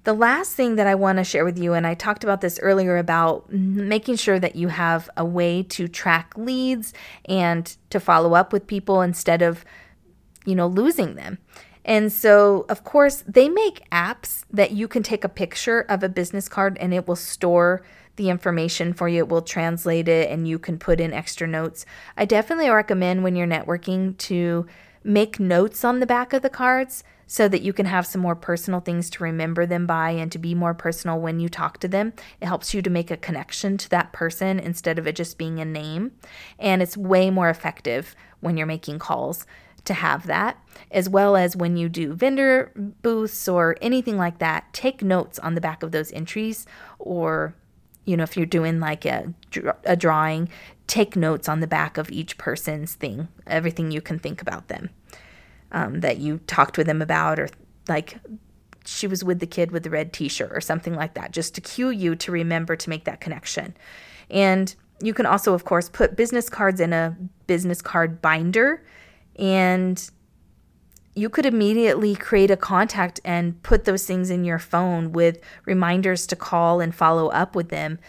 The 0.05 0.13
last 0.13 0.55
thing 0.55 0.75
that 0.75 0.87
I 0.87 0.95
want 0.95 1.19
to 1.19 1.23
share 1.23 1.45
with 1.45 1.57
you, 1.57 1.73
and 1.73 1.87
I 1.87 1.93
talked 1.93 2.23
about 2.23 2.41
this 2.41 2.59
earlier 2.59 2.97
about 2.97 3.51
making 3.51 4.15
sure 4.15 4.39
that 4.39 4.55
you 4.55 4.69
have 4.69 5.09
a 5.15 5.23
way 5.23 5.63
to 5.63 5.87
track 5.87 6.33
leads 6.35 6.93
and 7.25 7.75
to 7.89 7.99
follow 7.99 8.33
up 8.33 8.51
with 8.51 8.67
people 8.67 9.01
instead 9.01 9.41
of, 9.41 9.63
you 10.45 10.55
know, 10.55 10.67
losing 10.67 11.15
them. 11.15 11.37
And 11.85 12.11
so, 12.11 12.65
of 12.69 12.83
course, 12.83 13.23
they 13.27 13.49
make 13.49 13.89
apps 13.91 14.45
that 14.51 14.71
you 14.71 14.87
can 14.87 15.03
take 15.03 15.23
a 15.23 15.29
picture 15.29 15.81
of 15.81 16.01
a 16.01 16.09
business 16.09 16.47
card 16.47 16.77
and 16.79 16.93
it 16.93 17.07
will 17.07 17.15
store 17.15 17.83
the 18.15 18.29
information 18.29 18.93
for 18.93 19.09
you. 19.09 19.19
It 19.19 19.29
will 19.29 19.41
translate 19.41 20.07
it 20.07 20.29
and 20.29 20.47
you 20.47 20.59
can 20.59 20.77
put 20.77 21.01
in 21.01 21.13
extra 21.13 21.47
notes. 21.47 21.85
I 22.15 22.25
definitely 22.25 22.69
recommend 22.69 23.23
when 23.23 23.35
you're 23.35 23.47
networking 23.47 24.17
to 24.19 24.65
make 25.03 25.39
notes 25.39 25.83
on 25.83 25.99
the 25.99 26.05
back 26.05 26.31
of 26.31 26.41
the 26.41 26.49
cards 26.49 27.03
so 27.25 27.47
that 27.47 27.61
you 27.61 27.73
can 27.73 27.85
have 27.85 28.05
some 28.05 28.21
more 28.21 28.35
personal 28.35 28.79
things 28.79 29.09
to 29.09 29.23
remember 29.23 29.65
them 29.65 29.85
by 29.85 30.11
and 30.11 30.31
to 30.31 30.37
be 30.37 30.53
more 30.53 30.73
personal 30.73 31.19
when 31.19 31.39
you 31.39 31.49
talk 31.49 31.79
to 31.79 31.87
them. 31.87 32.13
It 32.39 32.45
helps 32.45 32.73
you 32.73 32.81
to 32.81 32.89
make 32.89 33.09
a 33.09 33.17
connection 33.17 33.77
to 33.79 33.89
that 33.89 34.13
person 34.13 34.59
instead 34.59 34.99
of 34.99 35.07
it 35.07 35.15
just 35.15 35.37
being 35.37 35.59
a 35.59 35.65
name. 35.65 36.11
And 36.59 36.81
it's 36.81 36.95
way 36.95 37.29
more 37.29 37.49
effective 37.49 38.15
when 38.39 38.55
you're 38.55 38.67
making 38.67 38.99
calls 38.99 39.45
to 39.85 39.93
have 39.93 40.27
that, 40.27 40.57
as 40.91 41.09
well 41.09 41.35
as 41.35 41.55
when 41.55 41.75
you 41.75 41.89
do 41.89 42.13
vendor 42.13 42.71
booths 43.01 43.47
or 43.47 43.75
anything 43.81 44.17
like 44.17 44.39
that. 44.39 44.71
Take 44.73 45.03
notes 45.03 45.39
on 45.39 45.55
the 45.55 45.61
back 45.61 45.83
of 45.83 45.91
those 45.91 46.11
entries, 46.13 46.65
or 46.99 47.55
you 48.05 48.17
know, 48.17 48.23
if 48.23 48.35
you're 48.35 48.45
doing 48.45 48.79
like 48.79 49.05
a, 49.05 49.33
a 49.85 49.95
drawing, 49.95 50.49
take 50.87 51.15
notes 51.15 51.47
on 51.47 51.61
the 51.61 51.67
back 51.67 51.97
of 51.97 52.11
each 52.11 52.37
person's 52.37 52.95
thing, 52.95 53.29
everything 53.47 53.91
you 53.91 54.01
can 54.01 54.19
think 54.19 54.41
about 54.41 54.67
them 54.67 54.89
um, 55.71 56.01
that 56.01 56.17
you 56.17 56.39
talked 56.47 56.77
with 56.77 56.87
them 56.87 57.01
about, 57.01 57.39
or 57.39 57.49
like 57.87 58.17
she 58.85 59.07
was 59.07 59.23
with 59.23 59.39
the 59.39 59.47
kid 59.47 59.71
with 59.71 59.83
the 59.83 59.89
red 59.89 60.11
t 60.11 60.27
shirt 60.27 60.51
or 60.53 60.61
something 60.61 60.95
like 60.95 61.13
that, 61.13 61.31
just 61.31 61.55
to 61.55 61.61
cue 61.61 61.89
you 61.89 62.15
to 62.15 62.31
remember 62.31 62.75
to 62.75 62.89
make 62.89 63.05
that 63.05 63.21
connection. 63.21 63.73
And 64.29 64.73
you 65.01 65.13
can 65.13 65.25
also, 65.25 65.53
of 65.53 65.65
course, 65.65 65.89
put 65.89 66.15
business 66.15 66.49
cards 66.49 66.79
in 66.79 66.93
a 66.93 67.15
business 67.47 67.81
card 67.81 68.21
binder 68.21 68.83
and 69.37 70.09
you 71.15 71.29
could 71.29 71.45
immediately 71.45 72.15
create 72.15 72.49
a 72.49 72.57
contact 72.57 73.19
and 73.23 73.61
put 73.61 73.85
those 73.85 74.05
things 74.05 74.29
in 74.29 74.43
your 74.43 74.59
phone 74.59 75.11
with 75.11 75.39
reminders 75.65 76.25
to 76.27 76.35
call 76.35 76.79
and 76.79 76.95
follow 76.95 77.27
up 77.27 77.55
with 77.55 77.69
them 77.69 77.99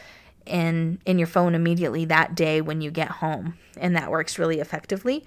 in 0.47 0.99
in 1.05 1.19
your 1.19 1.27
phone 1.27 1.55
immediately 1.55 2.05
that 2.05 2.35
day 2.35 2.61
when 2.61 2.81
you 2.81 2.91
get 2.91 3.09
home. 3.09 3.57
And 3.77 3.95
that 3.97 4.11
works 4.11 4.39
really 4.39 4.61
effectively. 4.61 5.25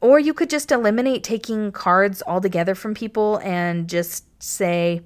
Or 0.00 0.18
you 0.18 0.34
could 0.34 0.50
just 0.50 0.70
eliminate 0.70 1.24
taking 1.24 1.72
cards 1.72 2.22
altogether 2.26 2.74
from 2.74 2.94
people 2.94 3.38
and 3.42 3.88
just 3.88 4.24
say, 4.42 5.00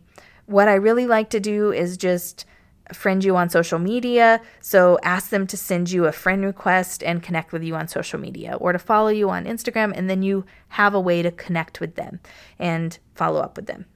what 0.46 0.66
I 0.66 0.74
really 0.74 1.06
like 1.06 1.30
to 1.30 1.40
do 1.40 1.72
is 1.72 1.96
just 1.96 2.44
friend 2.92 3.22
you 3.24 3.36
on 3.36 3.48
social 3.50 3.78
media. 3.78 4.40
So 4.60 4.98
ask 5.02 5.30
them 5.30 5.46
to 5.48 5.56
send 5.56 5.90
you 5.90 6.06
a 6.06 6.12
friend 6.12 6.44
request 6.44 7.02
and 7.02 7.22
connect 7.22 7.52
with 7.52 7.62
you 7.62 7.74
on 7.74 7.88
social 7.88 8.18
media 8.18 8.54
or 8.54 8.72
to 8.72 8.78
follow 8.78 9.08
you 9.08 9.30
on 9.30 9.44
Instagram. 9.44 9.92
And 9.96 10.08
then 10.08 10.22
you 10.22 10.44
have 10.68 10.94
a 10.94 11.00
way 11.00 11.22
to 11.22 11.30
connect 11.30 11.80
with 11.80 11.94
them 11.94 12.20
and 12.58 12.98
follow 13.14 13.40
up 13.40 13.56
with 13.56 13.66
them. 13.66 13.86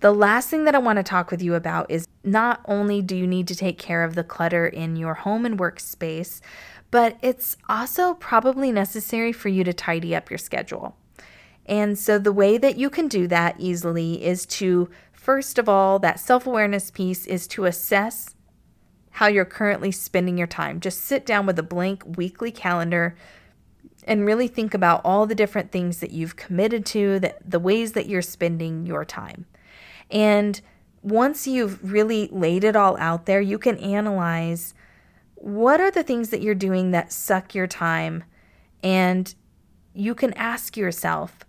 The 0.00 0.12
last 0.12 0.48
thing 0.48 0.64
that 0.64 0.74
I 0.74 0.78
want 0.78 0.96
to 0.96 1.04
talk 1.04 1.30
with 1.30 1.40
you 1.42 1.54
about 1.54 1.88
is 1.88 2.08
not 2.24 2.60
only 2.66 3.02
do 3.02 3.14
you 3.16 3.26
need 3.26 3.46
to 3.48 3.54
take 3.54 3.78
care 3.78 4.02
of 4.02 4.16
the 4.16 4.24
clutter 4.24 4.66
in 4.66 4.96
your 4.96 5.14
home 5.14 5.46
and 5.46 5.56
workspace, 5.56 6.40
but 6.90 7.16
it's 7.22 7.56
also 7.68 8.14
probably 8.14 8.72
necessary 8.72 9.32
for 9.32 9.48
you 9.48 9.62
to 9.62 9.72
tidy 9.72 10.14
up 10.14 10.28
your 10.28 10.38
schedule. 10.38 10.96
And 11.66 11.96
so, 11.96 12.18
the 12.18 12.32
way 12.32 12.58
that 12.58 12.76
you 12.76 12.90
can 12.90 13.06
do 13.06 13.28
that 13.28 13.54
easily 13.58 14.24
is 14.24 14.44
to, 14.46 14.90
first 15.22 15.56
of 15.56 15.68
all, 15.68 16.00
that 16.00 16.18
self 16.18 16.46
awareness 16.46 16.90
piece 16.90 17.26
is 17.26 17.46
to 17.46 17.64
assess 17.64 18.34
how 19.12 19.28
you're 19.28 19.44
currently 19.44 19.92
spending 19.92 20.36
your 20.36 20.46
time. 20.46 20.80
Just 20.80 21.02
sit 21.02 21.24
down 21.24 21.46
with 21.46 21.58
a 21.58 21.62
blank 21.62 22.02
weekly 22.16 22.50
calendar 22.50 23.14
and 24.04 24.26
really 24.26 24.48
think 24.48 24.74
about 24.74 25.00
all 25.04 25.26
the 25.26 25.34
different 25.34 25.70
things 25.70 26.00
that 26.00 26.10
you've 26.10 26.34
committed 26.34 26.84
to, 26.86 27.20
that 27.20 27.38
the 27.48 27.60
ways 27.60 27.92
that 27.92 28.08
you're 28.08 28.20
spending 28.22 28.84
your 28.84 29.04
time. 29.04 29.46
And 30.10 30.60
once 31.02 31.46
you've 31.46 31.92
really 31.92 32.28
laid 32.32 32.64
it 32.64 32.74
all 32.74 32.96
out 32.96 33.26
there, 33.26 33.40
you 33.40 33.58
can 33.58 33.78
analyze 33.78 34.74
what 35.36 35.80
are 35.80 35.90
the 35.90 36.02
things 36.02 36.30
that 36.30 36.42
you're 36.42 36.54
doing 36.54 36.90
that 36.90 37.12
suck 37.12 37.54
your 37.54 37.66
time? 37.66 38.24
And 38.82 39.32
you 39.94 40.14
can 40.14 40.32
ask 40.34 40.76
yourself, 40.76 41.44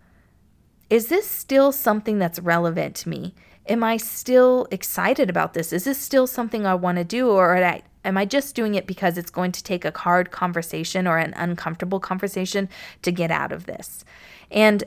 is 0.90 1.08
this 1.08 1.28
still 1.28 1.72
something 1.72 2.20
that's 2.20 2.40
relevant 2.40 2.96
to 2.98 3.10
me? 3.10 3.34
Am 3.68 3.84
I 3.84 3.98
still 3.98 4.68
excited 4.72 5.30
about 5.30 5.54
this? 5.54 5.72
Is 5.72 5.86
this 5.86 5.98
still 5.98 6.28
something 6.28 6.66
I 6.66 6.76
want 6.76 6.98
to 6.98 7.04
do? 7.04 7.30
Or 7.30 7.56
am 7.56 8.18
I 8.18 8.26
just 8.26 8.56
doing 8.56 8.76
it 8.76 8.86
because 8.86 9.18
it's 9.18 9.32
going 9.32 9.54
to 9.54 9.64
take 9.64 9.86
a 9.86 9.98
hard 9.98 10.32
conversation 10.32 11.08
or 11.08 11.18
an 11.18 11.34
uncomfortable 11.38 12.00
conversation 12.00 12.68
to 13.04 13.12
get 13.12 13.32
out 13.32 13.52
of 13.52 13.66
this? 13.66 14.04
And 14.52 14.84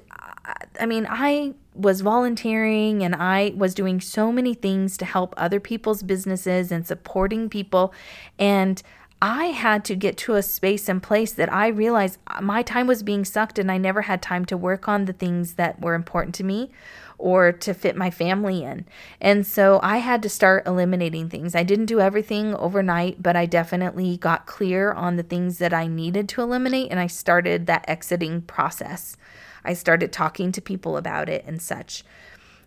I 0.78 0.86
mean, 0.86 1.06
I 1.08 1.54
was 1.74 2.02
volunteering 2.02 3.02
and 3.02 3.14
I 3.14 3.52
was 3.56 3.74
doing 3.74 4.00
so 4.00 4.30
many 4.30 4.54
things 4.54 4.96
to 4.98 5.04
help 5.04 5.34
other 5.36 5.60
people's 5.60 6.02
businesses 6.02 6.70
and 6.70 6.86
supporting 6.86 7.48
people. 7.48 7.92
And 8.38 8.82
I 9.20 9.46
had 9.46 9.84
to 9.86 9.96
get 9.96 10.18
to 10.18 10.34
a 10.34 10.42
space 10.42 10.88
and 10.88 11.02
place 11.02 11.32
that 11.32 11.52
I 11.52 11.68
realized 11.68 12.18
my 12.40 12.62
time 12.62 12.86
was 12.86 13.02
being 13.02 13.24
sucked 13.24 13.58
and 13.58 13.72
I 13.72 13.78
never 13.78 14.02
had 14.02 14.20
time 14.20 14.44
to 14.46 14.56
work 14.56 14.88
on 14.88 15.06
the 15.06 15.14
things 15.14 15.54
that 15.54 15.80
were 15.80 15.94
important 15.94 16.34
to 16.36 16.44
me 16.44 16.70
or 17.18 17.52
to 17.52 17.74
fit 17.74 17.96
my 17.96 18.10
family 18.10 18.62
in. 18.62 18.84
And 19.20 19.46
so 19.46 19.80
I 19.82 19.98
had 19.98 20.22
to 20.22 20.28
start 20.28 20.66
eliminating 20.66 21.28
things. 21.28 21.54
I 21.54 21.62
didn't 21.62 21.86
do 21.86 22.00
everything 22.00 22.54
overnight, 22.54 23.22
but 23.22 23.36
I 23.36 23.46
definitely 23.46 24.16
got 24.16 24.46
clear 24.46 24.92
on 24.92 25.16
the 25.16 25.22
things 25.22 25.58
that 25.58 25.72
I 25.72 25.86
needed 25.86 26.28
to 26.30 26.42
eliminate 26.42 26.90
and 26.90 27.00
I 27.00 27.06
started 27.06 27.66
that 27.66 27.84
exiting 27.88 28.42
process. 28.42 29.16
I 29.64 29.72
started 29.72 30.12
talking 30.12 30.52
to 30.52 30.60
people 30.60 30.96
about 30.96 31.28
it 31.28 31.44
and 31.46 31.60
such. 31.60 32.04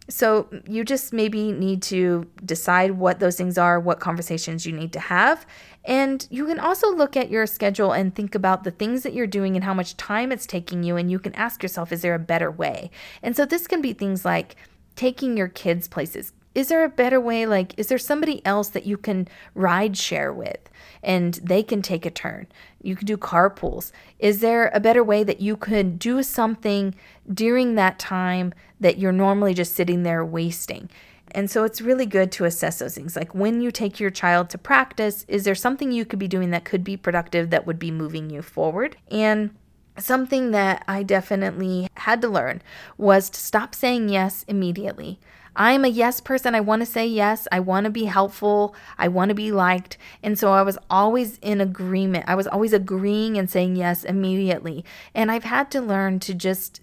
So 0.10 0.50
you 0.68 0.84
just 0.84 1.14
maybe 1.14 1.52
need 1.52 1.84
to 1.84 2.28
decide 2.44 2.92
what 2.92 3.20
those 3.20 3.36
things 3.36 3.58
are, 3.58 3.80
what 3.80 4.00
conversations 4.00 4.66
you 4.66 4.74
need 4.74 4.92
to 4.94 5.00
have. 5.00 5.46
And 5.86 6.28
you 6.32 6.46
can 6.48 6.60
also 6.60 6.94
look 6.94 7.16
at 7.16 7.30
your 7.30 7.46
schedule 7.46 7.92
and 7.92 8.14
think 8.14 8.34
about 8.34 8.64
the 8.64 8.72
things 8.72 9.04
that 9.04 9.14
you're 9.14 9.28
doing 9.28 9.56
and 9.56 9.64
how 9.64 9.74
much 9.74 9.96
time 9.98 10.32
it's 10.32 10.48
taking 10.48 10.84
you. 10.84 10.98
And 10.98 11.12
you 11.12 11.20
can 11.20 11.34
ask 11.36 11.62
yourself, 11.62 11.92
is 11.92 12.02
there 12.02 12.16
a 12.16 12.20
better 12.20 12.50
way? 12.50 12.90
And 13.22 13.36
so 13.36 13.46
this 13.46 13.68
can 13.68 13.82
be 13.82 13.94
things 13.94 14.26
like 14.26 14.56
taking 14.96 15.38
your 15.38 15.48
kids 15.48 15.88
places, 15.88 16.34
is 16.60 16.68
there 16.68 16.84
a 16.84 16.90
better 16.90 17.22
way 17.22 17.46
like 17.46 17.74
is 17.78 17.88
there 17.88 17.98
somebody 17.98 18.46
else 18.46 18.68
that 18.70 18.86
you 18.86 18.98
can 18.98 19.28
ride 19.56 19.96
share 19.96 20.34
with 20.34 20.70
and 21.02 21.36
they 21.36 21.64
can 21.64 21.82
take 21.82 22.06
a 22.06 22.12
turn? 22.12 22.48
You 22.82 22.98
can 22.98 23.06
do 23.06 23.16
carpools. 23.16 23.92
Is 24.20 24.42
there 24.42 24.70
a 24.74 24.82
better 24.82 25.04
way 25.04 25.24
that 25.24 25.40
you 25.40 25.56
could 25.56 25.98
do 25.98 26.22
something 26.22 26.96
during 27.34 27.76
that 27.76 27.98
time 27.98 28.54
that 28.80 28.98
you're 28.98 29.14
normally 29.14 29.54
just 29.54 29.74
sitting 29.74 30.04
there 30.04 30.26
wasting? 30.26 30.90
And 31.32 31.50
so 31.50 31.64
it's 31.64 31.80
really 31.80 32.06
good 32.06 32.32
to 32.34 32.46
assess 32.46 32.80
those 32.80 32.96
things. 32.96 33.16
Like 33.16 33.34
when 33.34 33.62
you 33.62 33.72
take 33.72 34.00
your 34.00 34.10
child 34.10 34.50
to 34.50 34.58
practice 34.58 35.24
is 35.30 35.46
there 35.46 35.56
something 35.56 35.94
you 35.94 36.04
could 36.04 36.20
be 36.20 36.28
doing 36.28 36.50
that 36.52 36.66
could 36.66 36.84
be 36.84 36.98
productive 36.98 37.52
that 37.52 37.66
would 37.66 37.80
be 37.80 37.92
moving 37.92 38.30
you 38.30 38.42
forward? 38.42 38.98
And 39.10 39.52
something 39.98 40.52
that 40.52 40.84
I 40.88 41.04
definitely 41.04 41.88
had 41.96 42.22
to 42.22 42.28
learn 42.28 42.62
was 42.98 43.30
to 43.30 43.40
stop 43.40 43.74
saying 43.74 44.10
yes 44.10 44.44
immediately. 44.50 45.20
I'm 45.60 45.84
a 45.84 45.90
yes 45.90 46.22
person. 46.22 46.56
I 46.56 46.62
want 46.62 46.82
to 46.82 46.86
say 46.86 47.06
yes. 47.06 47.46
I 47.52 47.60
want 47.60 47.84
to 47.84 47.90
be 47.90 48.06
helpful. 48.06 48.74
I 48.98 49.10
want 49.10 49.28
to 49.28 49.36
be 49.36 49.52
liked. 49.52 49.98
And 50.24 50.40
so 50.40 50.54
I 50.54 50.62
was 50.62 50.78
always 50.90 51.38
in 51.40 51.60
agreement. 51.60 52.24
I 52.28 52.36
was 52.36 52.48
always 52.48 52.72
agreeing 52.72 53.38
and 53.38 53.50
saying 53.50 53.76
yes 53.76 54.06
immediately. 54.06 54.86
And 55.14 55.30
I've 55.30 55.44
had 55.44 55.70
to 55.72 55.82
learn 55.82 56.20
to 56.22 56.34
just 56.34 56.80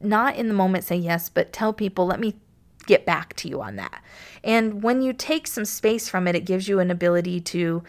not 0.00 0.36
in 0.36 0.46
the 0.46 0.54
moment 0.54 0.84
say 0.84 0.94
yes, 0.94 1.28
but 1.28 1.52
tell 1.52 1.72
people, 1.72 2.06
let 2.06 2.20
me 2.20 2.36
get 2.86 3.04
back 3.04 3.34
to 3.34 3.48
you 3.48 3.60
on 3.60 3.74
that. 3.76 4.00
And 4.44 4.82
when 4.84 5.02
you 5.02 5.12
take 5.12 5.48
some 5.48 5.64
space 5.64 6.08
from 6.08 6.28
it, 6.28 6.36
it 6.36 6.44
gives 6.44 6.68
you 6.68 6.78
an 6.78 6.92
ability 6.92 7.40
to 7.40 7.82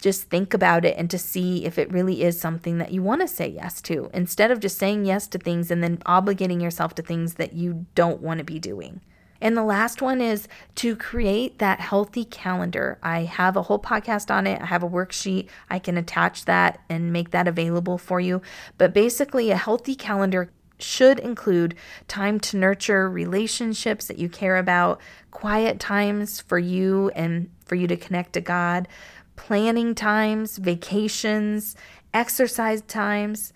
just 0.00 0.24
think 0.24 0.54
about 0.54 0.84
it 0.84 0.96
and 0.96 1.08
to 1.10 1.18
see 1.18 1.64
if 1.64 1.78
it 1.78 1.92
really 1.92 2.22
is 2.22 2.40
something 2.40 2.78
that 2.78 2.92
you 2.92 3.02
want 3.02 3.20
to 3.20 3.28
say 3.28 3.48
yes 3.48 3.80
to 3.82 4.10
instead 4.12 4.50
of 4.50 4.60
just 4.60 4.78
saying 4.78 5.04
yes 5.04 5.28
to 5.28 5.38
things 5.38 5.70
and 5.70 5.84
then 5.84 5.98
obligating 5.98 6.62
yourself 6.62 6.94
to 6.96 7.02
things 7.02 7.34
that 7.34 7.52
you 7.52 7.86
don't 7.94 8.20
want 8.20 8.38
to 8.38 8.44
be 8.44 8.58
doing. 8.58 9.00
And 9.40 9.56
the 9.56 9.62
last 9.62 10.02
one 10.02 10.20
is 10.20 10.48
to 10.76 10.96
create 10.96 11.58
that 11.58 11.80
healthy 11.80 12.24
calendar. 12.24 12.98
I 13.02 13.20
have 13.20 13.56
a 13.56 13.62
whole 13.62 13.78
podcast 13.78 14.30
on 14.34 14.46
it. 14.46 14.60
I 14.60 14.66
have 14.66 14.82
a 14.82 14.88
worksheet. 14.88 15.48
I 15.70 15.78
can 15.78 15.96
attach 15.96 16.44
that 16.46 16.80
and 16.88 17.12
make 17.12 17.30
that 17.30 17.46
available 17.46 17.98
for 17.98 18.20
you. 18.20 18.42
But 18.78 18.92
basically, 18.92 19.50
a 19.50 19.56
healthy 19.56 19.94
calendar 19.94 20.50
should 20.80 21.18
include 21.18 21.74
time 22.06 22.38
to 22.38 22.56
nurture 22.56 23.10
relationships 23.10 24.06
that 24.06 24.18
you 24.18 24.28
care 24.28 24.56
about, 24.56 25.00
quiet 25.30 25.80
times 25.80 26.40
for 26.40 26.58
you 26.58 27.10
and 27.14 27.50
for 27.64 27.74
you 27.74 27.86
to 27.88 27.96
connect 27.96 28.32
to 28.34 28.40
God, 28.40 28.88
planning 29.36 29.94
times, 29.94 30.58
vacations, 30.58 31.76
exercise 32.14 32.82
times. 32.82 33.52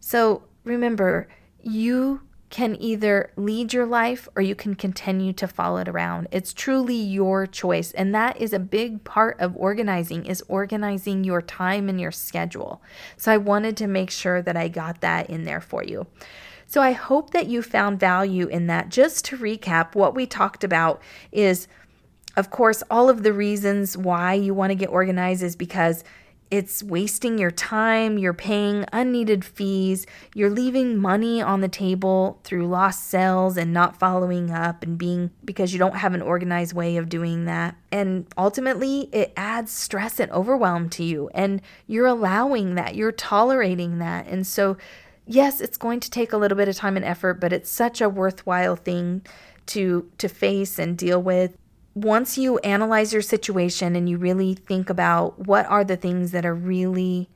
So 0.00 0.44
remember, 0.64 1.28
you 1.62 2.22
can 2.48 2.80
either 2.80 3.32
lead 3.36 3.72
your 3.72 3.86
life 3.86 4.28
or 4.36 4.42
you 4.42 4.54
can 4.54 4.74
continue 4.74 5.32
to 5.32 5.48
follow 5.48 5.78
it 5.78 5.88
around. 5.88 6.28
It's 6.30 6.52
truly 6.52 6.94
your 6.94 7.46
choice. 7.46 7.92
And 7.92 8.14
that 8.14 8.40
is 8.40 8.52
a 8.52 8.58
big 8.58 9.02
part 9.04 9.38
of 9.40 9.56
organizing 9.56 10.24
is 10.26 10.42
organizing 10.48 11.24
your 11.24 11.42
time 11.42 11.88
and 11.88 12.00
your 12.00 12.12
schedule. 12.12 12.80
So 13.16 13.32
I 13.32 13.36
wanted 13.36 13.76
to 13.78 13.86
make 13.86 14.10
sure 14.10 14.42
that 14.42 14.56
I 14.56 14.68
got 14.68 15.00
that 15.00 15.28
in 15.28 15.44
there 15.44 15.60
for 15.60 15.82
you. 15.82 16.06
So 16.66 16.80
I 16.80 16.92
hope 16.92 17.30
that 17.30 17.46
you 17.46 17.62
found 17.62 18.00
value 18.00 18.46
in 18.46 18.66
that. 18.66 18.88
Just 18.88 19.24
to 19.26 19.36
recap, 19.36 19.94
what 19.94 20.14
we 20.14 20.26
talked 20.26 20.64
about 20.64 21.02
is 21.32 21.68
of 22.36 22.50
course 22.50 22.82
all 22.90 23.08
of 23.08 23.22
the 23.22 23.32
reasons 23.32 23.96
why 23.96 24.34
you 24.34 24.52
want 24.52 24.70
to 24.70 24.74
get 24.74 24.90
organized 24.90 25.42
is 25.42 25.56
because 25.56 26.04
it's 26.50 26.82
wasting 26.82 27.38
your 27.38 27.50
time, 27.50 28.18
you're 28.18 28.32
paying 28.32 28.84
unneeded 28.92 29.44
fees, 29.44 30.06
you're 30.34 30.50
leaving 30.50 30.96
money 30.96 31.42
on 31.42 31.60
the 31.60 31.68
table 31.68 32.40
through 32.44 32.66
lost 32.66 33.08
sales 33.08 33.56
and 33.56 33.72
not 33.72 33.98
following 33.98 34.50
up 34.50 34.82
and 34.82 34.96
being 34.96 35.30
because 35.44 35.72
you 35.72 35.78
don't 35.78 35.96
have 35.96 36.14
an 36.14 36.22
organized 36.22 36.72
way 36.72 36.96
of 36.96 37.08
doing 37.08 37.46
that. 37.46 37.76
And 37.90 38.26
ultimately, 38.38 39.08
it 39.12 39.32
adds 39.36 39.72
stress 39.72 40.20
and 40.20 40.30
overwhelm 40.30 40.88
to 40.90 41.04
you, 41.04 41.30
and 41.34 41.60
you're 41.86 42.06
allowing 42.06 42.76
that, 42.76 42.94
you're 42.94 43.12
tolerating 43.12 43.98
that. 43.98 44.26
And 44.26 44.46
so, 44.46 44.76
yes, 45.26 45.60
it's 45.60 45.76
going 45.76 46.00
to 46.00 46.10
take 46.10 46.32
a 46.32 46.36
little 46.36 46.56
bit 46.56 46.68
of 46.68 46.76
time 46.76 46.96
and 46.96 47.04
effort, 47.04 47.40
but 47.40 47.52
it's 47.52 47.70
such 47.70 48.00
a 48.00 48.08
worthwhile 48.08 48.76
thing 48.76 49.22
to 49.66 50.08
to 50.18 50.28
face 50.28 50.78
and 50.78 50.96
deal 50.96 51.20
with 51.20 51.56
once 51.96 52.36
you 52.36 52.58
analyze 52.58 53.10
your 53.10 53.22
situation 53.22 53.96
and 53.96 54.06
you 54.06 54.18
really 54.18 54.52
think 54.52 54.90
about 54.90 55.46
what 55.46 55.64
are 55.64 55.82
the 55.82 55.96
things 55.96 56.30
that 56.30 56.44
are 56.44 56.54
really 56.54 57.26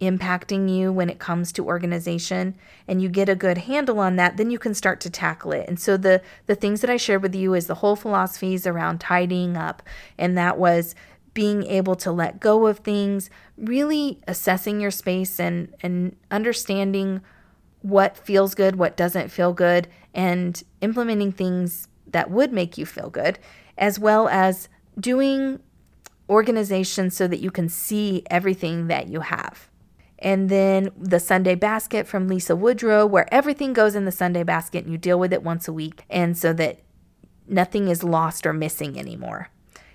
impacting 0.00 0.68
you 0.68 0.92
when 0.92 1.08
it 1.08 1.20
comes 1.20 1.52
to 1.52 1.64
organization 1.64 2.56
and 2.88 3.00
you 3.00 3.08
get 3.08 3.28
a 3.28 3.36
good 3.36 3.58
handle 3.58 4.00
on 4.00 4.16
that 4.16 4.36
then 4.36 4.50
you 4.50 4.58
can 4.58 4.74
start 4.74 5.00
to 5.00 5.08
tackle 5.08 5.52
it. 5.52 5.68
And 5.68 5.78
so 5.78 5.96
the 5.96 6.20
the 6.46 6.56
things 6.56 6.80
that 6.80 6.90
i 6.90 6.96
shared 6.96 7.22
with 7.22 7.34
you 7.34 7.54
is 7.54 7.68
the 7.68 7.76
whole 7.76 7.94
philosophies 7.94 8.66
around 8.66 8.98
tidying 8.98 9.56
up 9.56 9.84
and 10.18 10.36
that 10.36 10.58
was 10.58 10.96
being 11.32 11.64
able 11.66 11.94
to 11.94 12.10
let 12.10 12.40
go 12.40 12.66
of 12.66 12.78
things 12.80 13.30
really 13.56 14.18
assessing 14.26 14.80
your 14.80 14.90
space 14.90 15.38
and 15.38 15.72
and 15.80 16.16
understanding 16.32 17.20
what 17.82 18.16
feels 18.16 18.56
good 18.56 18.74
what 18.74 18.96
doesn't 18.96 19.28
feel 19.28 19.52
good 19.52 19.86
and 20.12 20.64
implementing 20.80 21.30
things 21.30 21.86
that 22.08 22.30
would 22.30 22.52
make 22.52 22.76
you 22.76 22.84
feel 22.84 23.10
good 23.10 23.38
as 23.78 23.98
well 23.98 24.28
as 24.28 24.68
doing 24.98 25.60
organization 26.28 27.10
so 27.10 27.26
that 27.26 27.40
you 27.40 27.50
can 27.50 27.68
see 27.68 28.22
everything 28.30 28.88
that 28.88 29.08
you 29.08 29.20
have. 29.20 29.70
And 30.18 30.48
then 30.48 30.90
the 30.96 31.20
Sunday 31.20 31.54
basket 31.54 32.06
from 32.06 32.26
Lisa 32.26 32.56
Woodruff, 32.56 33.10
where 33.10 33.32
everything 33.32 33.72
goes 33.72 33.94
in 33.94 34.04
the 34.04 34.12
Sunday 34.12 34.42
basket 34.42 34.84
and 34.84 34.92
you 34.92 34.98
deal 34.98 35.18
with 35.18 35.32
it 35.32 35.44
once 35.44 35.68
a 35.68 35.72
week, 35.72 36.04
and 36.10 36.36
so 36.36 36.52
that 36.54 36.80
nothing 37.46 37.88
is 37.88 38.02
lost 38.02 38.44
or 38.44 38.52
missing 38.52 38.98
anymore. 38.98 39.48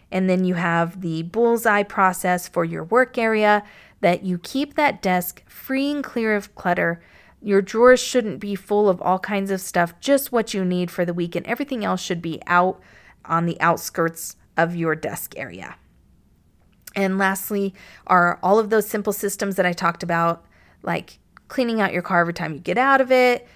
And 0.09 0.29
then 0.29 0.45
you 0.45 0.53
have 0.53 1.01
the 1.01 1.23
bullseye 1.23 1.83
process 1.83 2.47
for 2.47 2.63
your 2.63 2.83
work 2.83 3.17
area 3.17 3.63
that 3.99 4.23
you 4.23 4.37
keep 4.37 4.75
that 4.75 5.01
desk 5.01 5.43
free 5.47 5.91
and 5.91 6.03
clear 6.03 6.35
of 6.35 6.55
clutter. 6.55 7.01
Your 7.41 7.61
drawers 7.61 7.99
shouldn't 7.99 8.39
be 8.39 8.55
full 8.55 8.87
of 8.87 9.01
all 9.01 9.19
kinds 9.19 9.51
of 9.51 9.59
stuff, 9.59 9.99
just 9.99 10.31
what 10.31 10.53
you 10.53 10.63
need 10.63 10.89
for 10.89 11.03
the 11.03 11.13
week, 11.13 11.35
and 11.35 11.45
everything 11.45 11.83
else 11.83 12.01
should 12.01 12.21
be 12.21 12.41
out 12.47 12.79
on 13.25 13.45
the 13.45 13.59
outskirts 13.59 14.35
of 14.57 14.75
your 14.75 14.95
desk 14.95 15.33
area. 15.37 15.75
And 16.95 17.17
lastly, 17.17 17.73
are 18.05 18.39
all 18.43 18.59
of 18.59 18.69
those 18.69 18.87
simple 18.87 19.13
systems 19.13 19.55
that 19.55 19.65
I 19.65 19.73
talked 19.73 20.03
about, 20.03 20.45
like 20.83 21.19
cleaning 21.47 21.81
out 21.81 21.93
your 21.93 22.01
car 22.01 22.21
every 22.21 22.33
time 22.33 22.53
you 22.53 22.59
get 22.59 22.77
out 22.77 23.01
of 23.01 23.11
it, 23.11 23.47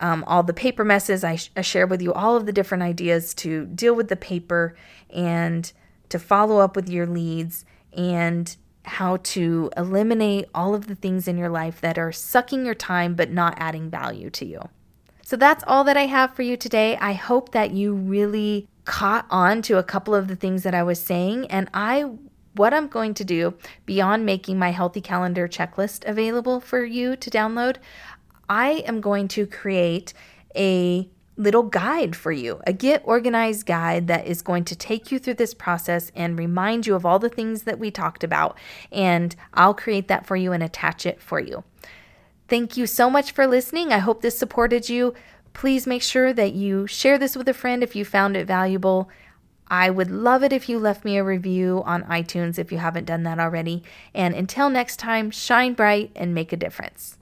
um, 0.00 0.24
all 0.26 0.42
the 0.42 0.52
paper 0.52 0.84
messes. 0.84 1.24
I, 1.24 1.36
sh- 1.36 1.50
I 1.56 1.62
share 1.62 1.86
with 1.86 2.02
you 2.02 2.12
all 2.12 2.36
of 2.36 2.46
the 2.46 2.52
different 2.52 2.82
ideas 2.82 3.34
to 3.34 3.66
deal 3.66 3.94
with 3.94 4.08
the 4.08 4.16
paper 4.16 4.76
and 5.10 5.72
to 6.08 6.18
follow 6.18 6.58
up 6.58 6.76
with 6.76 6.88
your 6.88 7.06
leads 7.06 7.64
and 7.92 8.54
how 8.84 9.18
to 9.18 9.70
eliminate 9.76 10.46
all 10.54 10.74
of 10.74 10.88
the 10.88 10.94
things 10.94 11.28
in 11.28 11.38
your 11.38 11.48
life 11.48 11.80
that 11.80 11.98
are 11.98 12.12
sucking 12.12 12.66
your 12.66 12.74
time 12.74 13.14
but 13.14 13.30
not 13.30 13.54
adding 13.56 13.88
value 13.88 14.28
to 14.30 14.44
you. 14.44 14.60
So 15.22 15.36
that's 15.36 15.64
all 15.66 15.84
that 15.84 15.96
I 15.96 16.06
have 16.06 16.34
for 16.34 16.42
you 16.42 16.56
today. 16.56 16.96
I 16.96 17.12
hope 17.12 17.52
that 17.52 17.70
you 17.70 17.94
really 17.94 18.68
caught 18.84 19.26
on 19.30 19.62
to 19.62 19.78
a 19.78 19.82
couple 19.82 20.14
of 20.14 20.28
the 20.28 20.36
things 20.36 20.62
that 20.62 20.74
I 20.74 20.82
was 20.82 21.00
saying. 21.00 21.46
And 21.46 21.68
I, 21.72 22.10
what 22.54 22.74
I'm 22.74 22.88
going 22.88 23.14
to 23.14 23.24
do 23.24 23.54
beyond 23.86 24.26
making 24.26 24.58
my 24.58 24.70
healthy 24.70 25.00
calendar 25.00 25.48
checklist 25.48 26.06
available 26.06 26.60
for 26.60 26.84
you 26.84 27.16
to 27.16 27.30
download, 27.30 27.76
I 28.48 28.84
am 28.86 29.00
going 29.00 29.28
to 29.28 29.46
create 29.46 30.12
a 30.56 31.08
little 31.36 31.62
guide 31.62 32.14
for 32.14 32.30
you, 32.30 32.60
a 32.66 32.72
get 32.72 33.02
organized 33.04 33.66
guide 33.66 34.06
that 34.06 34.26
is 34.26 34.42
going 34.42 34.64
to 34.64 34.76
take 34.76 35.10
you 35.10 35.18
through 35.18 35.34
this 35.34 35.54
process 35.54 36.12
and 36.14 36.38
remind 36.38 36.86
you 36.86 36.94
of 36.94 37.06
all 37.06 37.18
the 37.18 37.30
things 37.30 37.62
that 37.62 37.78
we 37.78 37.90
talked 37.90 38.22
about. 38.22 38.58
And 38.90 39.34
I'll 39.54 39.74
create 39.74 40.08
that 40.08 40.26
for 40.26 40.36
you 40.36 40.52
and 40.52 40.62
attach 40.62 41.06
it 41.06 41.22
for 41.22 41.40
you. 41.40 41.64
Thank 42.48 42.76
you 42.76 42.86
so 42.86 43.08
much 43.08 43.32
for 43.32 43.46
listening. 43.46 43.92
I 43.92 43.98
hope 43.98 44.20
this 44.20 44.36
supported 44.36 44.88
you. 44.90 45.14
Please 45.52 45.86
make 45.86 46.02
sure 46.02 46.32
that 46.32 46.52
you 46.52 46.86
share 46.86 47.18
this 47.18 47.36
with 47.36 47.48
a 47.48 47.54
friend 47.54 47.82
if 47.82 47.94
you 47.94 48.04
found 48.04 48.36
it 48.36 48.46
valuable. 48.46 49.08
I 49.68 49.90
would 49.90 50.10
love 50.10 50.42
it 50.42 50.52
if 50.52 50.68
you 50.68 50.78
left 50.78 51.04
me 51.04 51.16
a 51.16 51.24
review 51.24 51.82
on 51.86 52.02
iTunes 52.04 52.58
if 52.58 52.70
you 52.70 52.78
haven't 52.78 53.06
done 53.06 53.22
that 53.22 53.38
already. 53.38 53.82
And 54.14 54.34
until 54.34 54.68
next 54.68 54.96
time, 54.96 55.30
shine 55.30 55.74
bright 55.74 56.10
and 56.14 56.34
make 56.34 56.52
a 56.52 56.56
difference. 56.56 57.16